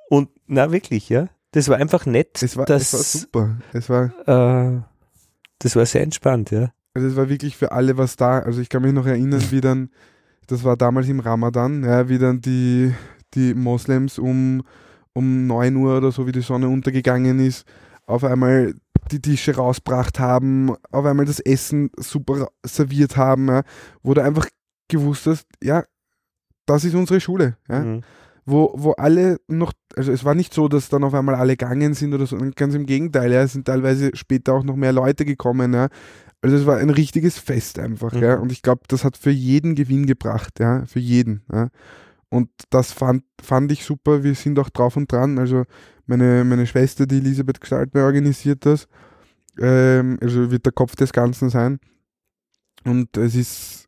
[0.10, 1.28] und na wirklich, ja.
[1.52, 2.42] Das war einfach nett.
[2.42, 3.58] Es war, dass, es war super.
[3.74, 4.78] Es war.
[4.78, 4.82] Äh,
[5.64, 6.72] das war sehr entspannt, ja.
[6.94, 8.40] Also es war wirklich für alle was da.
[8.40, 9.90] Also ich kann mich noch erinnern, wie dann,
[10.48, 12.94] das war damals im Ramadan, ja, wie dann die,
[13.34, 14.64] die Moslems um,
[15.14, 17.66] um 9 Uhr oder so, wie die Sonne untergegangen ist,
[18.06, 18.76] auf einmal
[19.12, 23.64] die Tische rausgebracht haben, auf einmal das Essen super serviert haben, ja,
[24.04, 24.48] wo du einfach
[24.90, 25.86] gewusst hast, ja,
[26.66, 27.58] das ist unsere Schule.
[27.70, 27.80] Ja.
[27.80, 28.04] Mhm
[28.46, 31.94] wo, wo alle noch, also es war nicht so, dass dann auf einmal alle gegangen
[31.94, 35.26] sind oder so, ganz im Gegenteil, ja, es sind teilweise später auch noch mehr Leute
[35.26, 35.88] gekommen, ja.
[36.42, 38.22] Also es war ein richtiges Fest einfach, mhm.
[38.22, 38.36] ja.
[38.36, 41.70] Und ich glaube, das hat für jeden Gewinn gebracht, ja, für jeden, ja.
[42.34, 44.24] Und das fand, fand ich super.
[44.24, 45.38] Wir sind auch drauf und dran.
[45.38, 45.66] Also
[46.08, 48.88] meine, meine Schwester, die Elisabeth Gestaltner, organisiert das.
[49.60, 51.80] Ähm, also wird der Kopf des Ganzen sein.
[52.86, 53.88] Und es ist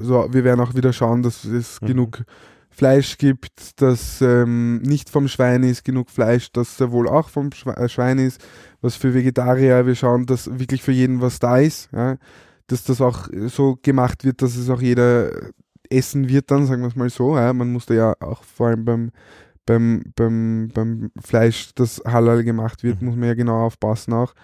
[0.00, 1.86] so, wir werden auch wieder schauen, dass es mhm.
[1.86, 2.24] genug
[2.72, 7.50] Fleisch gibt, das ähm, nicht vom Schwein ist, genug Fleisch, das sehr wohl auch vom
[7.66, 8.40] äh, Schwein ist,
[8.80, 12.16] was für Vegetarier, wir schauen, dass wirklich für jeden was da ist, ja,
[12.66, 15.30] dass das auch so gemacht wird, dass es auch jeder
[15.92, 17.36] essen wird dann, sagen wir es mal so.
[17.36, 17.52] Ja.
[17.52, 19.10] Man muss da ja auch vor allem beim,
[19.66, 23.08] beim, beim, beim Fleisch, das halal gemacht wird, mhm.
[23.08, 24.34] muss man ja genau aufpassen auch.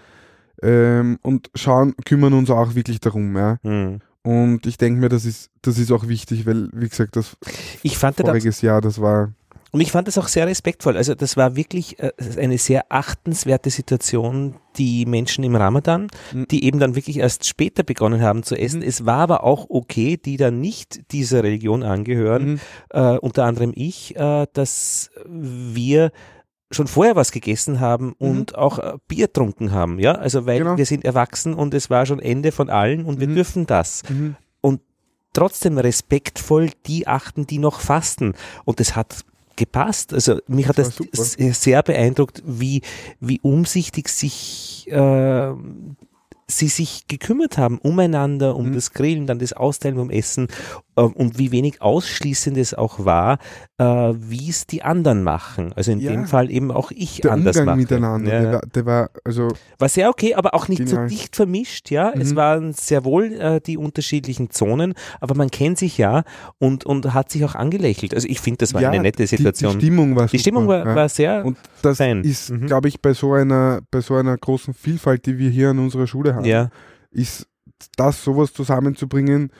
[0.62, 3.36] Ähm, und schauen, kümmern uns auch wirklich darum.
[3.36, 3.58] Ja.
[3.62, 4.00] Mhm.
[4.28, 7.38] Und ich denke mir, das ist, das ist auch wichtig, weil, wie gesagt, das
[7.82, 9.32] ich fand voriges das, Jahr, das war.
[9.70, 10.98] Und ich fand das auch sehr respektvoll.
[10.98, 16.46] Also das war wirklich äh, eine sehr achtenswerte Situation, die Menschen im Ramadan, mhm.
[16.46, 18.80] die eben dann wirklich erst später begonnen haben zu essen.
[18.80, 18.86] Mhm.
[18.86, 22.60] Es war aber auch okay, die dann nicht dieser Religion angehören, mhm.
[22.90, 26.12] äh, unter anderem ich, äh, dass wir
[26.70, 28.58] schon vorher was gegessen haben und mhm.
[28.58, 30.76] auch äh, Bier trunken haben, ja, also weil genau.
[30.76, 33.34] wir sind erwachsen und es war schon Ende von allen und wir mhm.
[33.34, 34.02] dürfen das.
[34.08, 34.36] Mhm.
[34.60, 34.80] Und
[35.32, 38.34] trotzdem respektvoll die achten, die noch fasten.
[38.64, 39.24] Und das hat
[39.56, 40.12] gepasst.
[40.12, 42.82] Also mich das hat das sehr beeindruckt, wie,
[43.20, 45.52] wie umsichtig sich äh,
[46.50, 48.74] sie sich gekümmert haben umeinander, um mhm.
[48.74, 50.50] das Grillen, dann das Austeilen vom Essen äh,
[51.02, 53.38] und wie wenig ausschließend es auch war,
[53.78, 55.72] äh, wie es die anderen machen.
[55.74, 56.10] Also in ja.
[56.10, 57.76] dem Fall eben auch ich der anders Umgang mache.
[57.78, 58.40] miteinander, ja.
[58.40, 61.08] der, war, der, war, also war sehr okay, aber auch nicht genial.
[61.08, 61.90] so dicht vermischt.
[61.90, 62.20] Ja, mhm.
[62.20, 66.24] es waren sehr wohl äh, die unterschiedlichen Zonen, aber man kennt sich ja
[66.58, 68.14] und und hat sich auch angelächelt.
[68.14, 69.72] Also ich finde, das war ja, eine nette Situation.
[69.72, 72.22] Die, die Stimmung war Die super, Stimmung war, war sehr und das fein.
[72.22, 72.66] ist, mhm.
[72.66, 76.06] glaube ich, bei so einer bei so einer großen Vielfalt, die wir hier an unserer
[76.06, 76.70] Schule haben,
[77.10, 77.46] ist
[77.96, 79.52] das sowas zusammenzubringen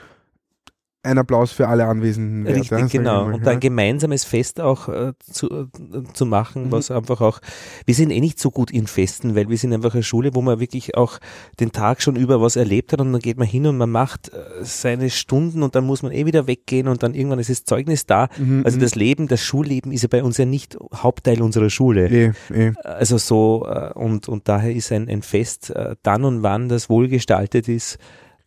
[1.04, 2.46] ein Applaus für alle Anwesenden.
[2.46, 3.26] Richtig, ja, genau.
[3.26, 3.52] Und ja.
[3.52, 5.66] ein gemeinsames Fest auch äh, zu, äh,
[6.12, 6.72] zu machen, mhm.
[6.72, 7.38] was einfach auch,
[7.86, 10.42] wir sind eh nicht so gut in Festen, weil wir sind einfach eine Schule, wo
[10.42, 11.18] man wirklich auch
[11.60, 14.32] den Tag schon über was erlebt hat und dann geht man hin und man macht
[14.32, 17.64] äh, seine Stunden und dann muss man eh wieder weggehen und dann irgendwann ist das
[17.64, 18.28] Zeugnis da.
[18.36, 18.62] Mhm.
[18.64, 18.82] Also mhm.
[18.82, 22.08] das Leben, das Schulleben ist ja bei uns ja nicht Hauptteil unserer Schule.
[22.08, 22.72] Eh, eh.
[22.82, 26.90] Also so, äh, und, und daher ist ein, ein Fest äh, dann und wann das
[26.90, 27.98] wohlgestaltet ist,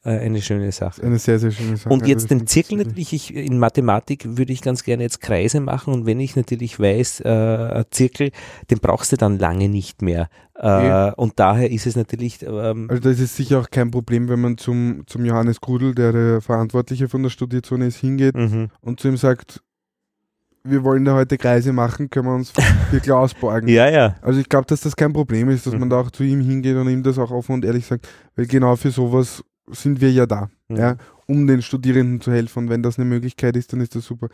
[0.09, 1.03] eine schöne Sache.
[1.03, 1.93] Eine sehr, sehr schöne Sache.
[1.93, 5.93] Und jetzt den Zirkel natürlich, ich, in Mathematik würde ich ganz gerne jetzt Kreise machen
[5.93, 8.31] und wenn ich natürlich weiß, äh, Zirkel,
[8.69, 10.29] den brauchst du dann lange nicht mehr.
[10.55, 12.43] Äh, und daher ist es natürlich.
[12.43, 16.11] Ähm, also, das ist sicher auch kein Problem, wenn man zum, zum Johannes Grudel, der
[16.11, 18.69] der Verantwortliche von der Studierzone ist, hingeht mhm.
[18.81, 19.61] und zu ihm sagt,
[20.63, 22.51] wir wollen da heute Kreise machen, können wir uns
[22.91, 23.67] für Klaus borgen.
[23.67, 24.15] ja, ja.
[24.21, 25.79] Also ich glaube, dass das kein Problem ist, dass mhm.
[25.79, 28.45] man da auch zu ihm hingeht und ihm das auch offen und ehrlich sagt, weil
[28.45, 30.75] genau für sowas sind wir ja da, mhm.
[30.77, 30.97] ja,
[31.27, 32.59] um den Studierenden zu helfen.
[32.59, 34.29] Und wenn das eine Möglichkeit ist, dann ist das super.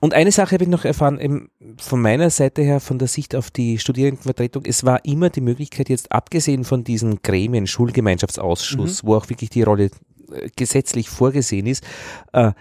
[0.00, 3.34] Und eine Sache habe ich noch erfahren, eben von meiner Seite her, von der Sicht
[3.34, 9.08] auf die Studierendenvertretung, es war immer die Möglichkeit, jetzt abgesehen von diesen Gremien, Schulgemeinschaftsausschuss, mhm.
[9.08, 9.90] wo auch wirklich die Rolle
[10.32, 11.84] äh, gesetzlich vorgesehen ist,
[12.32, 12.52] äh,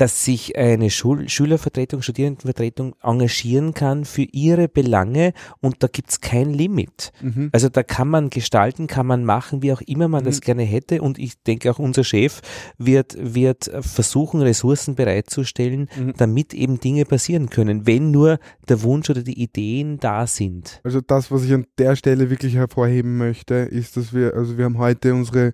[0.00, 6.54] dass sich eine Schul Schülervertretung, Studierendenvertretung engagieren kann für ihre Belange und da gibt's kein
[6.54, 7.12] Limit.
[7.20, 7.50] Mhm.
[7.52, 10.40] Also da kann man gestalten, kann man machen, wie auch immer man das Mhm.
[10.40, 12.40] gerne hätte und ich denke auch unser Chef
[12.78, 16.14] wird, wird versuchen, Ressourcen bereitzustellen, Mhm.
[16.16, 18.38] damit eben Dinge passieren können, wenn nur
[18.70, 20.80] der Wunsch oder die Ideen da sind.
[20.82, 24.64] Also das, was ich an der Stelle wirklich hervorheben möchte, ist, dass wir, also wir
[24.64, 25.52] haben heute unsere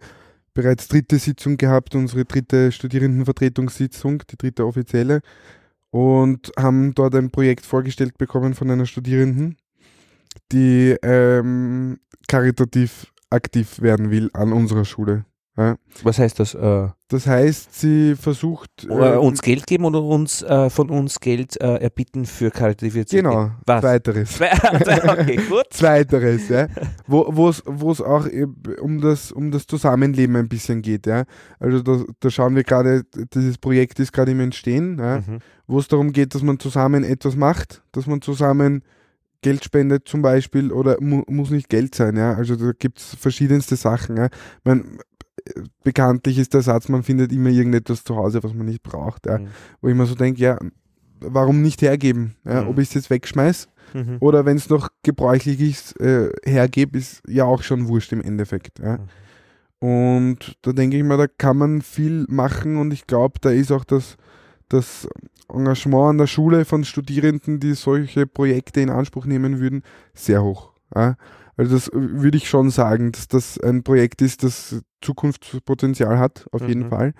[0.57, 5.21] bereits dritte Sitzung gehabt, unsere dritte Studierendenvertretungssitzung, die dritte offizielle,
[5.91, 9.59] und haben dort ein Projekt vorgestellt bekommen von einer Studierenden,
[10.51, 15.27] die ähm, karitativ aktiv werden will an unserer Schule.
[15.59, 15.77] Ja.
[16.03, 16.55] Was heißt das?
[16.55, 21.59] Äh, Das heißt, sie versucht äh, uns Geld geben oder uns äh, von uns Geld
[21.61, 23.23] äh, erbitten für karitative Zwecke?
[23.23, 23.81] genau, Was?
[23.81, 24.33] zweiteres.
[24.33, 24.53] Zwei-
[25.13, 25.65] okay, gut.
[25.71, 26.67] Zweiteres, ja.
[27.07, 31.25] Wo es auch eben um das, um das Zusammenleben ein bisschen geht, ja.
[31.59, 33.05] Also da, da schauen wir gerade,
[33.35, 35.39] dieses Projekt ist gerade im Entstehen, ja, Mhm.
[35.67, 38.83] wo es darum geht, dass man zusammen etwas macht, dass man zusammen
[39.43, 42.35] Geld spendet zum Beispiel oder mu muss nicht Geld sein, ja.
[42.35, 44.29] Also da gibt es verschiedenste Sachen, ja.
[44.65, 44.99] Man,
[45.85, 49.39] bekanntlich ist der Satz, man findet immer irgendetwas zu Hause, was man nicht braucht, ja.
[49.39, 49.49] Mhm.
[49.81, 50.59] Wo ich mir so denke, ja,
[51.21, 52.37] warum nicht hergeben?
[52.45, 52.63] Ja?
[52.63, 52.69] Mhm.
[52.69, 54.17] Ob ich es jetzt wegschmeiß Mhm.
[54.19, 58.81] oder wenn es noch gebräuchlich ist, äh, hergebe, ist ja auch schon wurscht im Endeffekt.
[58.81, 58.99] Ja.
[59.79, 63.71] Und da denke ich mir, da kann man viel machen und ich glaube, da ist
[63.71, 64.17] auch das,
[64.69, 65.09] das
[65.49, 69.83] Engagement an der Schule von Studierenden, die solche Projekte in Anspruch nehmen würden,
[70.15, 70.73] sehr hoch.
[70.95, 71.17] Ja.
[71.57, 76.67] Also das würde ich schon sagen, dass das ein Projekt ist, das Zukunftspotenzial hat, auf
[76.69, 76.89] jeden Mhm.
[76.89, 77.13] Fall.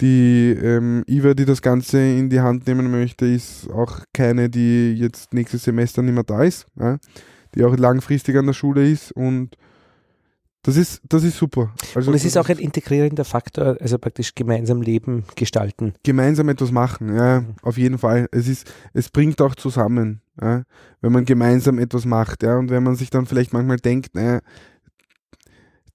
[0.00, 4.94] Die ähm, Iva, die das Ganze in die Hand nehmen möchte, ist auch keine, die
[4.94, 6.98] jetzt nächstes Semester nicht mehr da ist, ja,
[7.54, 9.56] die auch langfristig an der Schule ist und
[10.62, 11.72] das ist, das ist super.
[11.94, 15.94] Also Und es ist auch ein integrierender Faktor, also praktisch gemeinsam Leben gestalten.
[16.02, 17.54] gemeinsam etwas machen, ja, Mhm.
[17.62, 18.28] auf jeden Fall.
[18.32, 20.64] Es ist, es bringt auch zusammen, ja,
[21.00, 24.40] wenn man gemeinsam etwas macht, ja, und wenn man sich dann vielleicht manchmal denkt, naja,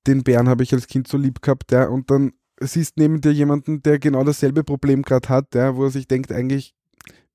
[0.08, 3.32] den Bären habe ich als Kind so lieb gehabt, ja, und dann siehst neben dir
[3.34, 6.74] jemanden, der genau dasselbe Problem gerade hat, ja, wo er sich denkt, eigentlich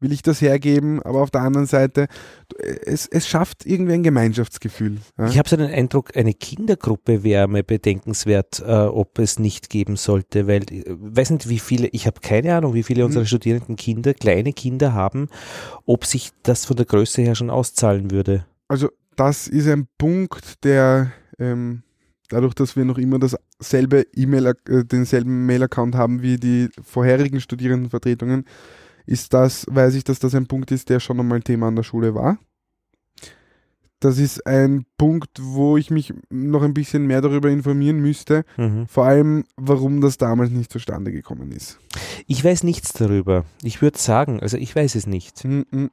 [0.01, 2.07] will ich das hergeben, aber auf der anderen Seite,
[2.85, 4.99] es, es schafft irgendwie ein Gemeinschaftsgefühl.
[5.19, 5.27] Ja.
[5.27, 9.97] Ich habe so den Eindruck, eine Kindergruppe wäre mir bedenkenswert, äh, ob es nicht geben
[9.97, 13.27] sollte, weil ich weiß nicht, wie viele, ich habe keine Ahnung, wie viele unserer Mhm.
[13.27, 15.29] Studierenden Kinder, kleine Kinder haben,
[15.87, 18.47] ob sich das von der Größe her schon auszahlen würde.
[18.69, 21.83] Also das ist ein Punkt, der ähm,
[22.29, 28.45] dadurch, dass wir noch immer dasselbe E-Mail, äh, denselben Mail-Account haben wie die vorherigen Studierendenvertretungen,
[29.09, 31.83] ist das, weiß ich, dass das ein Punkt ist, der schon einmal Thema an der
[31.83, 32.39] Schule war.
[34.01, 38.87] Das ist ein Punkt, wo ich mich noch ein bisschen mehr darüber informieren müsste, Mhm.
[38.87, 41.81] vor allem, warum das damals nicht zustande gekommen ist.
[42.29, 43.45] Ich weiß nichts darüber.
[43.65, 45.45] Ich würde sagen, also ich weiß es nicht.
[45.45, 45.87] Mm.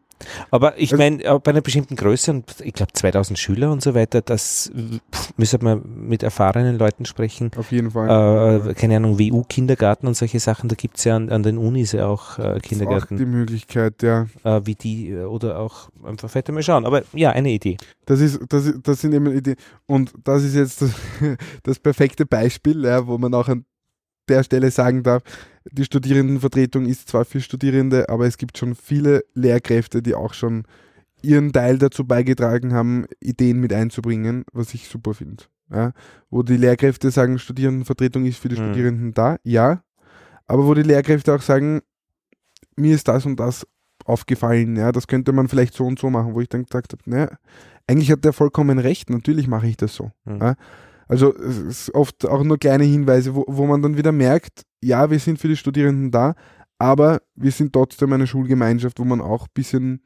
[0.51, 3.93] Aber ich Also- meine, bei einer bestimmten Größe und ich glaube 2000 Schüler und so
[3.95, 4.71] weiter, das
[5.37, 7.51] müsste man mit erfahrenen Leuten sprechen.
[7.57, 8.69] Auf jeden Fall.
[8.69, 11.91] Äh, keine Ahnung, WU-Kindergarten und solche Sachen, da gibt es ja an, an den Unis
[11.91, 14.27] ja auch äh, ist auch Kindergärten, die Möglichkeit, ja.
[14.43, 16.85] äh, wie die äh, oder auch einfach weiter mal schauen.
[16.85, 17.77] Aber ja, eine Idee.
[18.05, 19.55] Das ist, das, das sind eben Ideen.
[19.85, 20.91] Und das ist jetzt das,
[21.63, 23.65] das perfekte Beispiel, ja, wo man auch an
[24.29, 25.23] der Stelle sagen darf,
[25.71, 30.63] die Studierendenvertretung ist zwar für Studierende, aber es gibt schon viele Lehrkräfte, die auch schon
[31.21, 35.45] ihren Teil dazu beigetragen haben, Ideen mit einzubringen, was ich super finde.
[35.71, 35.93] Ja.
[36.29, 38.65] Wo die Lehrkräfte sagen, Studierendenvertretung ist für die Mhm.
[38.65, 39.81] Studierenden da, ja.
[40.45, 41.81] Aber wo die Lehrkräfte auch sagen,
[42.75, 43.65] mir ist das und das
[44.05, 47.01] aufgefallen, ja, das könnte man vielleicht so und so machen, wo ich dann gesagt habe,
[47.09, 47.29] naja,
[47.87, 50.11] eigentlich hat der vollkommen recht, natürlich mache ich das so.
[50.25, 50.41] Mhm.
[50.41, 50.55] Ja.
[51.07, 55.09] Also es ist oft auch nur kleine Hinweise, wo, wo man dann wieder merkt, ja,
[55.09, 56.35] wir sind für die Studierenden da,
[56.79, 60.01] aber wir sind trotzdem eine Schulgemeinschaft, wo man auch ein bisschen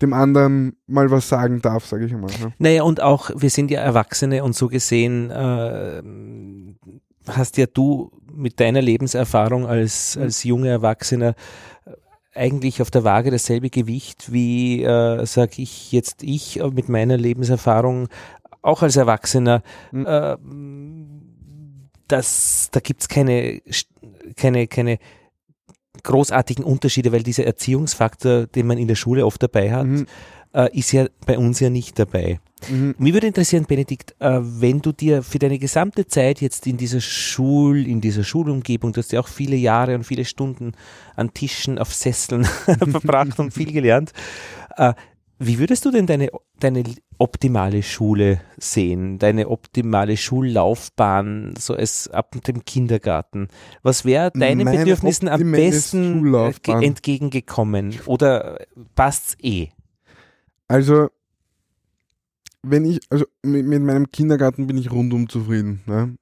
[0.00, 2.30] dem anderen mal was sagen darf, sage ich einmal.
[2.40, 2.52] Ne?
[2.58, 6.02] Naja, und auch, wir sind ja Erwachsene und so gesehen äh,
[7.26, 10.22] hast ja du mit deiner Lebenserfahrung als, Mhm.
[10.22, 11.34] als junger Erwachsener
[12.34, 17.16] eigentlich auf der Waage dasselbe Gewicht wie, äh, sag ich jetzt ich äh, mit meiner
[17.16, 18.08] Lebenserfahrung
[18.62, 19.62] auch als Erwachsener.
[19.92, 20.06] Mhm.
[20.06, 20.36] Äh,
[22.08, 23.60] das, da gibt's keine,
[24.36, 24.98] keine, keine
[26.02, 30.06] großartigen Unterschiede, weil dieser Erziehungsfaktor, den man in der Schule oft dabei hat, Mhm.
[30.54, 32.40] äh, ist ja bei uns ja nicht dabei.
[32.70, 32.94] Mhm.
[32.98, 37.00] Mich würde interessieren, Benedikt, äh, wenn du dir für deine gesamte Zeit jetzt in dieser
[37.00, 40.72] Schul, in dieser Schulumgebung, du hast ja auch viele Jahre und viele Stunden
[41.14, 42.44] an Tischen, auf Sesseln
[42.90, 44.12] verbracht und viel gelernt.
[44.76, 44.94] Äh,
[45.38, 46.82] wie würdest du denn deine, deine
[47.18, 53.48] optimale Schule sehen, deine optimale Schullaufbahn, so als ab dem Kindergarten?
[53.82, 56.34] Was wäre deinen Meine Bedürfnissen am besten
[56.66, 57.94] entgegengekommen?
[58.06, 58.58] Oder
[58.94, 59.68] passt's eh?
[60.68, 61.08] Also,
[62.62, 65.80] wenn ich, also mit, mit meinem Kindergarten bin ich rundum zufrieden.
[65.86, 66.16] Ne?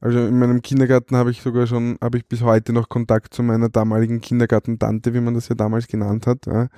[0.00, 3.42] Also in meinem Kindergarten habe ich sogar schon, habe ich bis heute noch Kontakt zu
[3.42, 6.46] meiner damaligen Kindergartentante, wie man das ja damals genannt hat.
[6.46, 6.68] Ja?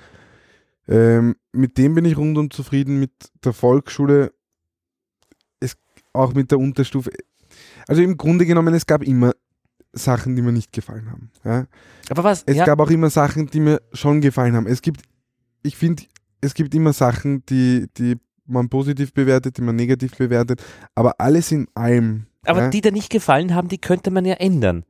[0.87, 3.11] Ähm, mit dem bin ich rundum zufrieden, mit
[3.43, 4.33] der Volksschule,
[5.59, 5.77] es,
[6.13, 7.11] auch mit der Unterstufe.
[7.87, 9.33] Also im Grunde genommen, es gab immer
[9.93, 11.31] Sachen, die mir nicht gefallen haben.
[11.43, 11.67] Ja?
[12.09, 12.43] Aber was?
[12.45, 14.67] Es ja, gab auch immer Sachen, die mir schon gefallen haben.
[14.67, 15.01] Es gibt,
[15.63, 16.03] ich finde,
[16.39, 20.61] es gibt immer Sachen, die, die man positiv bewertet, die man negativ bewertet,
[20.95, 22.25] aber alles in allem.
[22.45, 24.83] aber ja, die dir nicht gefallen haben, die könnte man ja ändern.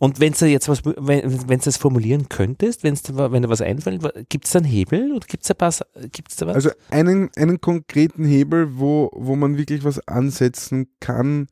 [0.00, 4.02] Und wenn du jetzt was, wenn du das formulieren könntest, wenn's, wenn dir was einfällt,
[4.28, 6.54] gibt es da einen Hebel oder gibt es da da was?
[6.54, 11.46] also einen, einen konkreten Hebel, wo, wo man wirklich was ansetzen kann.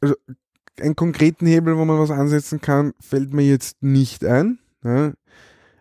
[0.00, 0.14] Also
[0.80, 4.58] einen konkreten Hebel, wo man was ansetzen kann, fällt mir jetzt nicht ein.
[4.82, 5.12] Ja.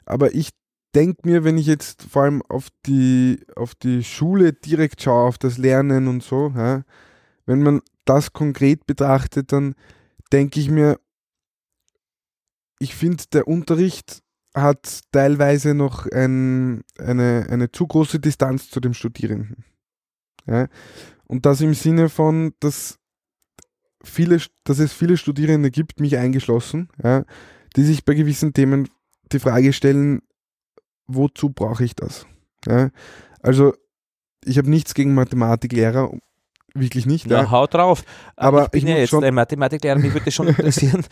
[0.05, 0.49] Aber ich
[0.93, 5.37] denke mir, wenn ich jetzt vor allem auf die, auf die Schule direkt schaue, auf
[5.37, 6.83] das Lernen und so, ja,
[7.49, 9.73] wenn man das konkret betrachtet, dann
[10.31, 10.99] denke ich mir,
[12.77, 14.21] ich finde, der Unterricht
[14.53, 19.65] hat teilweise noch ein, eine, eine zu große Distanz zu dem Studierenden.
[20.45, 20.67] Ja?
[21.25, 22.99] Und das im Sinne von, dass,
[24.03, 27.25] viele, dass es viele Studierende gibt, mich eingeschlossen, ja,
[27.75, 28.89] die sich bei gewissen Themen
[29.31, 30.21] die Frage stellen,
[31.07, 32.27] wozu brauche ich das?
[32.67, 32.91] Ja?
[33.41, 33.73] Also
[34.45, 36.11] ich habe nichts gegen Mathematiklehrer,
[36.79, 37.27] wirklich nicht.
[37.27, 37.51] Na, ja.
[37.51, 38.03] hau drauf.
[38.35, 41.03] Aber ich bin ich ja muss jetzt schon- ein Mathematiklehrer, mich würde das schon interessieren.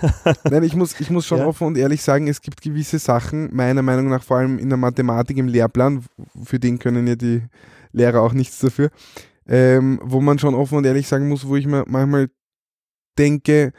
[0.50, 1.46] Nein, ich muss, ich muss schon Ja.
[1.46, 4.78] offen und ehrlich sagen, es gibt gewisse Sachen, meiner Meinung nach vor allem in der
[4.78, 6.04] Mathematik im Lehrplan,
[6.44, 7.42] für den können ja die
[7.92, 8.90] Lehrer auch nichts dafür,
[9.48, 12.28] ähm, wo man schon offen und ehrlich sagen muss, wo ich mir manchmal
[13.18, 13.72] denke,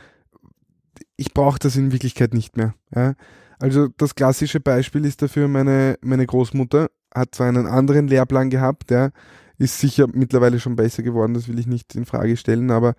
[1.16, 2.74] ich brauche das in Wirklichkeit nicht mehr.
[2.96, 3.14] Ja?
[3.60, 8.92] Also das klassische Beispiel ist dafür meine, meine Großmutter, hat zwar einen anderen Lehrplan gehabt,
[8.92, 9.10] ja,
[9.58, 12.96] ist sicher mittlerweile schon besser geworden, das will ich nicht in Frage stellen, aber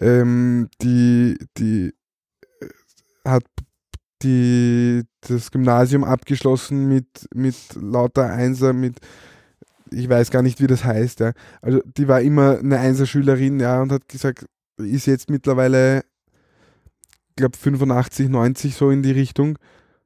[0.00, 1.92] ähm, die, die
[2.60, 2.66] äh,
[3.28, 3.44] hat
[4.22, 9.00] die, das Gymnasium abgeschlossen mit, mit lauter Einser, mit
[9.90, 11.32] ich weiß gar nicht, wie das heißt, ja.
[11.60, 14.46] Also die war immer eine Einserschülerin, ja, und hat gesagt,
[14.78, 16.02] ist jetzt mittlerweile,
[17.36, 19.58] glaube 85, 90 so in die Richtung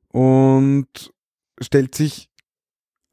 [0.08, 1.12] und
[1.60, 2.28] stellt sich,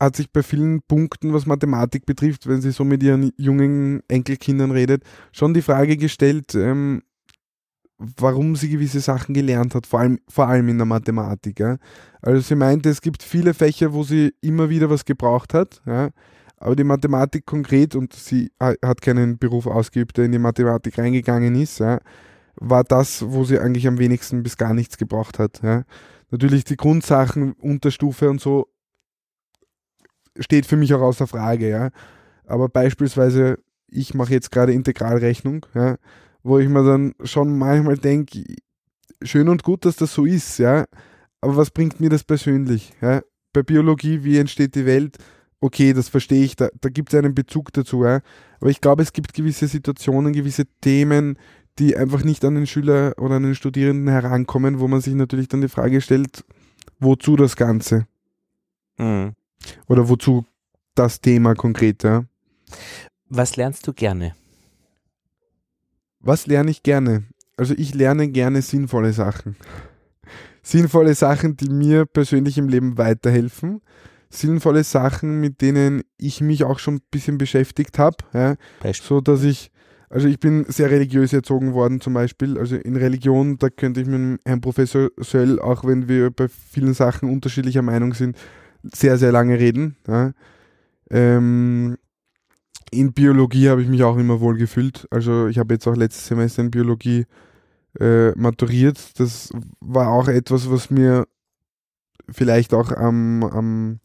[0.04, 4.72] hat sich bei vielen Punkten, was Mathematik betrifft, wenn sie so mit ihren jungen Enkelkindern
[4.72, 7.02] redet, schon die Frage gestellt, ähm,
[7.98, 11.60] warum sie gewisse Sachen gelernt hat, vor allem, vor allem in der Mathematik.
[11.60, 11.78] Ja.
[12.22, 16.10] Also sie meinte, es gibt viele Fächer, wo sie immer wieder was gebraucht hat, ja,
[16.58, 20.98] aber die Mathematik konkret, und sie ha- hat keinen Beruf ausgeübt, der in die Mathematik
[20.98, 22.00] reingegangen ist, ja,
[22.56, 25.62] war das, wo sie eigentlich am wenigsten bis gar nichts gebraucht hat.
[26.30, 28.68] Natürlich die Grundsachen, Unterstufe und so,
[30.40, 31.90] steht für mich auch außer Frage, ja.
[32.46, 35.98] Aber beispielsweise, ich mache jetzt gerade Integralrechnung, ja,
[36.44, 38.44] wo ich mir dann schon manchmal denke,
[39.22, 40.86] schön und gut, dass das so ist, ja,
[41.42, 42.94] aber was bringt mir das persönlich?
[43.02, 43.22] Ja?
[43.54, 45.18] Bei Biologie, wie entsteht die Welt?
[45.62, 48.20] Okay, das verstehe ich, da, da gibt es einen Bezug dazu, ja?
[48.60, 51.38] aber ich glaube, es gibt gewisse Situationen, gewisse Themen,
[51.80, 55.48] die einfach nicht an den Schüler oder an den Studierenden herankommen, wo man sich natürlich
[55.48, 56.44] dann die Frage stellt,
[57.00, 58.08] wozu das Ganze?
[58.98, 59.34] Hm.
[59.88, 60.46] Oder wozu
[60.96, 62.26] das Thema konkret, ja?
[63.30, 64.36] Was lernst du gerne?
[66.20, 67.24] Was lerne ich gerne?
[67.58, 69.56] Also ich lerne gerne sinnvolle Sachen.
[70.62, 73.82] Sinnvolle Sachen, die mir persönlich im Leben weiterhelfen.
[74.30, 78.18] Sinnvolle Sachen, mit denen ich mich auch schon ein bisschen beschäftigt habe.
[78.34, 78.56] Ja?
[78.94, 79.72] So dass ich,
[80.10, 82.58] also ich bin sehr religiös erzogen worden zum Beispiel.
[82.58, 86.94] Also in Religion, da könnte ich mit Herrn Professor Söll, auch wenn wir bei vielen
[86.94, 88.38] Sachen unterschiedlicher Meinung sind,
[88.84, 89.96] sehr, sehr lange reden.
[90.08, 90.32] Ja?
[91.10, 91.98] Ähm,
[92.92, 95.08] in Biologie habe ich mich auch immer wohl gefühlt.
[95.10, 97.26] Also ich habe jetzt auch letztes Semester in Biologie
[98.00, 99.20] äh, maturiert.
[99.20, 101.26] Das war auch etwas, was mir
[102.30, 104.00] vielleicht auch am, am,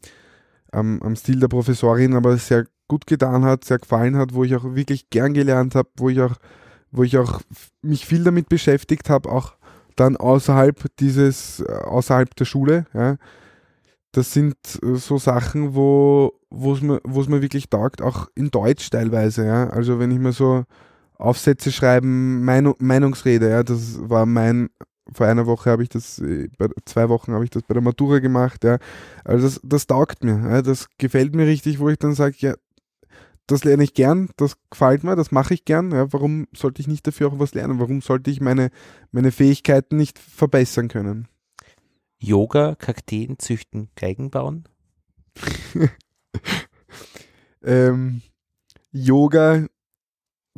[0.71, 4.55] am, am Stil der Professorin aber sehr gut getan hat, sehr gefallen hat, wo ich
[4.55, 6.35] auch wirklich gern gelernt habe, wo ich auch,
[6.91, 7.41] wo ich auch
[7.81, 9.53] mich viel damit beschäftigt habe, auch
[9.95, 12.85] dann außerhalb dieses, äh, außerhalb der Schule.
[12.93, 13.17] Ja.
[14.11, 18.89] Das sind äh, so Sachen, wo es mir, wo's mir wirklich taugt, auch in Deutsch
[18.89, 19.45] teilweise.
[19.45, 19.69] Ja.
[19.69, 20.63] Also wenn ich mir so
[21.17, 24.69] Aufsätze schreiben, Meinung, Meinungsrede, ja, das war mein
[25.13, 26.49] vor einer Woche habe ich das, äh,
[26.85, 28.77] zwei Wochen habe ich das bei der Matura gemacht, ja.
[29.23, 30.61] Also das, das taugt mir, ja.
[30.61, 32.53] das gefällt mir richtig, wo ich dann sage, ja,
[33.47, 35.91] das lerne ich gern, das gefällt mir, das mache ich gern.
[35.91, 37.79] Ja, warum sollte ich nicht dafür auch was lernen?
[37.79, 38.69] Warum sollte ich meine,
[39.11, 41.27] meine Fähigkeiten nicht verbessern können?
[42.19, 44.67] Yoga, Kakteen züchten, Geigen bauen?
[47.63, 48.21] ähm,
[48.91, 49.65] Yoga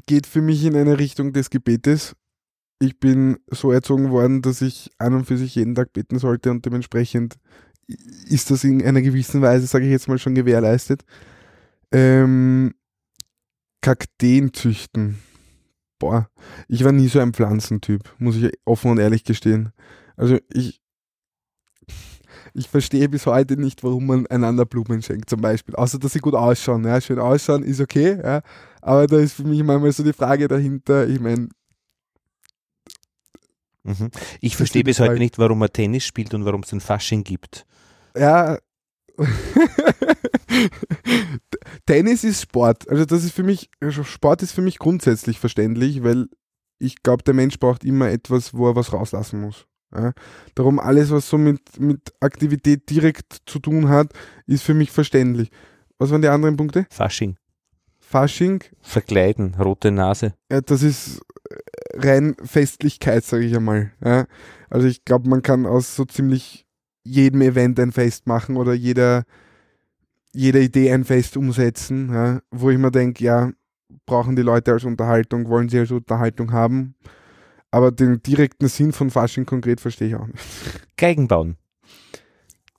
[0.05, 2.15] geht für mich in eine Richtung des Gebetes.
[2.79, 6.49] Ich bin so erzogen worden, dass ich an und für sich jeden Tag beten sollte
[6.49, 7.37] und dementsprechend
[8.27, 11.03] ist das in einer gewissen Weise, sage ich jetzt mal, schon gewährleistet.
[11.91, 12.73] Ähm,
[13.81, 15.19] Kakteen züchten.
[15.99, 16.29] Boah,
[16.67, 19.71] ich war nie so ein Pflanzentyp, muss ich offen und ehrlich gestehen.
[20.15, 20.80] Also ich,
[22.53, 25.75] ich verstehe bis heute nicht, warum man einander Blumen schenkt, zum Beispiel.
[25.75, 26.83] Außer, dass sie gut ausschauen.
[26.85, 28.41] Ja, schön ausschauen ist okay, ja.
[28.81, 31.49] Aber da ist für mich manchmal so die Frage dahinter, ich meine.
[33.83, 34.11] Mhm.
[34.41, 37.65] Ich verstehe bis heute nicht, warum man Tennis spielt und warum es ein Fasching gibt.
[38.15, 38.57] Ja.
[41.85, 42.89] Tennis ist Sport.
[42.89, 46.27] Also das ist für mich, also Sport ist für mich grundsätzlich verständlich, weil
[46.79, 49.67] ich glaube, der Mensch braucht immer etwas, wo er was rauslassen muss.
[49.93, 50.13] Ja.
[50.55, 54.13] Darum alles, was so mit, mit Aktivität direkt zu tun hat,
[54.47, 55.49] ist für mich verständlich.
[55.97, 56.85] Was waren die anderen Punkte?
[56.89, 57.37] Fasching.
[57.99, 58.63] Fasching.
[58.81, 60.33] Verkleiden, rote Nase.
[60.51, 61.21] Ja, das ist
[61.93, 63.91] rein Festlichkeit, sage ich einmal.
[64.03, 64.25] Ja.
[64.69, 66.65] Also ich glaube, man kann aus so ziemlich
[67.03, 69.23] jedem Event ein Fest machen oder jeder,
[70.33, 73.51] jeder Idee ein Fest umsetzen, ja, wo ich mir denke, ja,
[74.05, 76.95] brauchen die Leute als Unterhaltung, wollen sie als Unterhaltung haben.
[77.71, 80.43] Aber den direkten Sinn von Fasching konkret verstehe ich auch nicht.
[80.97, 81.57] Geigen bauen.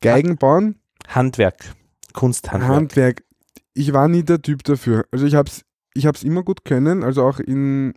[0.01, 0.79] Geigen bauen?
[1.09, 1.75] Handwerk.
[2.13, 2.71] Kunsthandwerk.
[2.71, 3.25] Handwerk.
[3.75, 5.07] Ich war nie der Typ dafür.
[5.11, 5.65] Also ich habe es
[5.95, 7.95] ich hab's immer gut können, also auch in,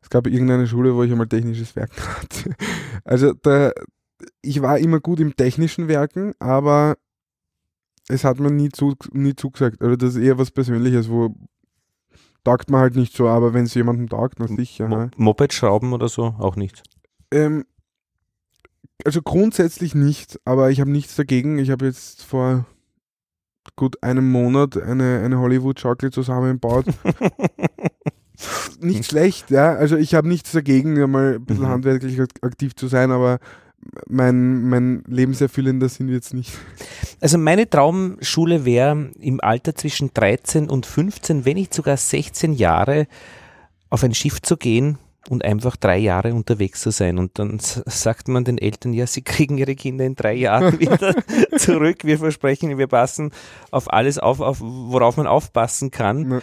[0.00, 1.90] es gab irgendeine Schule, wo ich einmal technisches Werk
[2.20, 2.54] hatte.
[3.04, 3.72] Also da,
[4.42, 6.96] ich war immer gut im technischen Werken, aber
[8.08, 9.82] es hat mir nie, zu, nie zugesagt.
[9.82, 11.34] Also das ist eher was Persönliches, wo
[12.44, 14.88] taugt man halt nicht so, aber wenn es jemandem taugt, dann sicher.
[14.88, 16.82] Mo Moped schrauben oder so auch nicht?
[17.30, 17.64] Ähm,
[19.04, 21.58] also grundsätzlich nicht, aber ich habe nichts dagegen.
[21.58, 22.66] Ich habe jetzt vor
[23.76, 26.86] gut einem Monat eine, eine Hollywood-Schaukel zusammengebaut.
[28.80, 29.74] nicht schlecht, ja.
[29.74, 31.70] Also ich habe nichts dagegen, mal ein bisschen mhm.
[31.70, 33.38] handwerklich aktiv zu sein, aber
[34.08, 36.52] mein, mein lebenserfüllender sind wir jetzt nicht.
[37.20, 43.06] Also meine Traumschule wäre im Alter zwischen 13 und 15, wenn nicht sogar 16 Jahre,
[43.90, 47.18] auf ein Schiff zu gehen und einfach drei Jahre unterwegs zu sein.
[47.18, 51.14] Und dann sagt man den Eltern, ja, sie kriegen ihre Kinder in drei Jahren wieder
[51.56, 51.98] zurück.
[52.02, 53.30] Wir versprechen, wir passen
[53.70, 56.30] auf alles auf, auf worauf man aufpassen kann.
[56.30, 56.42] Ja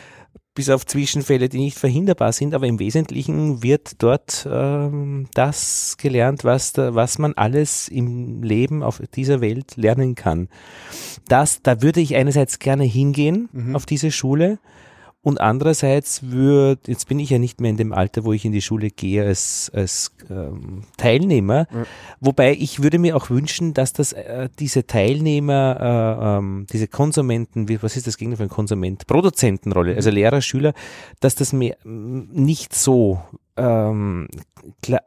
[0.54, 6.44] bis auf Zwischenfälle, die nicht verhinderbar sind, aber im Wesentlichen wird dort ähm, das gelernt,
[6.44, 10.50] was, da, was man alles im Leben auf dieser Welt lernen kann.
[11.28, 13.76] Das, da würde ich einerseits gerne hingehen mhm.
[13.76, 14.60] auf diese Schule
[15.24, 18.52] und andererseits würde, jetzt bin ich ja nicht mehr in dem Alter, wo ich in
[18.52, 21.84] die Schule gehe als, als ähm, Teilnehmer, ja.
[22.20, 27.70] wobei ich würde mir auch wünschen, dass das äh, diese Teilnehmer, äh, ähm, diese Konsumenten,
[27.70, 29.06] wie, was ist das Gegenteil von Konsument?
[29.06, 30.16] Produzentenrolle, also mhm.
[30.16, 30.74] Lehrer, Schüler,
[31.20, 33.22] dass das mehr nicht so
[33.58, 34.28] ähm,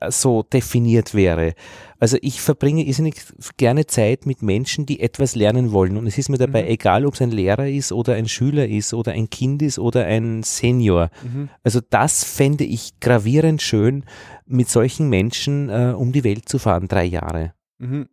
[0.08, 1.54] so definiert wäre.
[1.98, 3.16] Also ich verbringe irrsinnig
[3.56, 5.96] gerne Zeit mit Menschen, die etwas lernen wollen.
[5.96, 6.68] Und es ist mir dabei mhm.
[6.68, 10.04] egal, ob es ein Lehrer ist oder ein Schüler ist oder ein Kind ist oder
[10.04, 11.10] ein Senior.
[11.22, 11.48] Mhm.
[11.62, 14.04] Also das fände ich gravierend schön,
[14.46, 17.54] mit solchen Menschen äh, um die Welt zu fahren, drei Jahre.
[17.78, 18.08] Mhm.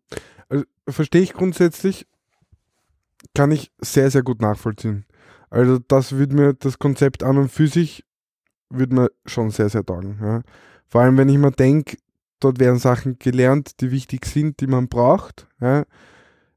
[0.50, 2.08] Also, verstehe ich grundsätzlich,
[3.34, 5.06] kann ich sehr, sehr gut nachvollziehen.
[5.50, 8.06] Also das würde mir das Konzept an und für sich
[8.72, 10.18] würde mir schon sehr, sehr taugen.
[10.22, 10.42] Ja.
[10.88, 11.98] Vor allem, wenn ich mir denke,
[12.40, 15.48] dort werden Sachen gelernt, die wichtig sind, die man braucht.
[15.60, 15.86] Ja.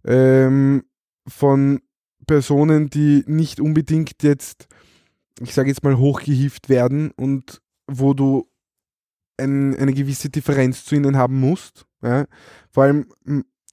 [0.04, 0.84] Ähm,
[1.26, 1.80] von
[2.26, 4.66] Personen, die nicht unbedingt jetzt,
[5.40, 8.48] ich sage jetzt mal, hochgehieft werden und wo du
[9.36, 11.86] ein, eine gewisse Differenz zu ihnen haben musst.
[12.02, 12.26] Ja.
[12.70, 13.06] Vor allem,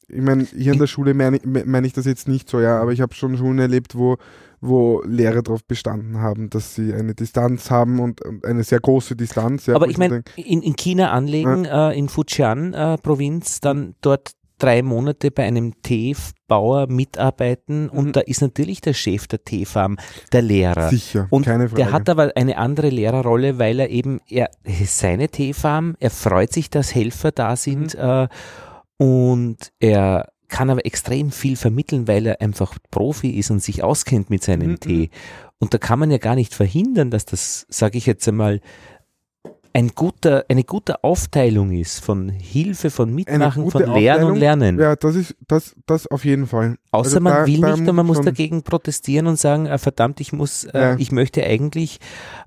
[0.08, 2.92] ich meine, hier in der Schule meine mein ich das jetzt nicht so, ja, aber
[2.92, 4.18] ich habe schon Schulen erlebt, wo
[4.62, 9.66] wo Lehrer darauf bestanden haben, dass sie eine Distanz haben und, eine sehr große Distanz.
[9.66, 11.90] Ja, Aber ich meine, in, in, China anlegen, ja.
[11.90, 18.12] äh, in Fujian-Provinz, äh, dann dort drei Monate bei einem Teebauer mitarbeiten und mhm.
[18.12, 19.98] da ist natürlich der Chef der Teefarm
[20.32, 20.90] der Lehrer.
[20.90, 21.82] Sicher, und keine Frage.
[21.82, 24.52] Der hat aber eine andere Lehrerrolle, weil er eben, er
[24.86, 28.02] seine Teefarm, er freut sich, dass Helfer da sind mhm.
[28.02, 28.28] äh,
[28.98, 34.30] und er kann aber extrem viel vermitteln, weil er einfach Profi ist und sich auskennt
[34.30, 34.80] mit seinem mhm.
[34.80, 35.10] Tee.
[35.58, 38.62] Und da kann man ja gar nicht verhindern, dass das, sage ich jetzt einmal,
[39.74, 44.80] ein guter, eine gute Aufteilung ist von Hilfe, von Mitmachen, von Lernen und Lernen.
[44.80, 46.76] Ja, das ist das, das auf jeden Fall.
[46.92, 49.78] Außer Also man da- will da nicht und man muss dagegen protestieren und sagen, äh,
[49.78, 50.96] verdammt, ich muss, äh, Ja.
[50.98, 52.00] ich möchte eigentlich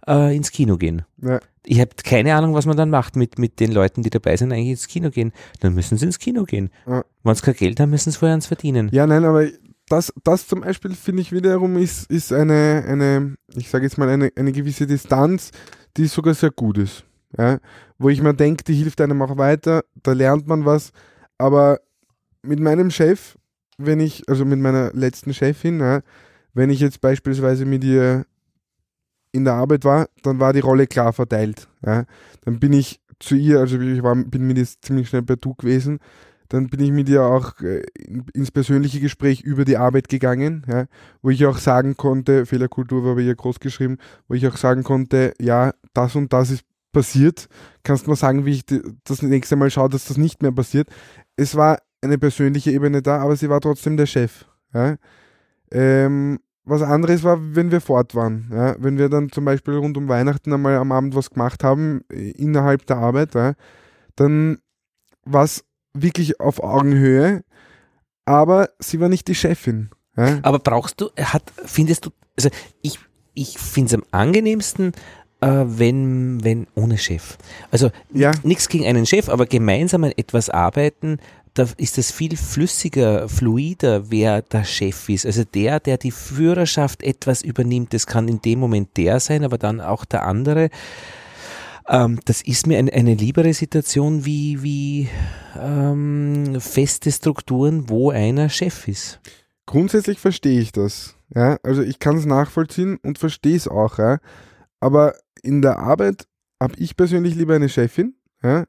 [0.07, 1.03] äh, ins Kino gehen.
[1.23, 1.41] Ja.
[1.67, 4.53] Ich habe keine Ahnung, was man dann macht mit, mit den Leuten, die dabei sind,
[4.53, 5.33] eigentlich ins Kino gehen.
[5.61, 6.71] Dann müssen sie ins Kino gehen.
[6.87, 7.05] Ja.
[7.23, 8.91] Wenn sie kein Geld haben, müssen sie vorher eins verdienen.
[8.93, 9.47] Ja, nein, aber
[9.89, 14.09] das, das zum Beispiel finde ich wiederum ist, ist eine, eine, ich sage jetzt mal,
[14.11, 15.51] eine, eine gewisse Distanz,
[15.97, 17.05] die sogar sehr gut ist.
[17.39, 17.59] Ja?
[17.99, 20.93] Wo ich mir denke, die hilft einem auch weiter, da lernt man was.
[21.39, 21.81] Aber
[22.43, 23.37] mit meinem Chef,
[23.79, 26.01] wenn ich, also mit meiner letzten Chefin, ja,
[26.53, 28.27] wenn ich jetzt beispielsweise mit ihr
[29.33, 31.69] in der Arbeit war, dann war die Rolle klar verteilt.
[31.85, 32.05] Ja?
[32.45, 35.55] Dann bin ich zu ihr, also ich war, bin mit ihr ziemlich schnell per Du
[35.55, 35.99] gewesen,
[36.49, 40.65] dann bin ich mit ihr auch äh, in- ins persönliche Gespräch über die Arbeit gegangen,
[40.69, 40.87] ja,
[41.23, 44.83] wo ich auch sagen konnte, Fehlerkultur war bei ihr groß geschrieben, wo ich auch sagen
[44.85, 46.65] konnte, ja, das und das ist
[46.95, 47.49] passiert,
[47.83, 48.65] kannst du mal sagen, wie ich
[49.05, 50.89] das nächste Mal schaue, dass das nicht mehr passiert.
[51.37, 54.47] Es war eine persönliche Ebene da, aber sie war trotzdem der Chef.
[54.73, 54.97] Ja.
[55.71, 58.51] Ähm, was anderes war, wenn wir fort waren.
[58.51, 58.77] Ja.
[58.79, 62.31] Wenn wir dann zum Beispiel rund um Weihnachten einmal am Abend was gemacht haben, äh,
[62.31, 63.53] innerhalb der Arbeit, ja,
[64.17, 64.59] dann
[65.25, 67.45] war es wirklich auf Augenhöhe,
[68.25, 69.91] aber sie war nicht die Chefin.
[70.17, 72.49] Aber brauchst du, hat, findest du, also
[72.83, 73.01] ich,
[73.35, 74.93] ich finde es am angenehmsten,
[75.49, 77.37] wenn, wenn ohne Chef.
[77.71, 78.33] Also Ja.
[78.43, 81.19] nichts gegen einen Chef, aber gemeinsam an etwas arbeiten,
[81.55, 85.25] da ist es viel flüssiger, fluider, wer der Chef ist.
[85.25, 89.57] Also der, der die Führerschaft etwas übernimmt, das kann in dem Moment der sein, aber
[89.57, 90.69] dann auch der andere.
[91.89, 95.09] Ähm, das ist mir ein, eine liebere Situation wie, wie
[95.61, 99.21] ähm, feste Strukturen, wo einer Chef ist.
[99.67, 101.15] Grundsätzlich verstehe ich das.
[101.35, 101.59] Ja?
[101.63, 103.99] Also ich kann es nachvollziehen und verstehe es auch.
[103.99, 104.19] Ja?
[104.81, 105.15] Aber
[105.45, 106.27] in der Arbeit
[106.61, 108.65] habe ich persönlich lieber eine Chefin, ja?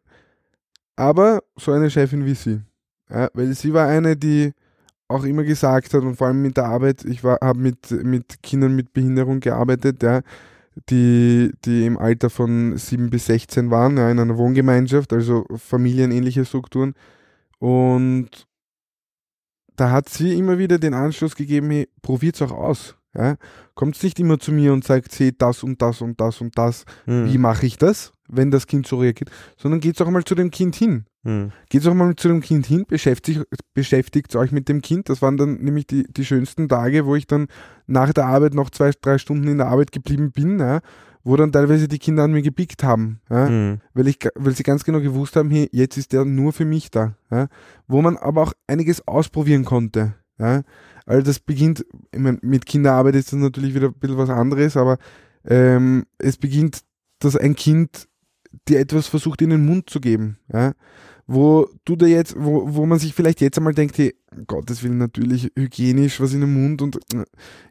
[0.95, 2.61] aber so eine Chefin wie sie.
[3.09, 3.29] Ja?
[3.33, 4.53] Weil sie war eine, die
[5.07, 8.75] auch immer gesagt hat und vor allem mit der Arbeit, ich habe mit, mit Kindern
[8.75, 10.21] mit Behinderung gearbeitet, ja,
[10.89, 16.43] die, die im Alter von 7 bis 16 waren, ja, in einer Wohngemeinschaft, also familienähnliche
[16.43, 16.95] Strukturen.
[17.59, 18.47] Und
[19.75, 22.94] da hat sie immer wieder den Anschluss gegeben, hey, probiert's auch aus.
[23.17, 23.35] Ja?
[23.73, 26.85] Kommt nicht immer zu mir und sagt, seht das und das und das und das,
[27.05, 27.31] Hm.
[27.31, 30.51] wie mache ich das, wenn das Kind so reagiert, sondern geht's auch mal zu dem
[30.51, 31.05] Kind hin.
[31.23, 31.51] Hm.
[31.69, 33.41] Geht's auch mal zu dem Kind hin, beschäftigt,
[33.73, 35.09] beschäftigt euch mit dem Kind.
[35.09, 37.47] Das waren dann nämlich die, die schönsten Tage, wo ich dann
[37.87, 40.81] nach der Arbeit noch zwei, drei Stunden in der Arbeit geblieben bin, ja?
[41.23, 43.19] wo dann teilweise die Kinder an mir gepickt haben.
[43.29, 43.47] Ja?
[43.47, 43.81] Hm.
[43.95, 46.91] weil, ich, weil sie ganz genau gewusst haben, hey, jetzt ist der nur für mich
[46.91, 47.15] da.
[47.31, 47.47] Ja?
[47.87, 50.13] Wo man aber auch einiges ausprobieren konnte.
[50.37, 50.61] Ja?
[51.05, 54.75] Also das beginnt, ich mein, mit Kinderarbeit ist das natürlich wieder ein bisschen was anderes,
[54.75, 54.97] aber
[55.45, 56.81] ähm, es beginnt,
[57.19, 58.07] dass ein Kind
[58.67, 60.37] dir etwas versucht in den Mund zu geben.
[60.51, 60.73] Ja?
[61.27, 64.15] Wo du da jetzt, wo, wo man sich vielleicht jetzt einmal denkt, hey,
[64.47, 66.97] Gottes Willen natürlich hygienisch was in den Mund und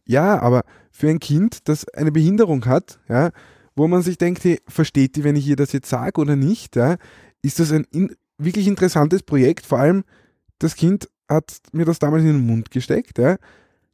[0.06, 3.30] ja, aber für ein Kind, das eine Behinderung hat, ja,
[3.76, 6.76] wo man sich denkt, hey, versteht die, wenn ich ihr das jetzt sage oder nicht,
[6.76, 6.96] ja,
[7.42, 9.66] ist das ein in, wirklich interessantes Projekt.
[9.66, 10.04] Vor allem,
[10.58, 13.36] das Kind hat mir das damals in den Mund gesteckt, ja,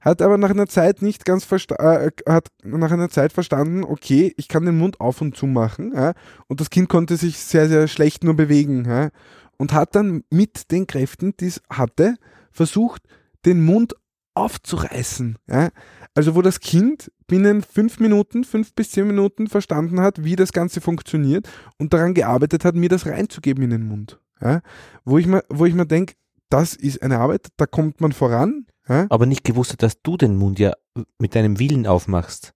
[0.01, 4.33] hat aber nach einer Zeit nicht ganz versta äh, hat nach einer Zeit verstanden, okay,
[4.37, 6.13] ich kann den Mund auf und zu machen, ja,
[6.47, 9.11] und das Kind konnte sich sehr, sehr schlecht nur bewegen, ja,
[9.57, 12.17] und hat dann mit den Kräften, die es hatte,
[12.51, 13.03] versucht,
[13.45, 13.95] den Mund
[14.35, 15.71] aufzureißen, ja.
[16.15, 20.53] Also wo das Kind binnen fünf Minuten, fünf bis zehn Minuten verstanden hat, wie das
[20.53, 24.19] Ganze funktioniert und daran gearbeitet hat, mir das reinzugeben in den Mund.
[24.41, 24.61] Ja?
[25.05, 26.15] Wo ich mir, wo ich mir denke,
[26.51, 28.67] das ist eine Arbeit, da kommt man voran.
[28.89, 29.07] Ja?
[29.09, 30.73] Aber nicht gewusst dass du den Mund ja
[31.19, 32.53] mit deinem Willen aufmachst.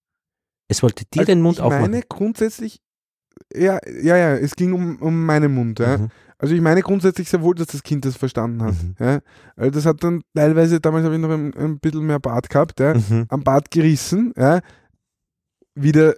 [0.68, 1.90] Es wollte dir Also den Mund ich aufmachen.
[1.90, 2.80] meine grundsätzlich,
[3.54, 5.78] ja, ja, ja, es ging um, um meinen Mund.
[5.78, 5.98] Ja?
[5.98, 6.08] Mhm.
[6.38, 8.74] Also ich meine grundsätzlich sehr wohl, dass das Kind das verstanden hat.
[8.82, 8.94] Mhm.
[8.98, 9.20] Ja?
[9.56, 12.80] Also das hat dann teilweise, damals habe ich noch ein, ein bisschen mehr Bart gehabt,
[12.80, 12.94] ja?
[12.94, 13.26] Mhm.
[13.28, 14.60] am Bart gerissen, ja?
[15.76, 16.14] wieder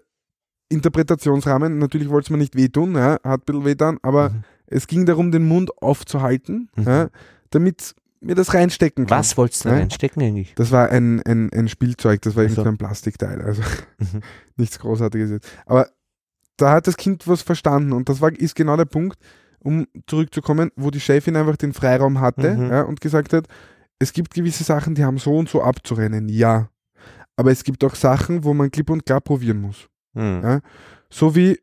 [0.69, 3.19] Interpretationsrahmen, natürlich wollte es mir nicht wehtun, ja?
[3.23, 4.45] hat ein bisschen wehtan, aber Mhm.
[4.67, 6.83] es ging darum, den Mund aufzuhalten, Mhm.
[6.85, 7.09] ja?
[7.51, 9.19] Damit mir das reinstecken kann.
[9.19, 9.77] Was wolltest du Ja?
[9.77, 10.55] reinstecken eigentlich?
[10.57, 13.63] Das war ein, ein, ein Spielzeug, das war Ach irgendwie ein Plastikteil, also
[13.99, 14.21] Mhm.
[14.57, 15.49] nichts Großartiges jetzt.
[15.67, 15.89] Aber
[16.57, 19.19] da hat das Kind was verstanden und das war, ist genau der Punkt,
[19.61, 22.71] um zurückzukommen, wo die Chefin einfach den Freiraum hatte Mhm.
[22.71, 23.47] ja, und gesagt hat,
[23.99, 26.69] es gibt gewisse Sachen, die haben so und so abzurennen, ja.
[27.37, 29.89] Aber es gibt auch Sachen, wo man klipp und klar probieren muss.
[30.15, 30.41] Mhm.
[30.43, 30.61] Ja.
[31.11, 31.59] So wie,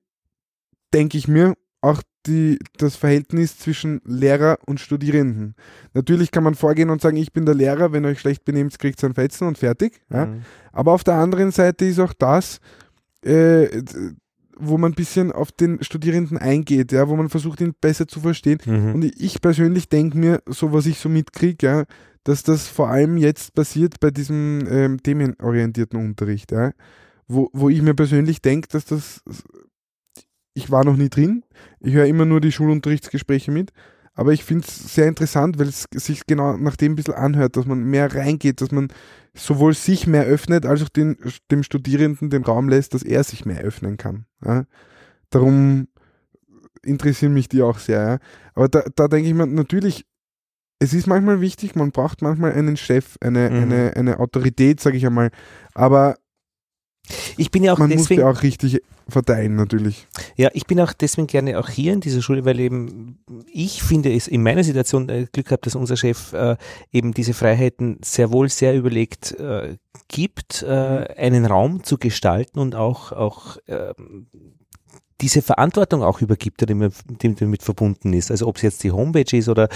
[0.93, 5.55] denke ich mir, auch die, das Verhältnis zwischen Lehrer und Studierenden.
[5.93, 8.77] Natürlich kann man vorgehen und sagen, ich bin der Lehrer, wenn ihr euch schlecht benehmt,
[8.79, 10.01] kriegt ihr ein Fetzen und fertig.
[10.11, 10.27] Ja.
[10.27, 10.41] Mhm.
[10.71, 12.59] Aber auf der anderen Seite ist auch das,
[13.23, 13.81] äh,
[14.57, 18.19] wo man ein bisschen auf den Studierenden eingeht, ja, wo man versucht, ihn besser zu
[18.19, 18.59] verstehen.
[18.65, 18.95] Mhm.
[18.95, 21.83] Und ich persönlich denke mir, so was ich so mitkriege, ja,
[22.23, 26.71] dass das vor allem jetzt passiert bei diesem ähm, themenorientierten Unterricht, ja,
[27.27, 29.21] wo, wo ich mir persönlich denke, dass das,
[30.53, 31.43] ich war noch nie drin,
[31.79, 33.71] ich höre immer nur die Schulunterrichtsgespräche mit,
[34.13, 37.57] aber ich finde es sehr interessant, weil es sich genau nach dem ein bisschen anhört,
[37.57, 38.89] dass man mehr reingeht, dass man
[39.33, 41.17] sowohl sich mehr öffnet, als auch den,
[41.49, 44.25] dem Studierenden den Raum lässt, dass er sich mehr öffnen kann.
[44.45, 44.65] Ja.
[45.31, 45.87] Darum
[46.83, 48.07] interessieren mich die auch sehr.
[48.07, 48.17] Ja.
[48.53, 50.05] Aber da, da denke ich mir natürlich,
[50.77, 53.55] es ist manchmal wichtig, man braucht manchmal einen Chef, eine, Mhm.
[53.55, 55.31] eine, eine Autorität, sage ich einmal.
[55.73, 56.17] Aber
[57.37, 60.07] Ich bin ja auch man muss deswegen, die auch richtig verteilen, natürlich.
[60.37, 63.19] ja, ich bin auch deswegen gerne auch hier in dieser Schule, weil eben
[63.51, 66.55] ich finde es in meiner Situation äh, Glück habe, dass unser Chef äh,
[66.91, 69.75] eben diese Freiheiten sehr wohl sehr überlegt äh,
[70.07, 70.67] gibt, äh,
[71.17, 74.27] einen Raum zu gestalten und auch auch ähm,
[75.23, 78.29] diese Verantwortung auch übergibt, die damit, verbunden ist.
[78.29, 79.69] Also ob es jetzt die Homepage ist oder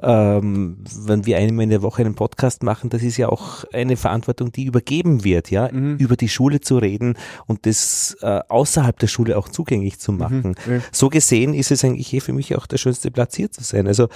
[0.00, 3.96] ähm, wenn wir einmal in der Woche einen Podcast machen, das ist ja auch eine
[3.96, 5.96] Verantwortung, die übergeben wird, ja, Mhm.
[5.96, 10.54] über die Schule zu reden und das äh, außerhalb der Schule auch zugänglich zu machen.
[10.66, 10.72] Mhm.
[10.74, 10.80] Ja.
[10.92, 13.88] So gesehen ist es eigentlich eh für mich auch der schönste Platz hier zu sein.
[13.88, 14.08] Also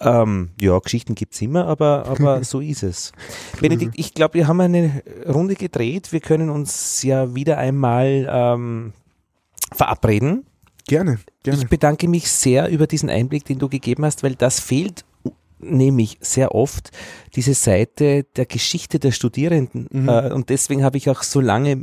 [0.00, 3.12] ähm, ja, Geschichten gibt's immer, aber, aber so ist es.
[3.60, 6.12] Benedikt, ich glaube, wir haben eine Runde gedreht.
[6.12, 8.92] Wir können uns ja wieder einmal ähm,
[9.72, 10.46] verabreden.
[10.88, 11.60] Gerne, gerne.
[11.60, 15.04] Ich bedanke mich sehr über diesen Einblick, den du gegeben hast, weil das fehlt
[15.62, 16.90] nämlich sehr oft
[17.36, 19.88] diese Seite der Geschichte der Studierenden.
[19.90, 20.08] Mhm.
[20.08, 21.82] Äh, und deswegen habe ich auch so lange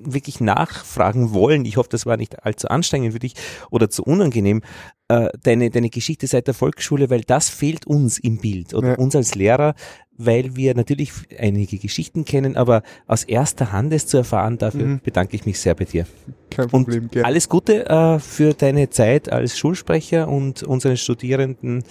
[0.00, 1.64] wirklich nachfragen wollen.
[1.64, 3.34] Ich hoffe, das war nicht allzu anstrengend für dich
[3.70, 4.62] oder zu unangenehm.
[5.10, 8.94] Äh, deine, deine Geschichte seit der Volksschule, weil das fehlt uns im Bild oder Ja.
[8.98, 9.74] uns als Lehrer,
[10.18, 15.00] weil wir natürlich einige Geschichten kennen, aber aus erster Hand es zu erfahren, dafür Mhm.
[15.02, 16.04] bedanke ich mich sehr bei dir.
[16.50, 17.24] Kein Und Problem, gerne.
[17.26, 21.84] alles Gute äh, für deine Zeit als Schulsprecher und unseren Studierenden.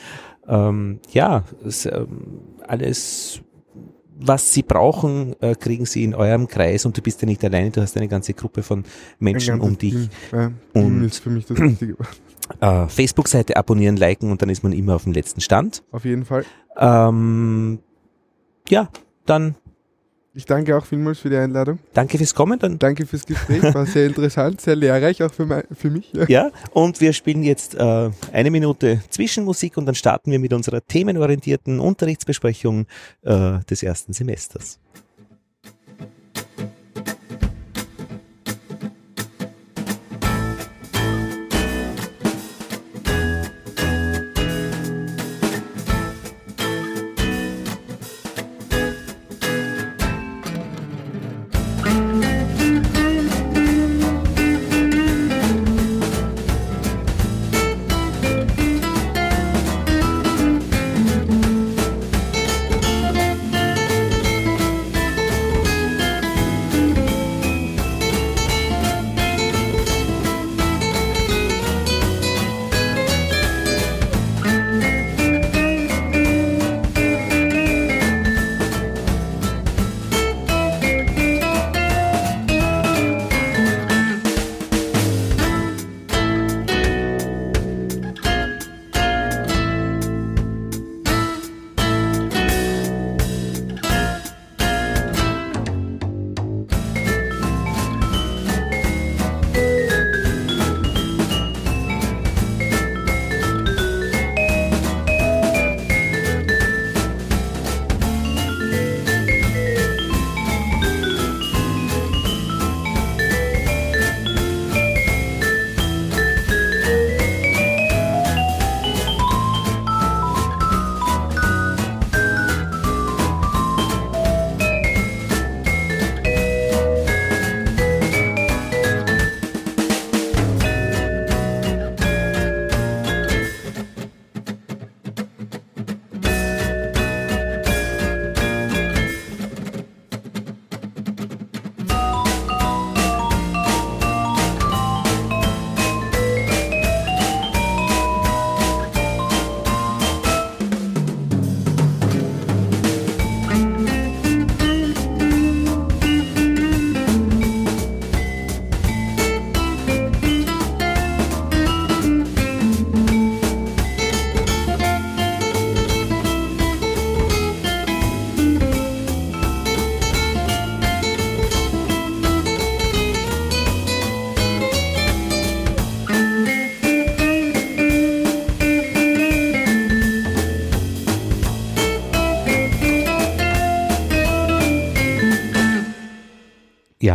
[0.48, 3.42] Ähm, ja, es, ähm, alles,
[4.20, 7.72] was sie brauchen, äh, kriegen sie in eurem Kreis und du bist ja nicht alleine,
[7.72, 8.84] du hast eine ganze Gruppe von
[9.18, 9.94] Menschen um dich.
[9.94, 10.10] Team.
[10.32, 11.96] Ja, Und- ist für mich das Wichtige.
[12.60, 15.84] Äh, Facebook-Seite abonnieren, liken und dann ist man immer auf dem letzten Stand.
[15.92, 16.46] Auf jeden Fall.
[16.78, 17.80] Ähm,
[18.70, 18.90] ja,
[19.26, 19.56] dann
[20.34, 21.80] Ich danke auch vielmals für die Einladung.
[21.94, 22.60] danke fürs Kommen.
[22.60, 23.64] Dann Danke fürs Gespräch.
[23.74, 26.14] War sehr interessant, sehr lehrreich, auch für, mein, für mich.
[26.14, 26.26] Ja.
[26.28, 30.86] Ja, und wir spielen jetzt äh, eine Minute Zwischenmusik und dann starten wir mit unserer
[30.86, 32.86] themenorientierten Unterrichtsbesprechung
[33.24, 34.80] äh, des ersten Semesters.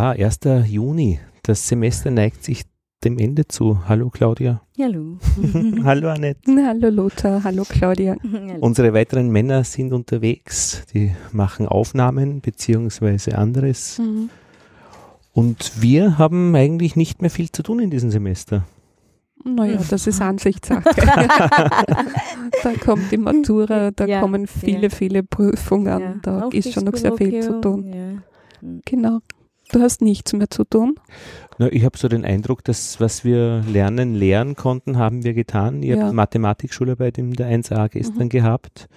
[0.03, 0.41] Ja, 1.
[0.67, 1.21] Juni.
[1.45, 2.65] Das Semester neigt sich
[3.05, 3.87] dem Ende zu.
[3.87, 4.61] Hallo Claudia.
[4.77, 5.19] Hallo.
[5.85, 6.41] Hallo Annette.
[6.67, 8.17] Hallo Lothar, hallo Claudia.
[8.61, 10.85] Unsere weiteren Männer sind unterwegs.
[10.93, 14.01] Die machen Aufnahmen beziehungsweise anderes.
[14.01, 14.29] Mhm.
[15.35, 18.65] Und wir haben eigentlich nicht mehr viel zu tun in diesem Semester.
[19.45, 20.83] Naja, das ist Ansichtssache.
[22.65, 24.91] da kommt die Matura, da Ja, kommen viele, ja.
[24.91, 27.85] viele Prüfungen, Ja, da ist schon noch sehr viel zu tun.
[27.87, 28.71] Ja.
[28.85, 29.21] Genau.
[29.73, 30.97] Du hast nichts mehr zu tun?
[31.59, 35.83] Na, ich habe so den Eindruck, dass was wir lernen, lehren konnten, haben wir getan.
[35.83, 36.03] Ich Ja.
[36.03, 38.29] habe Mathematik-Schularbeit in der 1a gestern Mhm.
[38.29, 38.89] gehabt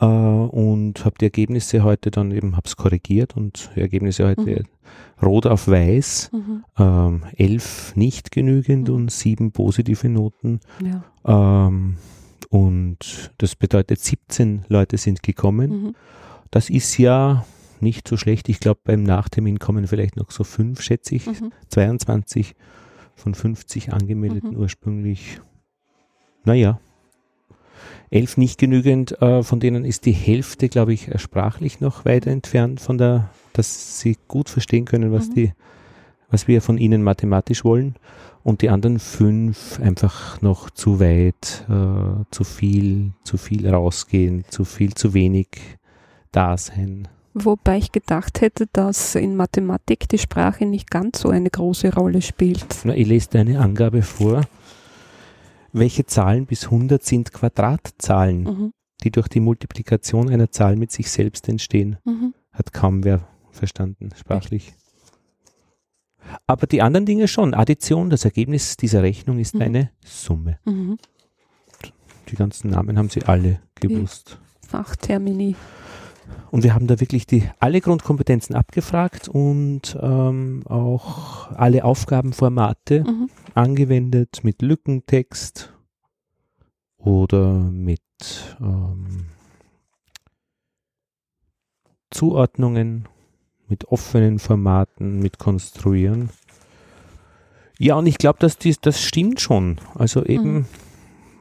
[0.00, 4.40] äh, und habe die Ergebnisse heute dann eben, habe es korrigiert und die Ergebnisse heute
[4.42, 5.24] Mhm.
[5.26, 6.30] rot auf weiß.
[6.32, 6.64] Mhm.
[6.78, 8.94] Ähm, elf nicht genügend Mhm.
[8.94, 10.60] und sieben positive Noten.
[10.82, 11.66] Ja.
[11.68, 11.96] Ähm,
[12.48, 15.70] und das bedeutet, 17 Leute sind gekommen.
[15.70, 15.94] Mhm.
[16.50, 17.44] Das ist ja
[17.80, 18.48] nicht so schlecht.
[18.48, 21.26] Ich glaube, beim Nachtermin kommen vielleicht noch so fünf, schätze ich.
[21.26, 21.52] Mhm.
[21.68, 22.54] 22
[23.14, 24.56] von 50 angemeldeten Mhm.
[24.56, 25.40] ursprünglich.
[26.44, 26.80] Naja,
[28.10, 32.30] elf nicht genügend, äh, von denen ist die Hälfte, glaube ich, äh, sprachlich noch weiter
[32.30, 35.34] entfernt von der, dass sie gut verstehen können, was Mhm.
[35.34, 35.52] die,
[36.30, 37.94] was wir von ihnen mathematisch wollen.
[38.42, 44.64] Und die anderen fünf einfach noch zu weit, äh, zu viel, zu viel rausgehen, zu
[44.66, 45.48] viel, zu wenig
[46.30, 47.08] da sein.
[47.34, 52.22] Wobei ich gedacht hätte, dass in Mathematik die Sprache nicht ganz so eine große Rolle
[52.22, 52.64] spielt.
[52.84, 54.42] Na, ich lese dir eine Angabe vor.
[55.72, 58.72] Welche Zahlen bis 100 sind Quadratzahlen, Mhm.
[59.02, 61.98] die durch die Multiplikation einer Zahl mit sich selbst entstehen?
[62.04, 62.34] Mhm.
[62.52, 64.72] Hat kaum wer verstanden, sprachlich.
[66.46, 67.52] Aber die anderen Dinge schon.
[67.52, 69.62] Addition, das Ergebnis dieser Rechnung ist Mhm.
[69.62, 70.58] eine Summe.
[70.64, 70.98] Mhm.
[72.28, 74.38] Die ganzen Namen haben sie alle gewusst.
[74.66, 75.56] Fachtermini.
[76.50, 83.28] Und wir haben da wirklich die, alle Grundkompetenzen abgefragt und ähm, auch alle Aufgabenformate Mhm.
[83.54, 85.72] angewendet mit Lückentext
[86.96, 88.00] oder mit
[88.60, 89.26] ähm,
[92.10, 93.08] Zuordnungen,
[93.68, 96.30] mit offenen Formaten, mit Konstruieren.
[97.78, 99.78] Ja, und ich glaube, dass dies, das stimmt schon.
[99.94, 100.66] Also eben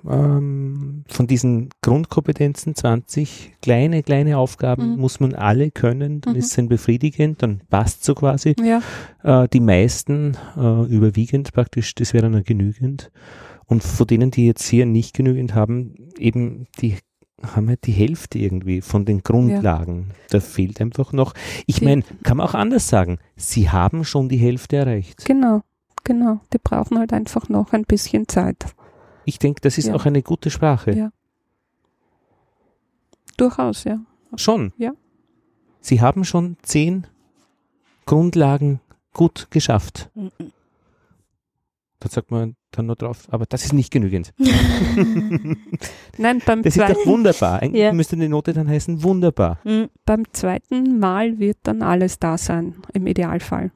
[0.10, 5.00] ähm, von diesen Grundkompetenzen 20 kleine, kleine Aufgaben Mhm.
[5.00, 6.40] muss man alle können, dann Mhm.
[6.40, 8.56] ist es ein befriedigend, dann passt so quasi.
[8.62, 8.82] Ja.
[9.24, 13.12] Äh, die meisten äh, überwiegend praktisch, das wäre dann genügend.
[13.66, 16.98] Und von denen, die jetzt hier nicht genügend haben, eben die
[17.42, 20.12] haben halt die Hälfte irgendwie von den Grundlagen.
[20.30, 21.34] Da fehlt einfach noch.
[21.66, 25.26] Ich meine, kann man auch anders sagen, sie haben schon die Hälfte erreicht.
[25.26, 25.62] Genau,
[26.06, 26.40] genau.
[26.54, 28.66] Die brauchen halt einfach noch ein bisschen Zeit.
[29.26, 29.96] Ich denke, das ist Ja.
[29.96, 30.92] auch eine gute Sprache.
[30.92, 31.12] Ja.
[33.38, 34.00] Durchaus, ja.
[34.36, 34.74] Schon.
[34.78, 34.92] Ja.
[35.82, 37.08] Sie haben schon zehn
[38.06, 38.80] Grundlagen
[39.14, 40.10] gut geschafft.
[40.16, 40.32] Mhm.
[42.00, 44.34] Da sagt man dann noch drauf, aber das ist nicht genügend.
[46.18, 47.62] Nein, beim, Das ist doch zweiten, wunderbar.
[47.62, 47.94] Eigentlich Ja.
[47.94, 49.60] müsste die Note dann heißen wunderbar.
[49.64, 49.90] Mhm.
[50.06, 53.72] beim zweiten Mal wird dann alles da sein, im Idealfall.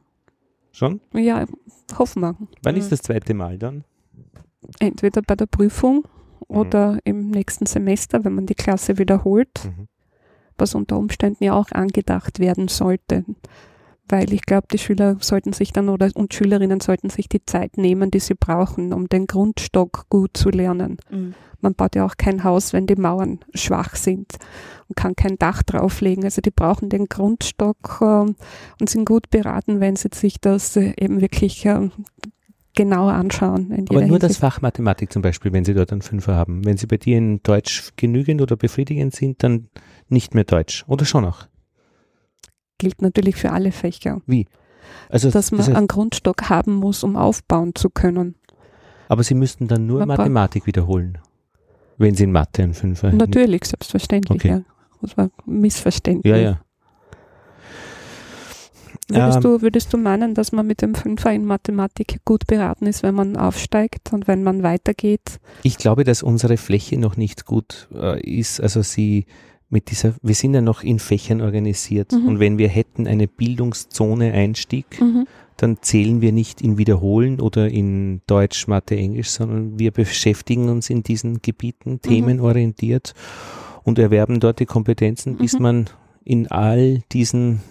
[0.72, 1.00] Schon?
[1.14, 1.46] Ja,
[1.98, 2.36] hoffen wir.
[2.64, 2.82] Wann Mhm.
[2.82, 3.84] ist das zweite Mal dann?
[4.80, 6.04] Entweder bei der Prüfung
[6.50, 6.56] Mhm.
[6.58, 9.88] oder im nächsten Semester, wenn man die Klasse wiederholt, Mhm.
[10.58, 13.26] was unter Umständen ja auch angedacht werden sollte.
[14.10, 17.78] Weil ich glaube, die Schüler sollten sich dann oder und Schülerinnen sollten sich die Zeit
[17.78, 20.98] nehmen, die sie brauchen, um den Grundstock gut zu lernen.
[21.12, 21.34] Mhm.
[21.60, 24.38] Man baut ja auch kein Haus, wenn die Mauern schwach sind
[24.88, 26.24] und kann kein Dach drauflegen.
[26.24, 28.36] Also die brauchen den Grundstock ähm,
[28.80, 31.92] und sind gut beraten, wenn sie sich das äh, eben wirklich ähm,
[32.78, 33.86] genauer anschauen.
[33.90, 34.40] Aber nur das Hinsicht.
[34.40, 36.64] Fach Mathematik zum Beispiel, wenn Sie dort einen Fünfer haben.
[36.64, 39.68] Wenn Sie bei dir in Deutsch genügend oder befriedigend sind, dann
[40.08, 40.86] nicht mehr Deutsch.
[40.88, 41.48] Oder schon auch?
[42.78, 44.22] gilt natürlich für alle Fächer,
[45.10, 48.36] Also, dass man das heißt, einen Grundstock haben muss, um aufbauen zu können.
[49.10, 51.18] aber Sie müssten dann nur Man Mathematik wiederholen.
[51.98, 54.46] Wenn Sie in Mathe einen Fünfer Natürlich, selbstverständlich.
[54.46, 54.50] Okay.
[54.50, 54.62] Ja.
[55.02, 56.30] Das war Missverständnis.
[56.30, 56.62] Ja, ja.
[59.10, 62.88] Würdest, Ähm, du, würdest du meinen, dass man mit dem Fünfer in Mathematik gut beraten
[62.88, 65.40] ist, wenn man aufsteigt und wenn man weitergeht?
[65.64, 68.60] Ich glaube, dass unsere Fläche noch nicht gut äh, ist.
[68.60, 69.26] Also sie
[69.70, 72.12] mit dieser, wir sind ja noch in Fächern organisiert.
[72.12, 72.28] Mhm.
[72.28, 75.26] Und wenn wir hätten eine Bildungszone Einstieg, Mhm.
[75.58, 80.90] dann zählen wir nicht in Wiederholen oder in Deutsch, Mathe, Englisch, sondern wir beschäftigen uns
[80.90, 83.14] in diesen Gebieten themenorientiert
[83.84, 85.62] und erwerben dort die Kompetenzen, bis Mhm.
[85.62, 85.86] man
[86.24, 87.62] in all diesen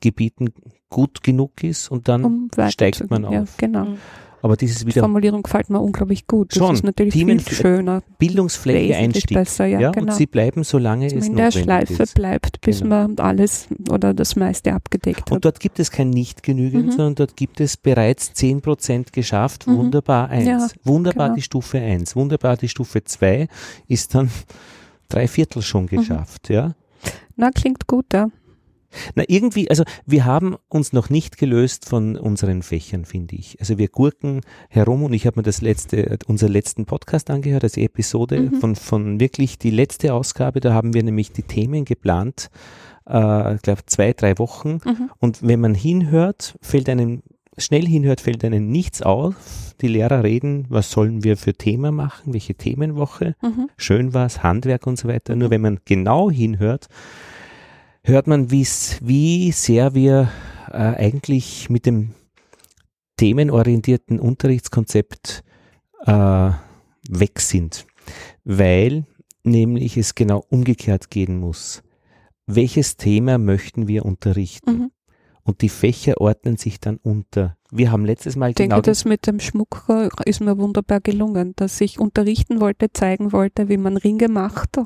[0.00, 0.52] Gebieten
[0.90, 3.56] gut genug ist und dann Um steigt man Ja, auf.
[3.56, 3.84] genau.
[3.86, 3.98] Mhm.
[4.42, 6.50] Aber dieses Die wieder Formulierung gefällt mir unglaublich gut.
[6.50, 6.74] Das Schon.
[6.74, 8.02] ist natürlich Themen- viel schöner.
[8.18, 9.32] Bildungsfläche Einstieg.
[9.38, 10.12] besser, ja, ja, genau.
[10.12, 12.14] und sie bleiben, solange Dass es man in der notwendig Schleife ist.
[12.14, 12.90] bleibt, bis Genau.
[13.08, 15.44] man alles oder das meiste abgedeckt Und hat.
[15.46, 16.90] dort gibt es kein nicht genügend, Mhm.
[16.90, 19.66] sondern dort gibt es bereits 10% geschafft.
[19.66, 19.78] Mhm.
[19.78, 20.46] Wunderbar 1.
[20.46, 21.36] Ja, Wunderbar genau.
[21.36, 22.14] die Stufe 1.
[22.14, 23.48] Wunderbar die Stufe 2
[23.88, 24.28] ist dann
[25.08, 25.88] drei Viertel schon Mhm.
[25.88, 26.50] geschafft.
[26.50, 26.74] Ja.
[27.36, 28.28] Na, klingt gut, ja.
[29.14, 33.58] Na, irgendwie, also wir haben uns noch nicht gelöst von unseren Fächern, finde ich.
[33.60, 37.80] Also wir gurken herum und ich habe mir das letzte, unseren letzten Podcast angehört, also
[37.80, 38.54] Episode Mhm.
[38.60, 40.60] von, von wirklich die letzte Ausgabe.
[40.60, 42.50] Da haben wir nämlich die Themen geplant,
[43.08, 44.78] äh, ich glaube zwei, drei Wochen.
[44.84, 45.10] Mhm.
[45.20, 47.22] Und wenn man hinhört, fällt einem,
[47.58, 49.34] schnell hinhört, fällt einem nichts auf.
[49.80, 53.68] Die Lehrer reden, was sollen wir für Thema machen, welche Themenwoche Mhm.
[53.76, 55.34] schön war's, Handwerk und so weiter.
[55.36, 56.88] Nur wenn man genau hinhört,
[58.04, 60.30] hört man, wie sehr wir
[60.70, 62.10] äh, eigentlich mit dem
[63.16, 65.42] themenorientierten Unterrichtskonzept
[66.04, 66.50] äh,
[67.08, 67.86] weg sind,
[68.44, 69.04] weil
[69.42, 71.82] nämlich es genau umgekehrt gehen muss.
[72.46, 74.70] Welches Thema möchten wir unterrichten?
[74.70, 74.90] Mhm.
[75.42, 77.56] Und die Fächer ordnen sich dann unter.
[77.70, 79.84] Wir haben letztes Mal Ich denke, genau das mit dem Schmuck
[80.26, 84.78] ist mir wunderbar gelungen, dass ich unterrichten wollte, zeigen wollte, wie man Ringe macht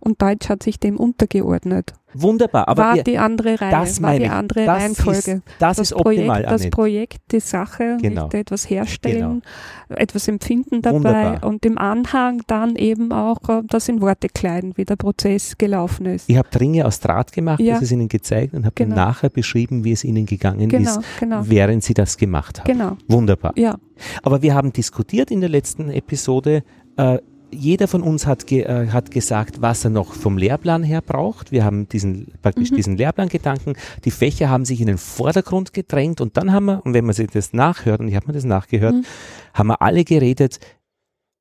[0.00, 1.92] und Deutsch hat sich dem untergeordnet.
[2.14, 4.30] wunderbar, aber war wir, die andere Reihe, das war die ich.
[4.30, 5.18] andere das Reihenfolge.
[5.32, 6.70] ist, das, ist optimal, Projekt, das Annette.
[6.70, 8.28] Projekt, die Sache, Genau.
[8.32, 9.42] etwas herstellen,
[9.90, 11.44] etwas empfinden dabei Wunderbar.
[11.48, 16.06] und im Anhang dann eben auch äh, das in Worte kleiden, wie der Prozess gelaufen
[16.06, 16.28] ist.
[16.28, 17.74] Ihr habt Ringe aus Draht gemacht, Ja.
[17.74, 18.96] das ist ihnen gezeigt und habt Genau.
[18.96, 22.66] dann nachher beschrieben, wie es ihnen gegangen Genau, ist, genau, während sie das gemacht haben.
[22.72, 22.96] genau.
[23.08, 23.52] Wunderbar.
[23.56, 23.78] Ja,
[24.22, 26.62] Aber wir haben diskutiert in der letzten Episode,
[26.96, 27.18] äh,
[27.52, 31.50] jeder von uns hat, ge äh, hat gesagt, was er noch vom Lehrplan her braucht.
[31.50, 32.76] Wir haben diesen, praktisch Mhm.
[32.76, 33.74] diesen Lehrplangedanken.
[34.04, 37.12] Die Fächer haben sich in den Vordergrund gedrängt und dann haben wir, und wenn man
[37.14, 39.04] sich das nachhört, und ich habe mir das nachgehört, Mhm.
[39.54, 40.60] haben wir alle geredet,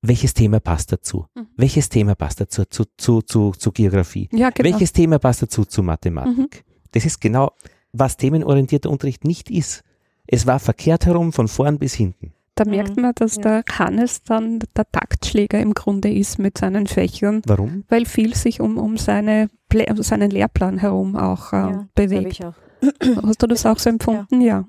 [0.01, 1.27] welches Thema passt dazu?
[1.35, 1.45] Mhm.
[1.57, 4.29] Welches Thema passt dazu zu, zu, zu, zu Geografie?
[4.31, 4.67] ja genau.
[4.71, 6.63] Welches Thema passt dazu zu Mathematik?
[6.91, 7.51] Das ist genau,
[7.93, 9.83] was themenorientierter Unterricht nicht ist.
[10.31, 12.33] Es war verkehrt herum, von vorn bis hinten.
[12.55, 13.01] Da merkt Mhm.
[13.03, 13.41] man, dass Ja.
[13.41, 17.85] der Hannes dann der Taktschläger im Grunde ist mit seinen Fächern, Warum?
[17.87, 19.47] weil viel sich um, um seine,
[19.89, 22.31] um seinen Lehrplan herum auch äh, Ja, bewegt.
[22.33, 22.53] ich auch.
[23.23, 24.41] Hast du das auch so empfunden?
[24.41, 24.65] Ja.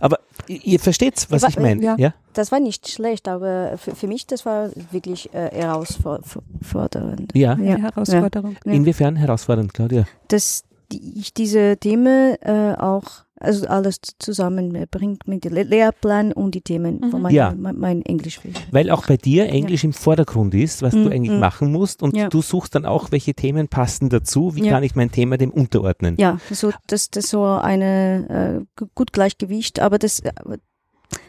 [0.00, 0.18] Aber
[0.48, 1.94] i- ihr versteht, was Aber, ich meine, ja.
[1.98, 2.14] ja?
[2.32, 7.32] Das war nicht schlecht, aber für, für mich, das war wirklich äh, herausfordernd.
[7.34, 7.52] Ja.
[7.52, 7.76] Eine Ja.
[7.78, 8.56] Herausforderung.
[8.64, 8.72] Ja.
[8.72, 10.04] Inwiefern herausfordernd, Claudia?
[10.28, 16.60] Dass ich diese Themen äh, auch, also alles zusammenbringt mit dem Le Lehrplan und die
[16.60, 17.10] Themen Mhm.
[17.10, 17.54] von meinem Ja.
[17.56, 18.40] mein, mein Englisch.
[18.70, 21.40] Weil auch bei dir Englisch im Vordergrund ist, was du Mhm, eigentlich mhm.
[21.40, 22.28] machen musst und Ja.
[22.28, 24.72] du suchst dann auch, welche Themen passen dazu, wie Ja.
[24.72, 26.16] kann ich mein Thema dem unterordnen.
[26.18, 30.32] Ja, so, das, das so eine äh, gu- gut Gleichgewicht, aber das, äh,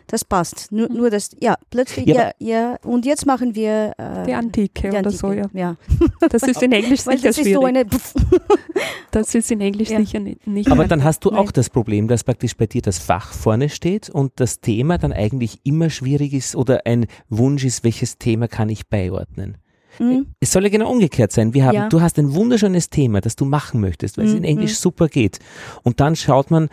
[0.08, 0.72] das passt.
[0.72, 4.90] Nur, nur das, ja, plötzlich, Ja, ja, ja, und jetzt machen wir äh, Die Antike
[4.90, 5.44] die oder so, ja.
[5.44, 5.60] Antike.
[5.60, 5.76] ja.
[6.30, 7.56] Das ist in Englisch Weil sicher das ist schwierig.
[7.62, 7.86] so eine,
[9.12, 10.00] das ist in Englisch Ja.
[10.00, 10.46] sicher nicht.
[10.48, 11.50] nicht Aber dann hast du auch Nein.
[11.54, 15.60] das Problem, dass praktisch bei dir das Fach vorne steht und das Thema dann eigentlich
[15.64, 19.58] immer schwierig ist oder ein Wunsch ist, welches Thema kann ich beiordnen.
[20.00, 20.28] Mhm.
[20.42, 21.54] Es soll ja genau umgekehrt sein.
[21.54, 21.90] Wir haben, Ja.
[21.90, 24.76] du hast ein wunderschönes Thema, das du machen möchtest, weil es Mhm, in Englisch mhm.
[24.76, 25.40] super geht.
[25.84, 26.68] Und dann schaut man,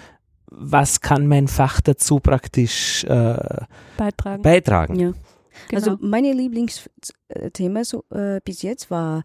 [0.54, 3.36] was kann mein Fach dazu praktisch äh,
[3.96, 4.42] beitragen.
[4.42, 4.96] beitragen.
[4.96, 5.12] ja.
[5.68, 5.92] genau.
[5.92, 6.32] Also meine
[7.34, 9.24] Lieblingsthema so, äh, bis jetzt war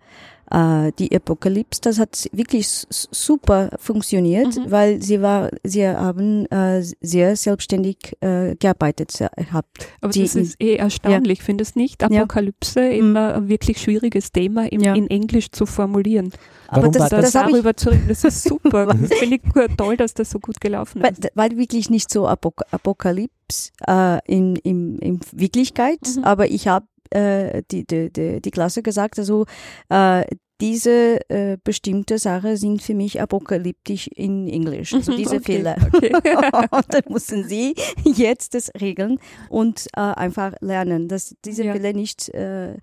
[0.50, 1.82] äh, die Apokalypse.
[1.82, 4.72] Das hat wirklich super funktioniert, Mhm.
[4.72, 9.88] weil sie war, sie haben äh, sehr selbstständig äh, gearbeitet gehabt.
[10.00, 12.02] Aber die- das ist eh erstaunlich, findest nicht?
[12.02, 12.08] Ja.
[12.22, 14.94] Apokalypse, immer ein wirklich schwieriges Thema im, Ja.
[14.96, 16.32] in Englisch zu formulieren.
[16.70, 18.86] Warum Aber das, war Das, das, ich, darüber zu reden, das ist super.
[19.10, 21.28] das finde ich toll, dass das so gut gelaufen weil, ist.
[21.36, 26.24] weil wirklich nicht so Apok Apokalypse äh, in, in, in Wirklichkeit, Mhm.
[26.24, 29.46] aber ich habe äh, die, die, die, die Klasse gesagt, also
[29.90, 30.26] äh,
[30.60, 35.76] diese äh, bestimmte Sache sind für mich apokalyptisch in Englisch, also diese okay, Fehler.
[35.94, 36.12] okay.
[36.72, 39.20] und dann mussten sie jetzt das regeln
[39.50, 41.74] und äh, einfach lernen, dass diese Ja.
[41.74, 42.76] Fehler nicht äh,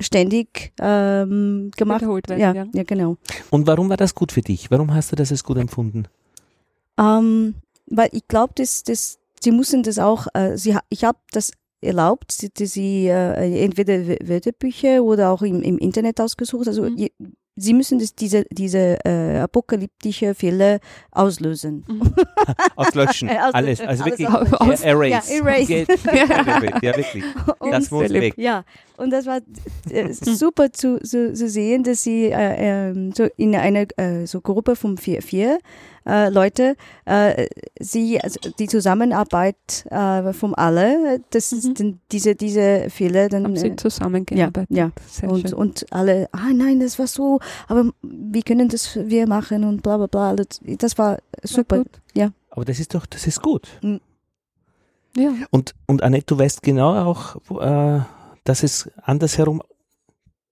[0.00, 2.66] ständig ähm, gemacht Wiederholt werden, ja, ja.
[2.74, 3.18] ja, genau.
[3.50, 4.68] Und warum war das gut für dich?
[4.72, 6.06] Warum hast du das als gut empfunden?
[6.98, 7.54] Ähm,
[7.86, 11.52] weil ich glaube, dass, dass sie müssen das auch, äh, sie, ha- ich habe das
[11.82, 13.94] erlaubt, sie, dass sie äh, entweder
[14.26, 16.68] Wörterbücher oder auch im, im Internet ausgesucht.
[16.68, 16.96] Also Mhm.
[16.96, 17.10] je,
[17.56, 20.78] sie müssen das, diese, diese äh, apokalyptische Fälle
[21.10, 21.84] auslösen.
[21.88, 22.14] Mhm.
[22.76, 24.84] Auslöschen, Äh, auslöschen, alles, also alles wirklich auslöschen.
[24.84, 25.08] er- erase.
[25.08, 25.72] Ja, erase.
[26.82, 27.24] Ja, wirklich.
[27.70, 28.34] Das muss weg.
[28.36, 28.64] Ja,
[28.96, 29.40] Und das war
[29.90, 34.40] äh, super zu, zu, zu sehen, dass sie äh, ähm, so in einer äh, so
[34.40, 35.58] Gruppe von vier, vier
[36.06, 37.46] äh, Leute, äh,
[37.80, 41.74] sie, also die Zusammenarbeit äh, von alle, das ist Mhm.
[41.74, 43.44] dann diese, diese Fehler dann.
[43.44, 44.76] Haben sie zusammengearbeitet.
[44.76, 45.54] ja, Sehr und, schön.
[45.54, 49.96] und alle, ah nein, das war so, aber wie können das wir machen und bla
[49.96, 50.44] bla bla.
[50.78, 51.78] Das, war super.
[51.78, 52.00] gut.
[52.50, 53.68] Aber das ist doch, das ist gut.
[55.16, 55.30] Ja.
[55.50, 58.00] Und, und Annette, du weißt genau auch, äh,
[58.44, 59.62] dass es andersherum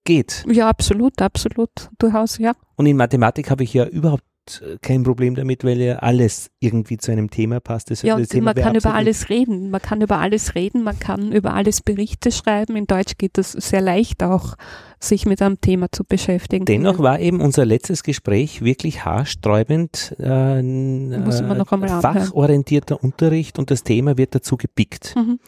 [0.03, 0.43] geht.
[0.47, 1.69] ja, absolut, absolut.
[1.99, 2.53] Durchaus, ja.
[2.75, 4.23] Und in Mathematik habe ich ja überhaupt
[4.61, 7.91] äh, kein Problem damit, weil ja alles irgendwie zu einem Thema passt.
[7.91, 9.69] Das, Ja, das Thema man kann über alles reden.
[9.69, 12.75] Man kann über alles reden, man kann über alles Berichte schreiben.
[12.75, 14.55] In Deutsch geht es sehr leicht auch,
[14.99, 16.65] sich mit einem Thema zu beschäftigen.
[16.65, 20.15] Dennoch war eben unser letztes Gespräch wirklich haarsträubend.
[20.19, 22.01] Äh, Muss ich mir noch einmal anhören.
[22.01, 25.15] fachorientierter Unterricht und das Thema wird dazu gepickt.
[25.15, 25.39] Mhm.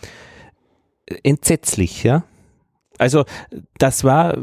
[1.23, 2.23] Entsetzlich, ja.
[2.99, 3.25] Also
[3.77, 4.37] das war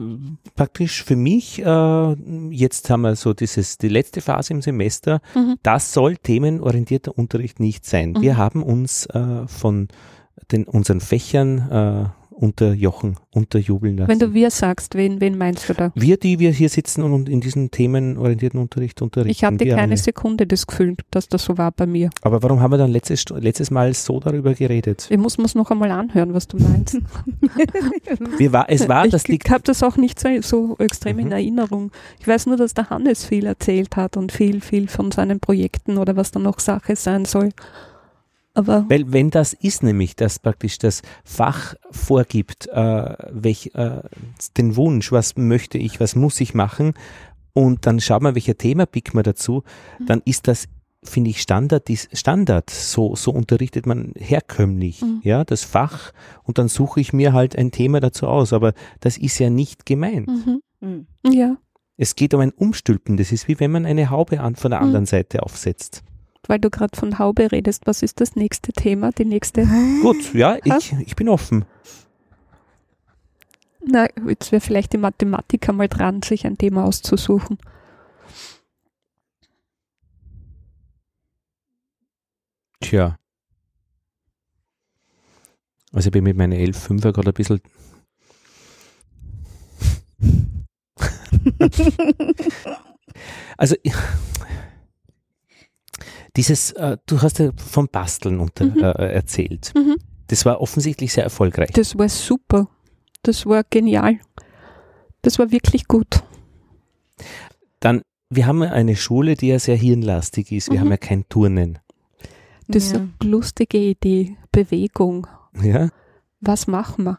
[0.56, 2.12] praktisch für mich, äh,
[2.50, 5.56] jetzt haben wir so dieses, die letzte Phase im Semester, Mhm.
[5.62, 8.16] das soll themenorientierter Unterricht nicht sein.
[8.20, 8.38] Wir Mhm.
[8.38, 9.88] haben uns äh, von
[10.50, 14.08] den, unseren Fächern äh, unterjochen, unterjubeln lassen.
[14.08, 15.92] Wenn du wir sagst, wen, wen meinst du da?
[15.94, 19.30] wir, die wir hier sitzen und in diesen themenorientierten Unterricht unterrichten.
[19.30, 19.96] Ich hatte keine alle.
[19.96, 22.08] Sekunde das Gefühl, dass das so war bei mir.
[22.22, 25.06] Aber warum haben wir dann letztes, letztes Mal so darüber geredet?
[25.10, 26.98] Ich muss mir es noch einmal anhören, was du meinst.
[28.38, 31.32] Wir war, es war, das ich habe das auch nicht so, so extrem in Mhm.
[31.32, 31.92] Erinnerung.
[32.18, 35.98] Ich weiß nur, dass der Hannes viel erzählt hat und viel, viel von seinen Projekten
[35.98, 37.50] oder was dann noch Sache sein soll.
[38.54, 44.02] Aber Weil wenn das ist nämlich, dass praktisch das Fach vorgibt, äh, welch, äh,
[44.56, 46.94] den Wunsch, was möchte ich, was muss ich machen
[47.52, 49.62] und dann schaut man, welcher Thema pickt man dazu,
[50.00, 50.06] Mhm.
[50.06, 50.66] dann ist das,
[51.04, 52.70] finde ich, Standard, dies- Standard.
[52.70, 55.20] So, so unterrichtet man herkömmlich, Mhm.
[55.22, 56.12] ja, das Fach
[56.42, 59.86] und dann suche ich mir halt ein Thema dazu aus, aber das ist ja nicht
[59.86, 60.26] gemeint.
[60.28, 60.60] mhm.
[60.80, 61.06] Mhm.
[61.32, 61.56] ja,
[61.96, 64.80] Es geht um ein Umstülpen, das ist wie wenn man eine Haube an, von der
[64.80, 64.86] Mhm.
[64.86, 66.02] anderen Seite aufsetzt.
[66.46, 69.12] Weil du gerade von Haube redest, was ist das nächste Thema?
[69.12, 69.66] Die nächste?
[70.02, 71.64] Gut, ja, ich, ich bin offen.
[73.84, 77.58] Na, jetzt wäre vielleicht die Mathematiker mal dran, sich ein Thema auszusuchen.
[82.80, 83.16] Tja.
[85.92, 87.60] Also ich bin mit meinen 11,5er gerade ein bisschen.
[93.56, 93.92] Also ich-
[96.36, 98.78] dieses, äh, du hast ja vom Basteln unter, Mhm.
[98.82, 99.72] äh, erzählt.
[99.74, 99.96] Mhm.
[100.28, 101.70] Das war offensichtlich sehr erfolgreich.
[101.72, 102.68] Das war super.
[103.22, 104.18] Das war genial.
[105.22, 106.22] Das war wirklich gut.
[107.80, 110.68] Dann, wir haben ja eine Schule, die ja sehr hirnlastig ist.
[110.70, 110.80] Wir Mhm.
[110.80, 111.78] haben ja kein Turnen.
[112.68, 112.98] Das ist Ja.
[113.00, 114.36] eine lustige Idee.
[114.52, 115.26] Bewegung.
[115.60, 115.88] Ja,
[116.40, 117.18] Was machen wir?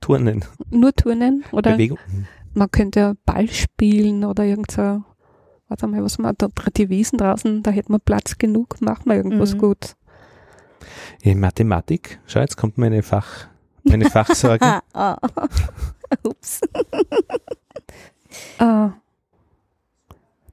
[0.00, 1.44] Turnen, Nur Turnen?
[1.52, 1.98] Oder Bewegung.
[2.54, 5.02] man könnte ja Ball spielen oder irgend so.
[5.72, 9.14] Warte mal, was man da, die Wiesen draußen, da hätten wir Platz genug, machen wir
[9.16, 9.58] irgendwas Mhm.
[9.58, 9.96] gut.
[11.22, 13.46] In Mathematik, schau, jetzt kommt meine Fach,
[13.84, 14.66] meine Fachsorge.
[14.92, 15.16] Ah.
[16.24, 16.60] Ups.
[18.58, 18.88] Äh,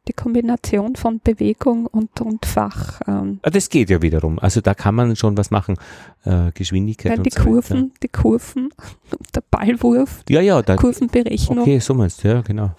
[0.07, 3.01] die Kombination von Bewegung und, und Fach.
[3.05, 4.39] Ähm, Ah, Das geht ja wiederum.
[4.39, 5.75] Also da kann man schon was machen.
[6.23, 7.49] Äh, Geschwindigkeit weil und die so weiter.
[7.49, 8.69] Kurven, die Kurven,
[9.35, 11.59] der Ballwurf, Ja, ja, da, Kurvenberechnung.
[11.59, 12.71] okay, so meinst du, ja, genau.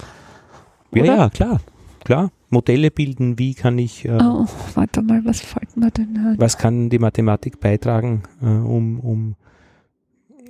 [0.92, 1.16] Ja, Oder?
[1.16, 1.60] ja, klar,
[2.04, 2.30] klar.
[2.48, 6.34] Modelle bilden, wie kann ich, äh, Oh, warte mal, was fällt mir denn ein?
[6.38, 9.36] was kann die Mathematik beitragen, äh, um, um,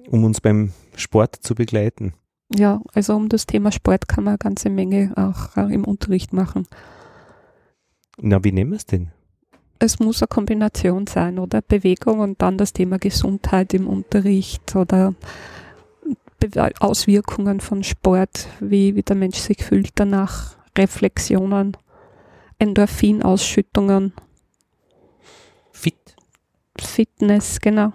[0.08, 2.14] um uns beim Sport zu begleiten?
[2.54, 6.32] Ja, also um das Thema Sport kann man eine ganze Menge auch äh, im Unterricht
[6.32, 6.66] machen.
[8.20, 9.10] Na, wie nehmen wir es denn?
[9.78, 11.62] Es muss eine Kombination sein, oder?
[11.62, 15.14] Bewegung und dann das Thema Gesundheit im Unterricht oder
[16.80, 21.76] Auswirkungen von Sport, wie, wie der Mensch sich fühlt danach, Reflexionen,
[22.58, 24.12] Endorphinausschüttungen,
[25.72, 26.14] Fit.
[26.78, 27.92] Fitness, genau.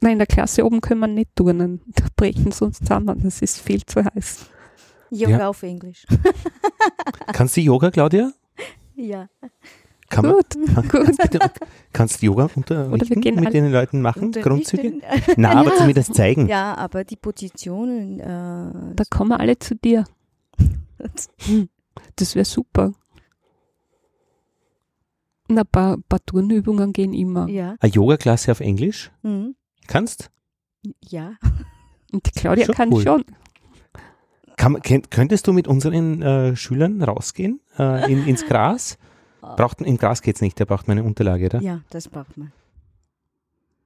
[0.00, 1.80] Nein, in der Klasse oben können wir nicht turnen.
[1.86, 3.20] Da brechen sie uns zusammen.
[3.22, 4.46] Das ist viel zu heiß.
[5.10, 5.48] Yoga Ja.
[5.48, 6.04] auf Englisch.
[7.32, 8.32] Kannst du Yoga, Claudia?
[8.96, 9.28] ja.
[10.10, 10.54] Kann man, Gut,
[10.92, 11.40] gut.
[11.92, 15.00] kannst du Yoga unterrichten, mit den Leuten machen, Grundzüge?
[15.36, 16.46] Na, aber zumindest zeigen.
[16.46, 18.20] Ja, aber die Positionen.
[18.20, 20.04] Äh, Da kommen alle zu dir.
[21.46, 21.68] Hm,
[22.16, 22.92] Das wäre super.
[25.48, 27.48] Na, ein paar, paar Turnübungen gehen immer.
[27.48, 27.76] ja.
[27.80, 29.12] Eine Yoga-Klasse auf Englisch?
[29.22, 29.54] Mhm.
[29.86, 30.30] Kannst?
[31.02, 31.34] Ja.
[32.12, 33.02] Und die Claudia Schon kann cool.
[33.02, 33.24] schon.
[34.56, 38.98] Kann, könntest du mit unseren äh, Schülern rausgehen äh, in, ins Gras?
[39.40, 41.60] Braucht, Im Gras geht's nicht, da braucht man eine Unterlage, oder?
[41.60, 42.52] Ja, das braucht man.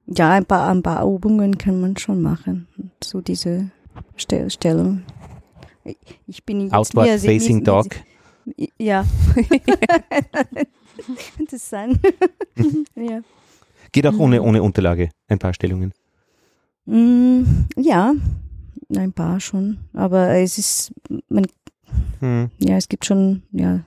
[0.05, 2.67] Ja, ein paar, ein paar Übungen kann man schon machen.
[3.03, 3.69] So diese
[4.15, 5.03] Stel Stellung.
[6.27, 7.87] Ich bin jetzt Outward mir- Facing mir- Dog.
[8.77, 9.05] Ja.
[11.37, 11.99] Interessant.
[12.95, 13.21] ja.
[13.91, 14.21] Geht auch Mhm.
[14.21, 15.93] ohne, ohne Unterlage, ein paar Stellungen.
[16.85, 17.43] Mm,
[17.77, 18.13] ja,
[18.95, 19.77] ein paar schon.
[19.93, 20.93] Aber es ist,
[21.29, 21.45] man,
[22.19, 22.49] Hm.
[22.59, 23.81] ja, es gibt schon, ja,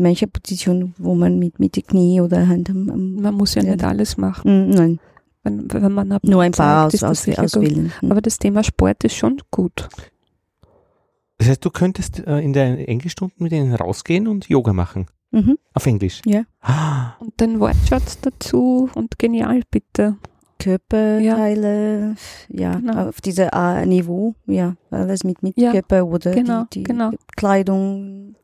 [0.00, 3.62] manche Positionen, wo man mit, mit die Knie oder Hand am, am Man muss ja
[3.62, 3.72] Ja.
[3.72, 4.68] nicht alles machen.
[4.68, 5.00] Mm, nein,
[5.44, 7.64] Wenn, wenn man ab nur ein paar zeigt, aus, das aus, gut.
[7.64, 7.92] auswählen.
[8.02, 8.10] Mm.
[8.10, 9.88] Aber das Thema Sport ist schon gut.
[11.38, 15.06] Das heißt, du könntest äh, in deinen Englischstunden mit denen rausgehen und Yoga machen.
[15.30, 15.58] Mhm.
[15.74, 16.20] Auf Englisch.
[16.24, 16.42] Ja.
[16.60, 20.16] Ah, Und den Wortschatz dazu und genial bitte.
[20.58, 22.16] Körperteile,
[22.48, 23.08] ja, Genau.
[23.08, 27.10] auf diesem äh, Niveau, ja, alles mit, mit Ja, Körper oder genau, die, die genau.
[27.36, 28.34] Kleidung,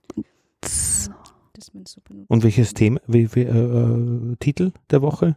[0.60, 1.10] Das-.
[2.28, 5.34] Und welches Thema, wie, wie, äh, äh, Titel der Woche?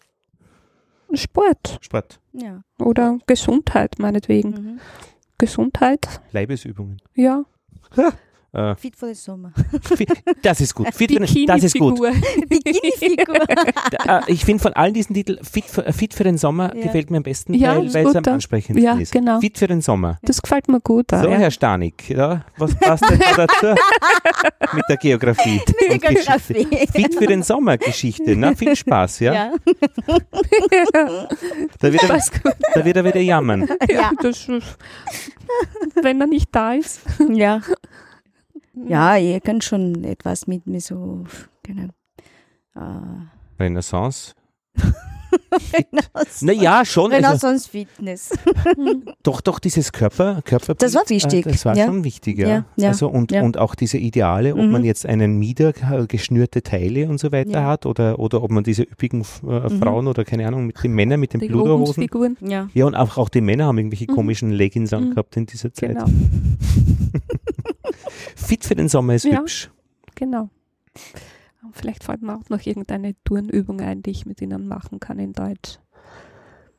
[1.14, 2.20] Sport Sport.
[2.34, 2.62] Ja.
[2.80, 4.50] oder Gesundheit meinetwegen.
[4.52, 4.80] Mhm.
[5.38, 7.02] Gesundheit, Leibesübungen.
[7.16, 7.44] ja.
[8.54, 9.52] Äh, Fit for the Sommer.
[10.42, 10.88] das ist gut.
[10.94, 12.00] Fit den, das ist gut.
[12.48, 13.36] Bikini-Figur.
[14.08, 16.84] Äh, ich finde von allen diesen Titeln, Fit für, äh, Fit für den Sommer Ja.
[16.84, 19.12] gefällt mir am besten, Ja, weil es am ansprechendsten Ja, ist.
[19.12, 19.40] genau.
[19.40, 20.18] Fit für den Sommer.
[20.22, 21.12] Das gefällt mir gut.
[21.14, 21.38] auch, So, ja.
[21.38, 23.68] Herr Stanik, ja, was passt denn da dazu
[24.74, 25.62] mit der Geografie?
[25.90, 26.54] Mit der Geschichte?
[26.54, 26.88] Geografie.
[26.92, 29.34] Fit für den Sommer Geschichte, na, viel Spaß, ja?
[29.34, 29.52] Ja.
[31.80, 32.20] Da, wird er,
[32.74, 33.68] da wird er wieder jammern.
[33.90, 34.48] Ja, das,
[36.02, 37.02] wenn er nicht da ist.
[37.34, 37.62] ja.
[38.86, 41.24] Ja, ihr könnt schon etwas mit mir so,
[41.64, 41.90] genau.
[42.76, 44.34] Äh, Renaissance.
[46.42, 47.12] Naja, schon.
[47.12, 48.30] Also, Renaissance Fitness.
[49.24, 51.86] doch, doch, dieses Körper, Körper Das war wichtig, Äh, das war ja.
[51.86, 52.48] schon wichtig, ja.
[52.48, 54.72] Ja, ja, Also und, und auch diese Ideale, ob Mhm.
[54.72, 55.74] man jetzt einen Mieder,
[56.08, 59.26] geschnürte Teile und so weiter hat oder, oder ob man diese üppigen äh,
[59.70, 59.80] Mhm.
[59.82, 62.08] Frauen oder keine Ahnung, mit den Männern mit den Die Bluderhosen.
[62.42, 62.70] Ja.
[62.74, 64.16] Ja, und auch, auch die Männer haben irgendwelche Mhm.
[64.16, 64.98] komischen Leggings Mhm.
[64.98, 65.90] angehabt in dieser Zeit.
[65.90, 66.06] Genau,
[68.36, 69.70] Fit für den Sommer ist hübsch.
[70.16, 70.50] genau.
[71.64, 75.20] Und Vielleicht fällt mir auch noch irgendeine Turnübung ein, die ich mit ihnen machen kann
[75.20, 75.80] in Deutsch.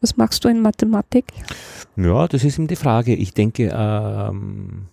[0.01, 1.25] Was machst du in Mathematik?
[1.97, 3.15] Ja, das ist eben die Frage.
[3.17, 4.87] Ich denke, ähm,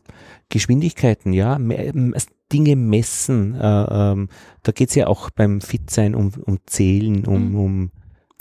[0.49, 2.15] Geschwindigkeiten, ja, me ähm,
[2.51, 4.29] Dinge messen, äh, ähm,
[4.63, 7.59] da geht es ja auch beim Fitsein um, um Zählen, um, Mhm.
[7.59, 7.91] um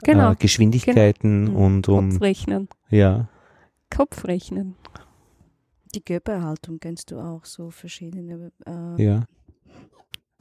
[0.03, 1.57] Genau, äh, Geschwindigkeiten Mhm.
[1.57, 2.69] und um, Kopfrechnen.
[2.91, 3.29] ja,
[3.95, 4.75] Kopfrechnen.
[5.95, 8.51] Die Körperhaltung kennst du auch, so verschiedene.
[8.66, 9.25] Äh, ja,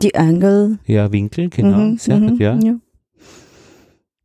[0.01, 0.79] Die Angle.
[0.85, 2.79] ja, Winkel, genau, Mhm, sehr mhm, gut, ja, ja.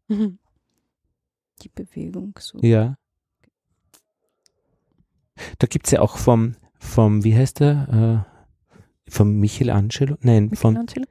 [0.08, 0.38] Mhm.
[1.62, 2.58] Die Bewegung so.
[2.62, 2.96] ja.
[5.58, 8.24] Da gibt es ja auch vom, vom, wie heißt der,
[9.06, 11.06] äh, vom Michelangelo, nein, von, Michelangelo?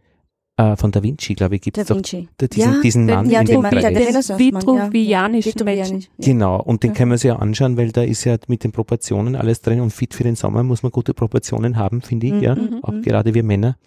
[0.58, 2.28] äh, von Da Vinci, glaube ich, gibt es doch diesen,
[2.74, 3.84] Ja, diesen den- Mann ja, in den dem Kreis.
[3.84, 6.00] ja, Den vitruvianischen Menschen.
[6.02, 6.08] ja.
[6.26, 6.96] Genau, und den Ja.
[6.96, 9.92] können wir uns ja anschauen, weil da ist ja mit den Proportionen alles drin und
[9.94, 12.56] fit für den Sommer muss man gute Proportionen haben, finde ich, Mhm, ja.
[12.56, 13.02] mhm, Auch mhm.
[13.02, 13.78] gerade wir Männer.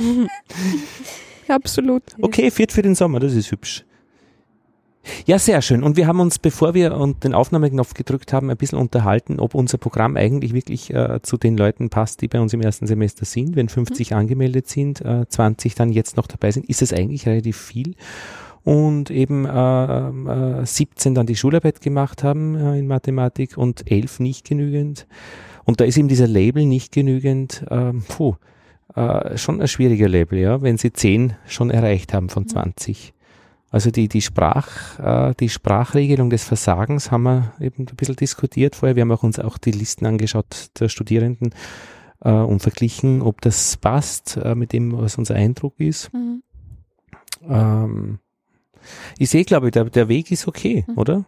[0.00, 0.28] Mhm.
[1.48, 2.02] Absolut.
[2.20, 3.84] Okay, fit für den Sommer, das ist hübsch.
[5.24, 5.82] Ja, sehr schön.
[5.82, 9.54] Und wir haben uns, bevor wir und den Aufnahmeknopf gedrückt haben, ein bisschen unterhalten, ob
[9.54, 13.24] unser Programm eigentlich wirklich äh, zu den Leuten passt, die bei uns im ersten Semester
[13.24, 13.56] sind.
[13.56, 17.56] Wenn 50 angemeldet sind, äh, 20 dann jetzt noch dabei sind, ist es eigentlich relativ
[17.56, 17.94] viel.
[18.64, 24.18] Und eben äh, äh, 17 dann die Schularbeit gemacht haben äh, in Mathematik und 11
[24.18, 25.06] nicht genügend.
[25.66, 27.64] Und da ist eben dieser Label nicht genügend.
[27.70, 28.36] ähm, puh,
[28.94, 33.12] äh, schon ein schwieriger Label, ja, wenn sie 10 schon erreicht haben von 20.
[33.70, 38.76] Also die, die, Sprach, äh, die Sprachregelung des Versagens haben wir eben ein bisschen diskutiert
[38.76, 38.94] vorher.
[38.96, 41.52] Wir haben auch uns auch die Listen angeschaut der Studierenden
[42.20, 46.10] äh, und verglichen, ob das passt äh, mit dem, was unser Eindruck ist.
[46.14, 46.42] Mhm.
[47.48, 48.18] Ähm,
[49.18, 50.96] ich sehe, glaube ich, der, der Weg ist okay, Mhm.
[50.96, 51.24] oder?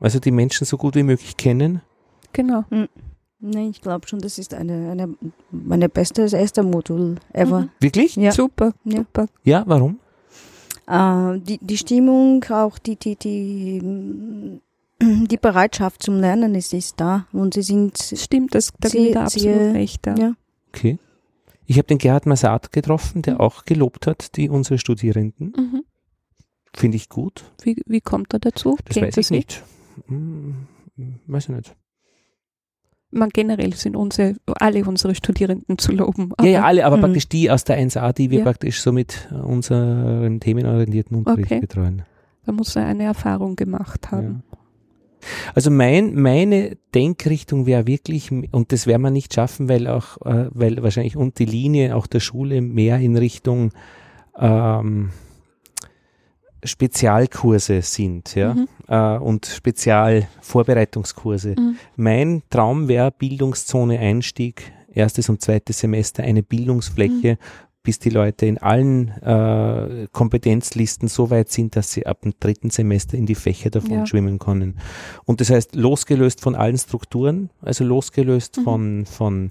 [0.00, 1.82] Also die Menschen so gut wie möglich kennen.
[2.32, 2.64] Genau.
[3.44, 5.14] Nein, ich glaube schon, das ist eine, eine
[5.50, 7.62] meine beste erste Modul ever.
[7.62, 7.70] Mhm.
[7.80, 8.14] Wirklich?
[8.16, 8.30] Ja.
[8.32, 8.98] Super, Ja.
[8.98, 9.26] super.
[9.42, 9.98] Ja, warum?
[10.86, 17.00] Äh, die, die Stimmung, auch die, die, die, mm, die Bereitschaft zum Lernen ist, ist
[17.00, 17.26] da.
[17.32, 20.06] Und sie sind, Stimmt, das, da Sie- da absolut sie- recht.
[20.06, 20.14] Ja.
[20.16, 20.32] ja.
[20.68, 20.98] Okay.
[21.66, 23.40] Ich habe den Gerhard Massad getroffen, der Mhm.
[23.40, 25.52] auch gelobt hat, die unsere Studierenden.
[25.56, 25.84] Mhm.
[26.74, 27.44] Finde ich gut.
[27.62, 28.76] Wie, wie kommt er dazu?
[28.84, 29.34] Das Kennt weiß ich sie?
[29.34, 29.62] nicht.
[30.06, 30.66] Hm,
[31.26, 31.76] weiß ich nicht.
[33.12, 36.32] Man, generell sind unsere, alle unsere Studierenden zu loben.
[36.40, 37.00] Ja, ja, alle, aber Mhm.
[37.02, 38.44] praktisch die aus der 1a, die wir Ja.
[38.44, 41.60] praktisch so mit unserem themenorientierten Unterricht Okay.
[41.60, 42.02] betreuen.
[42.46, 44.42] Da muss er eine Erfahrung gemacht haben.
[44.50, 44.58] Ja.
[45.54, 50.46] Also mein, meine Denkrichtung wäre wirklich, und das werden wir nicht schaffen, weil auch, äh,
[50.50, 53.70] weil wahrscheinlich und die Linie auch der Schule mehr in Richtung
[54.38, 55.10] ähm,
[56.64, 58.68] Spezialkurse sind ja, Mhm.
[58.88, 61.54] äh, und Spezialvorbereitungskurse.
[61.58, 61.76] Mhm.
[61.96, 67.38] Mein Traum wäre Bildungszone Einstieg, erstes und zweites Semester, eine Bildungsfläche,
[67.84, 72.70] bis die Leute in allen äh, Kompetenzlisten so weit sind, dass sie ab dem dritten
[72.70, 74.06] Semester in die Fächer davon Ja.
[74.06, 74.78] schwimmen können.
[75.24, 78.62] Und das heißt, losgelöst von allen Strukturen, also losgelöst Mhm.
[78.62, 79.50] von, von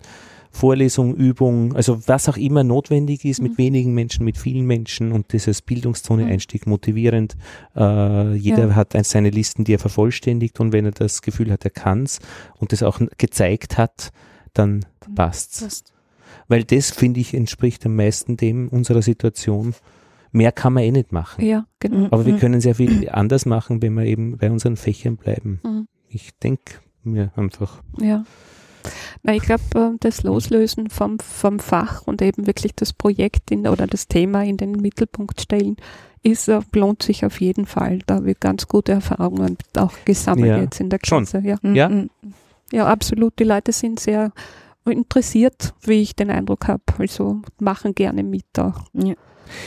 [0.52, 3.57] Vorlesung, Übung, also was auch immer notwendig ist, mit Mhm.
[3.57, 6.32] wenigen Menschen, mit vielen Menschen und dieses Bildungszone Mhm.
[6.32, 7.36] Einstieg motivierend.
[7.76, 8.76] Äh, jeder Ja.
[8.76, 12.19] hat ein- seine Listen, die er vervollständigt und wenn er das Gefühl hat, er kann's
[12.60, 14.11] und das auch gezeigt hat,
[14.53, 15.61] dann passt's.
[15.61, 15.94] Passt.
[16.48, 19.73] Weil das, finde ich, entspricht am meisten dem unserer Situation.
[20.34, 21.44] Mehr kann man eh nicht machen.
[21.45, 22.07] Ja, genau.
[22.11, 22.40] Aber wir Mhm.
[22.40, 25.60] können sehr viel anders machen, wenn wir eben bei unseren Fächern bleiben.
[25.64, 25.88] Mhm.
[26.10, 27.82] Ich denke mir einfach.
[28.02, 28.26] Ja.
[29.24, 33.88] Na, ich glaube, das Loslösen vom, vom Fach und eben wirklich das Projekt in, oder
[33.88, 35.78] das Thema in den Mittelpunkt stellen,
[36.24, 37.99] ist, äh, lohnt sich auf jeden Fall.
[38.06, 40.62] Da habe ich ganz gute Erfahrungen auch gesammelt Ja.
[40.62, 41.26] jetzt in der Schon.
[41.26, 41.45] Klasse.
[41.48, 41.58] Ja.
[41.62, 41.76] Mhm.
[41.76, 41.90] Ja?
[41.90, 42.10] Mhm.
[42.72, 43.38] ja, absolut.
[43.40, 44.32] Die Leute sind sehr
[44.86, 46.84] interessiert, wie ich den Eindruck habe.
[46.98, 48.82] Also machen gerne mit auch.
[48.94, 49.16] Ja.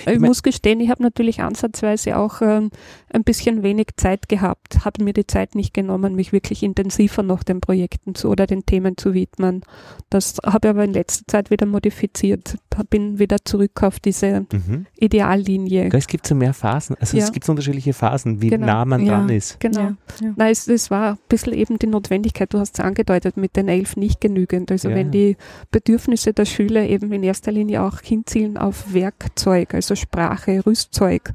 [0.07, 2.71] Ich, Ich muss gestehen, ich habe natürlich ansatzweise auch ähm,
[3.13, 7.43] ein bisschen wenig Zeit gehabt, habe mir die Zeit nicht genommen, mich wirklich intensiver noch
[7.43, 9.63] den Projekten zu oder den Themen zu widmen.
[10.11, 12.57] Das habe ich aber in letzter Zeit wieder modifiziert,
[12.91, 14.87] bin wieder zurück auf diese Mhm.
[14.99, 15.89] Ideallinie.
[15.93, 16.97] Es gibt so mehr Phasen.
[17.01, 17.25] Also Ja.
[17.25, 18.67] es gibt so unterschiedliche Phasen, wie Genau.
[18.67, 19.17] nah man Ja.
[19.19, 19.61] dran ist.
[19.61, 19.81] Genau.
[19.81, 19.97] Ja.
[20.21, 20.33] Ja.
[20.37, 23.69] Nein, es, es war ein bisschen eben die Notwendigkeit, du hast es angedeutet, mit den
[23.69, 24.71] elf nicht genügend.
[24.71, 24.97] Also Ja.
[24.97, 25.37] wenn die
[25.71, 31.33] Bedürfnisse der Schüler eben in erster Linie auch hinzielen auf Werkzeug, also Sprache, Rüstzeug,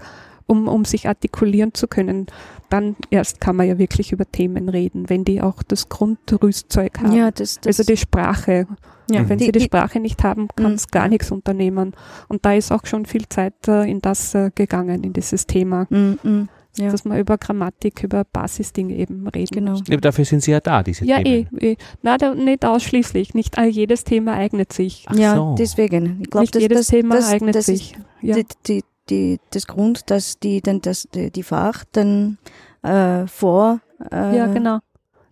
[0.48, 2.28] um, um sich artikulieren zu können,
[2.70, 7.12] dann erst kann man ja wirklich über Themen reden, wenn die auch das Grundrüstzeug haben.
[7.14, 8.68] Ja, das, das, also die Sprache.
[9.12, 9.30] ja, Mhm.
[9.30, 10.92] Wenn die, sie die die, Sprache nicht haben, kann es Mhm.
[10.92, 11.94] gar nichts unternehmen.
[12.28, 15.88] Und da ist auch schon viel Zeit äh, in das äh, gegangen, in dieses Thema,
[15.90, 16.50] Mm, mm,
[16.80, 19.72] ja, dass man über Grammatik, über Basisdinge eben reden genau.
[19.72, 19.84] muss.
[19.88, 21.58] Ja, dafür sind sie ja da, diese Ja, eh, Themen.
[21.60, 21.76] eh.
[22.02, 23.34] Na, da, nicht ausschließlich.
[23.34, 25.06] Nicht all- jedes Thema eignet sich.
[25.10, 25.56] Ach ja, so.
[25.58, 26.20] deswegen.
[26.22, 27.96] Ich glaube, nicht das, jedes das, Thema das, eignet das sich.
[28.22, 28.36] Ja.
[28.38, 32.38] Ist die, die, die, das Grund, dass die dann das, die, die Fach dann
[32.84, 33.80] äh, vor
[34.12, 34.80] äh, ja, genau.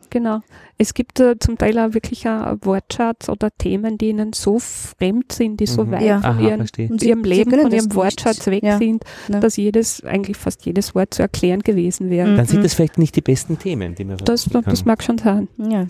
[0.09, 0.39] Genau.
[0.79, 5.31] Es gibt äh, zum Teil auch wirklich auch Wortschatz oder Themen, die ihnen so fremd
[5.31, 5.91] sind, die so Mhm.
[5.91, 6.21] weit Ja.
[6.21, 6.67] von Aha, ihren,
[7.01, 7.95] ihrem Leben, können von ihrem nicht.
[7.95, 8.77] Wortschatz weg Ja.
[8.77, 9.39] sind, Ja.
[9.39, 12.29] dass jedes, eigentlich fast jedes Wort zu erklären gewesen wäre.
[12.29, 12.35] Mhm.
[12.37, 14.87] Dann sind das vielleicht nicht die besten Themen, die man Das, verwenden das kann.
[14.87, 15.47] mag schon sein.
[15.57, 15.85] Ja,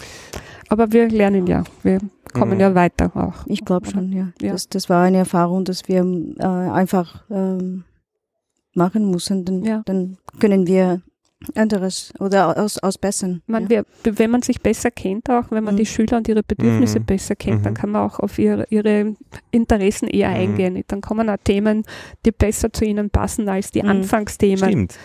[0.70, 1.64] Aber wir lernen ja.
[1.84, 2.00] Wir
[2.34, 2.60] kommen Mhm.
[2.60, 3.46] ja weiter auch.
[3.48, 4.30] ich glaube schon, ja.
[4.42, 4.52] Ja.
[4.54, 6.06] Das, das war eine Erfahrung, dass wir
[6.40, 7.84] äh, einfach ähm,
[8.74, 9.44] machen mussten.
[9.46, 9.82] Dann, Ja.
[9.86, 11.02] dann können wir
[11.56, 13.42] anderes oder aus, ausbessern.
[13.48, 13.84] Man, ja.
[14.04, 15.80] wir, wenn man sich besser kennt, auch wenn man Mhm.
[15.80, 17.06] die Schüler und ihre Bedürfnisse Mhm.
[17.06, 17.78] besser kennt, dann Mhm.
[17.78, 19.16] kann man auch auf ihre, ihre
[19.52, 20.36] Interessen eher Mhm.
[20.36, 20.84] eingehen.
[20.88, 21.84] Dann kommen auch Themen,
[22.26, 23.90] die besser zu ihnen passen als die Mhm.
[23.90, 24.58] Anfangsthemen.
[24.70, 24.96] Stimmt.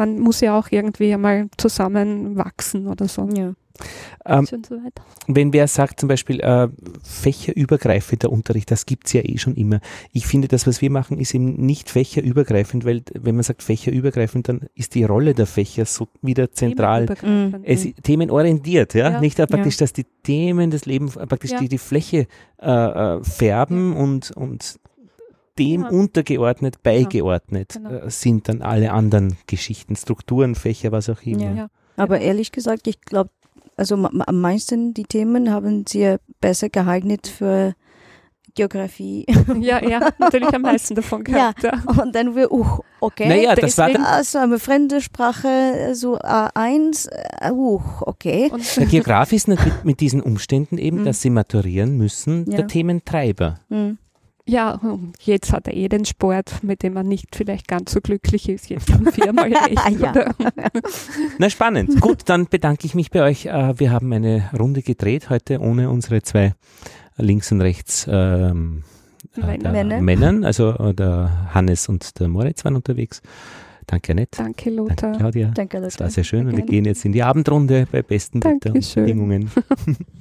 [0.00, 3.28] Man muss ja auch irgendwie einmal zusammenwachsen oder so.
[3.34, 3.52] ja.
[4.24, 4.56] Ähm, so
[5.26, 6.68] wenn wer sagt zum Beispiel äh,
[7.02, 9.80] fächerübergreifender Unterricht, das gibt's ja eh schon immer.
[10.12, 14.48] Ich finde, das, was wir machen, ist eben nicht fächerübergreifend, weil wenn man sagt fächerübergreifend,
[14.48, 17.06] dann ist die Rolle der Fächer so wieder zentral.
[17.06, 17.66] Themenübergreifend.
[17.66, 19.10] Es themenorientiert, ja?
[19.12, 19.20] Ja.
[19.20, 21.58] Nicht äh, praktisch, dass die Themen des Lebens äh, praktisch Ja.
[21.60, 22.26] die, die Fläche
[22.60, 24.78] äh, äh, färben und, und
[25.60, 25.88] dem Ja.
[25.90, 27.90] untergeordnet, beigeordnet Genau.
[27.90, 31.42] äh, sind dann alle anderen Geschichten, Strukturen, Fächer, was auch immer.
[31.42, 31.52] Ja.
[31.54, 31.68] Ja.
[31.96, 33.30] Aber ehrlich gesagt, ich glaube,
[33.76, 37.74] also am meisten die Themen haben sie besser geeignet für
[38.54, 39.26] Geografie.
[39.60, 41.62] ja, ja, natürlich am meisten davon gehabt.
[41.62, 41.72] Ja.
[42.02, 42.66] Und dann wir, uh,
[43.00, 43.28] okay.
[43.28, 47.08] Naja, das war deswegen- dann, Also eine fremde Sprache, so A1,
[47.40, 48.50] äh, uh, okay.
[48.52, 51.04] Und der Geograf ist nicht mit, mit diesen Umständen eben, Mhm.
[51.04, 52.56] dass sie maturieren müssen, Ja.
[52.58, 53.60] der Thementreiber.
[53.68, 53.98] Hm.
[54.50, 54.80] Ja,
[55.22, 58.68] jetzt hat er eh den Sport, mit dem er nicht vielleicht ganz so glücklich ist.
[58.68, 60.00] Jetzt haben wir mal recht.
[60.00, 60.10] Ja.
[60.10, 60.34] oder?
[61.38, 62.00] Na, spannend.
[62.00, 63.46] Gut, dann bedanke ich mich bei euch.
[63.46, 66.54] Äh, Wir haben eine Runde gedreht heute ohne unsere zwei
[67.16, 68.82] links und rechts ähm,
[69.36, 70.00] äh, Männer.
[70.00, 70.44] Männern.
[70.44, 73.22] Also äh, der Hannes und der Moritz waren unterwegs.
[73.86, 74.38] Danke, Annette.
[74.42, 75.16] Danke, Danke, Lothar.
[75.16, 75.48] Claudia.
[75.54, 76.06] Danke, Das Lothar.
[76.06, 78.74] war sehr schön und wir gehen jetzt in die Abendrunde bei besten Dankeschön.
[79.06, 79.50] Wetterbedingungen.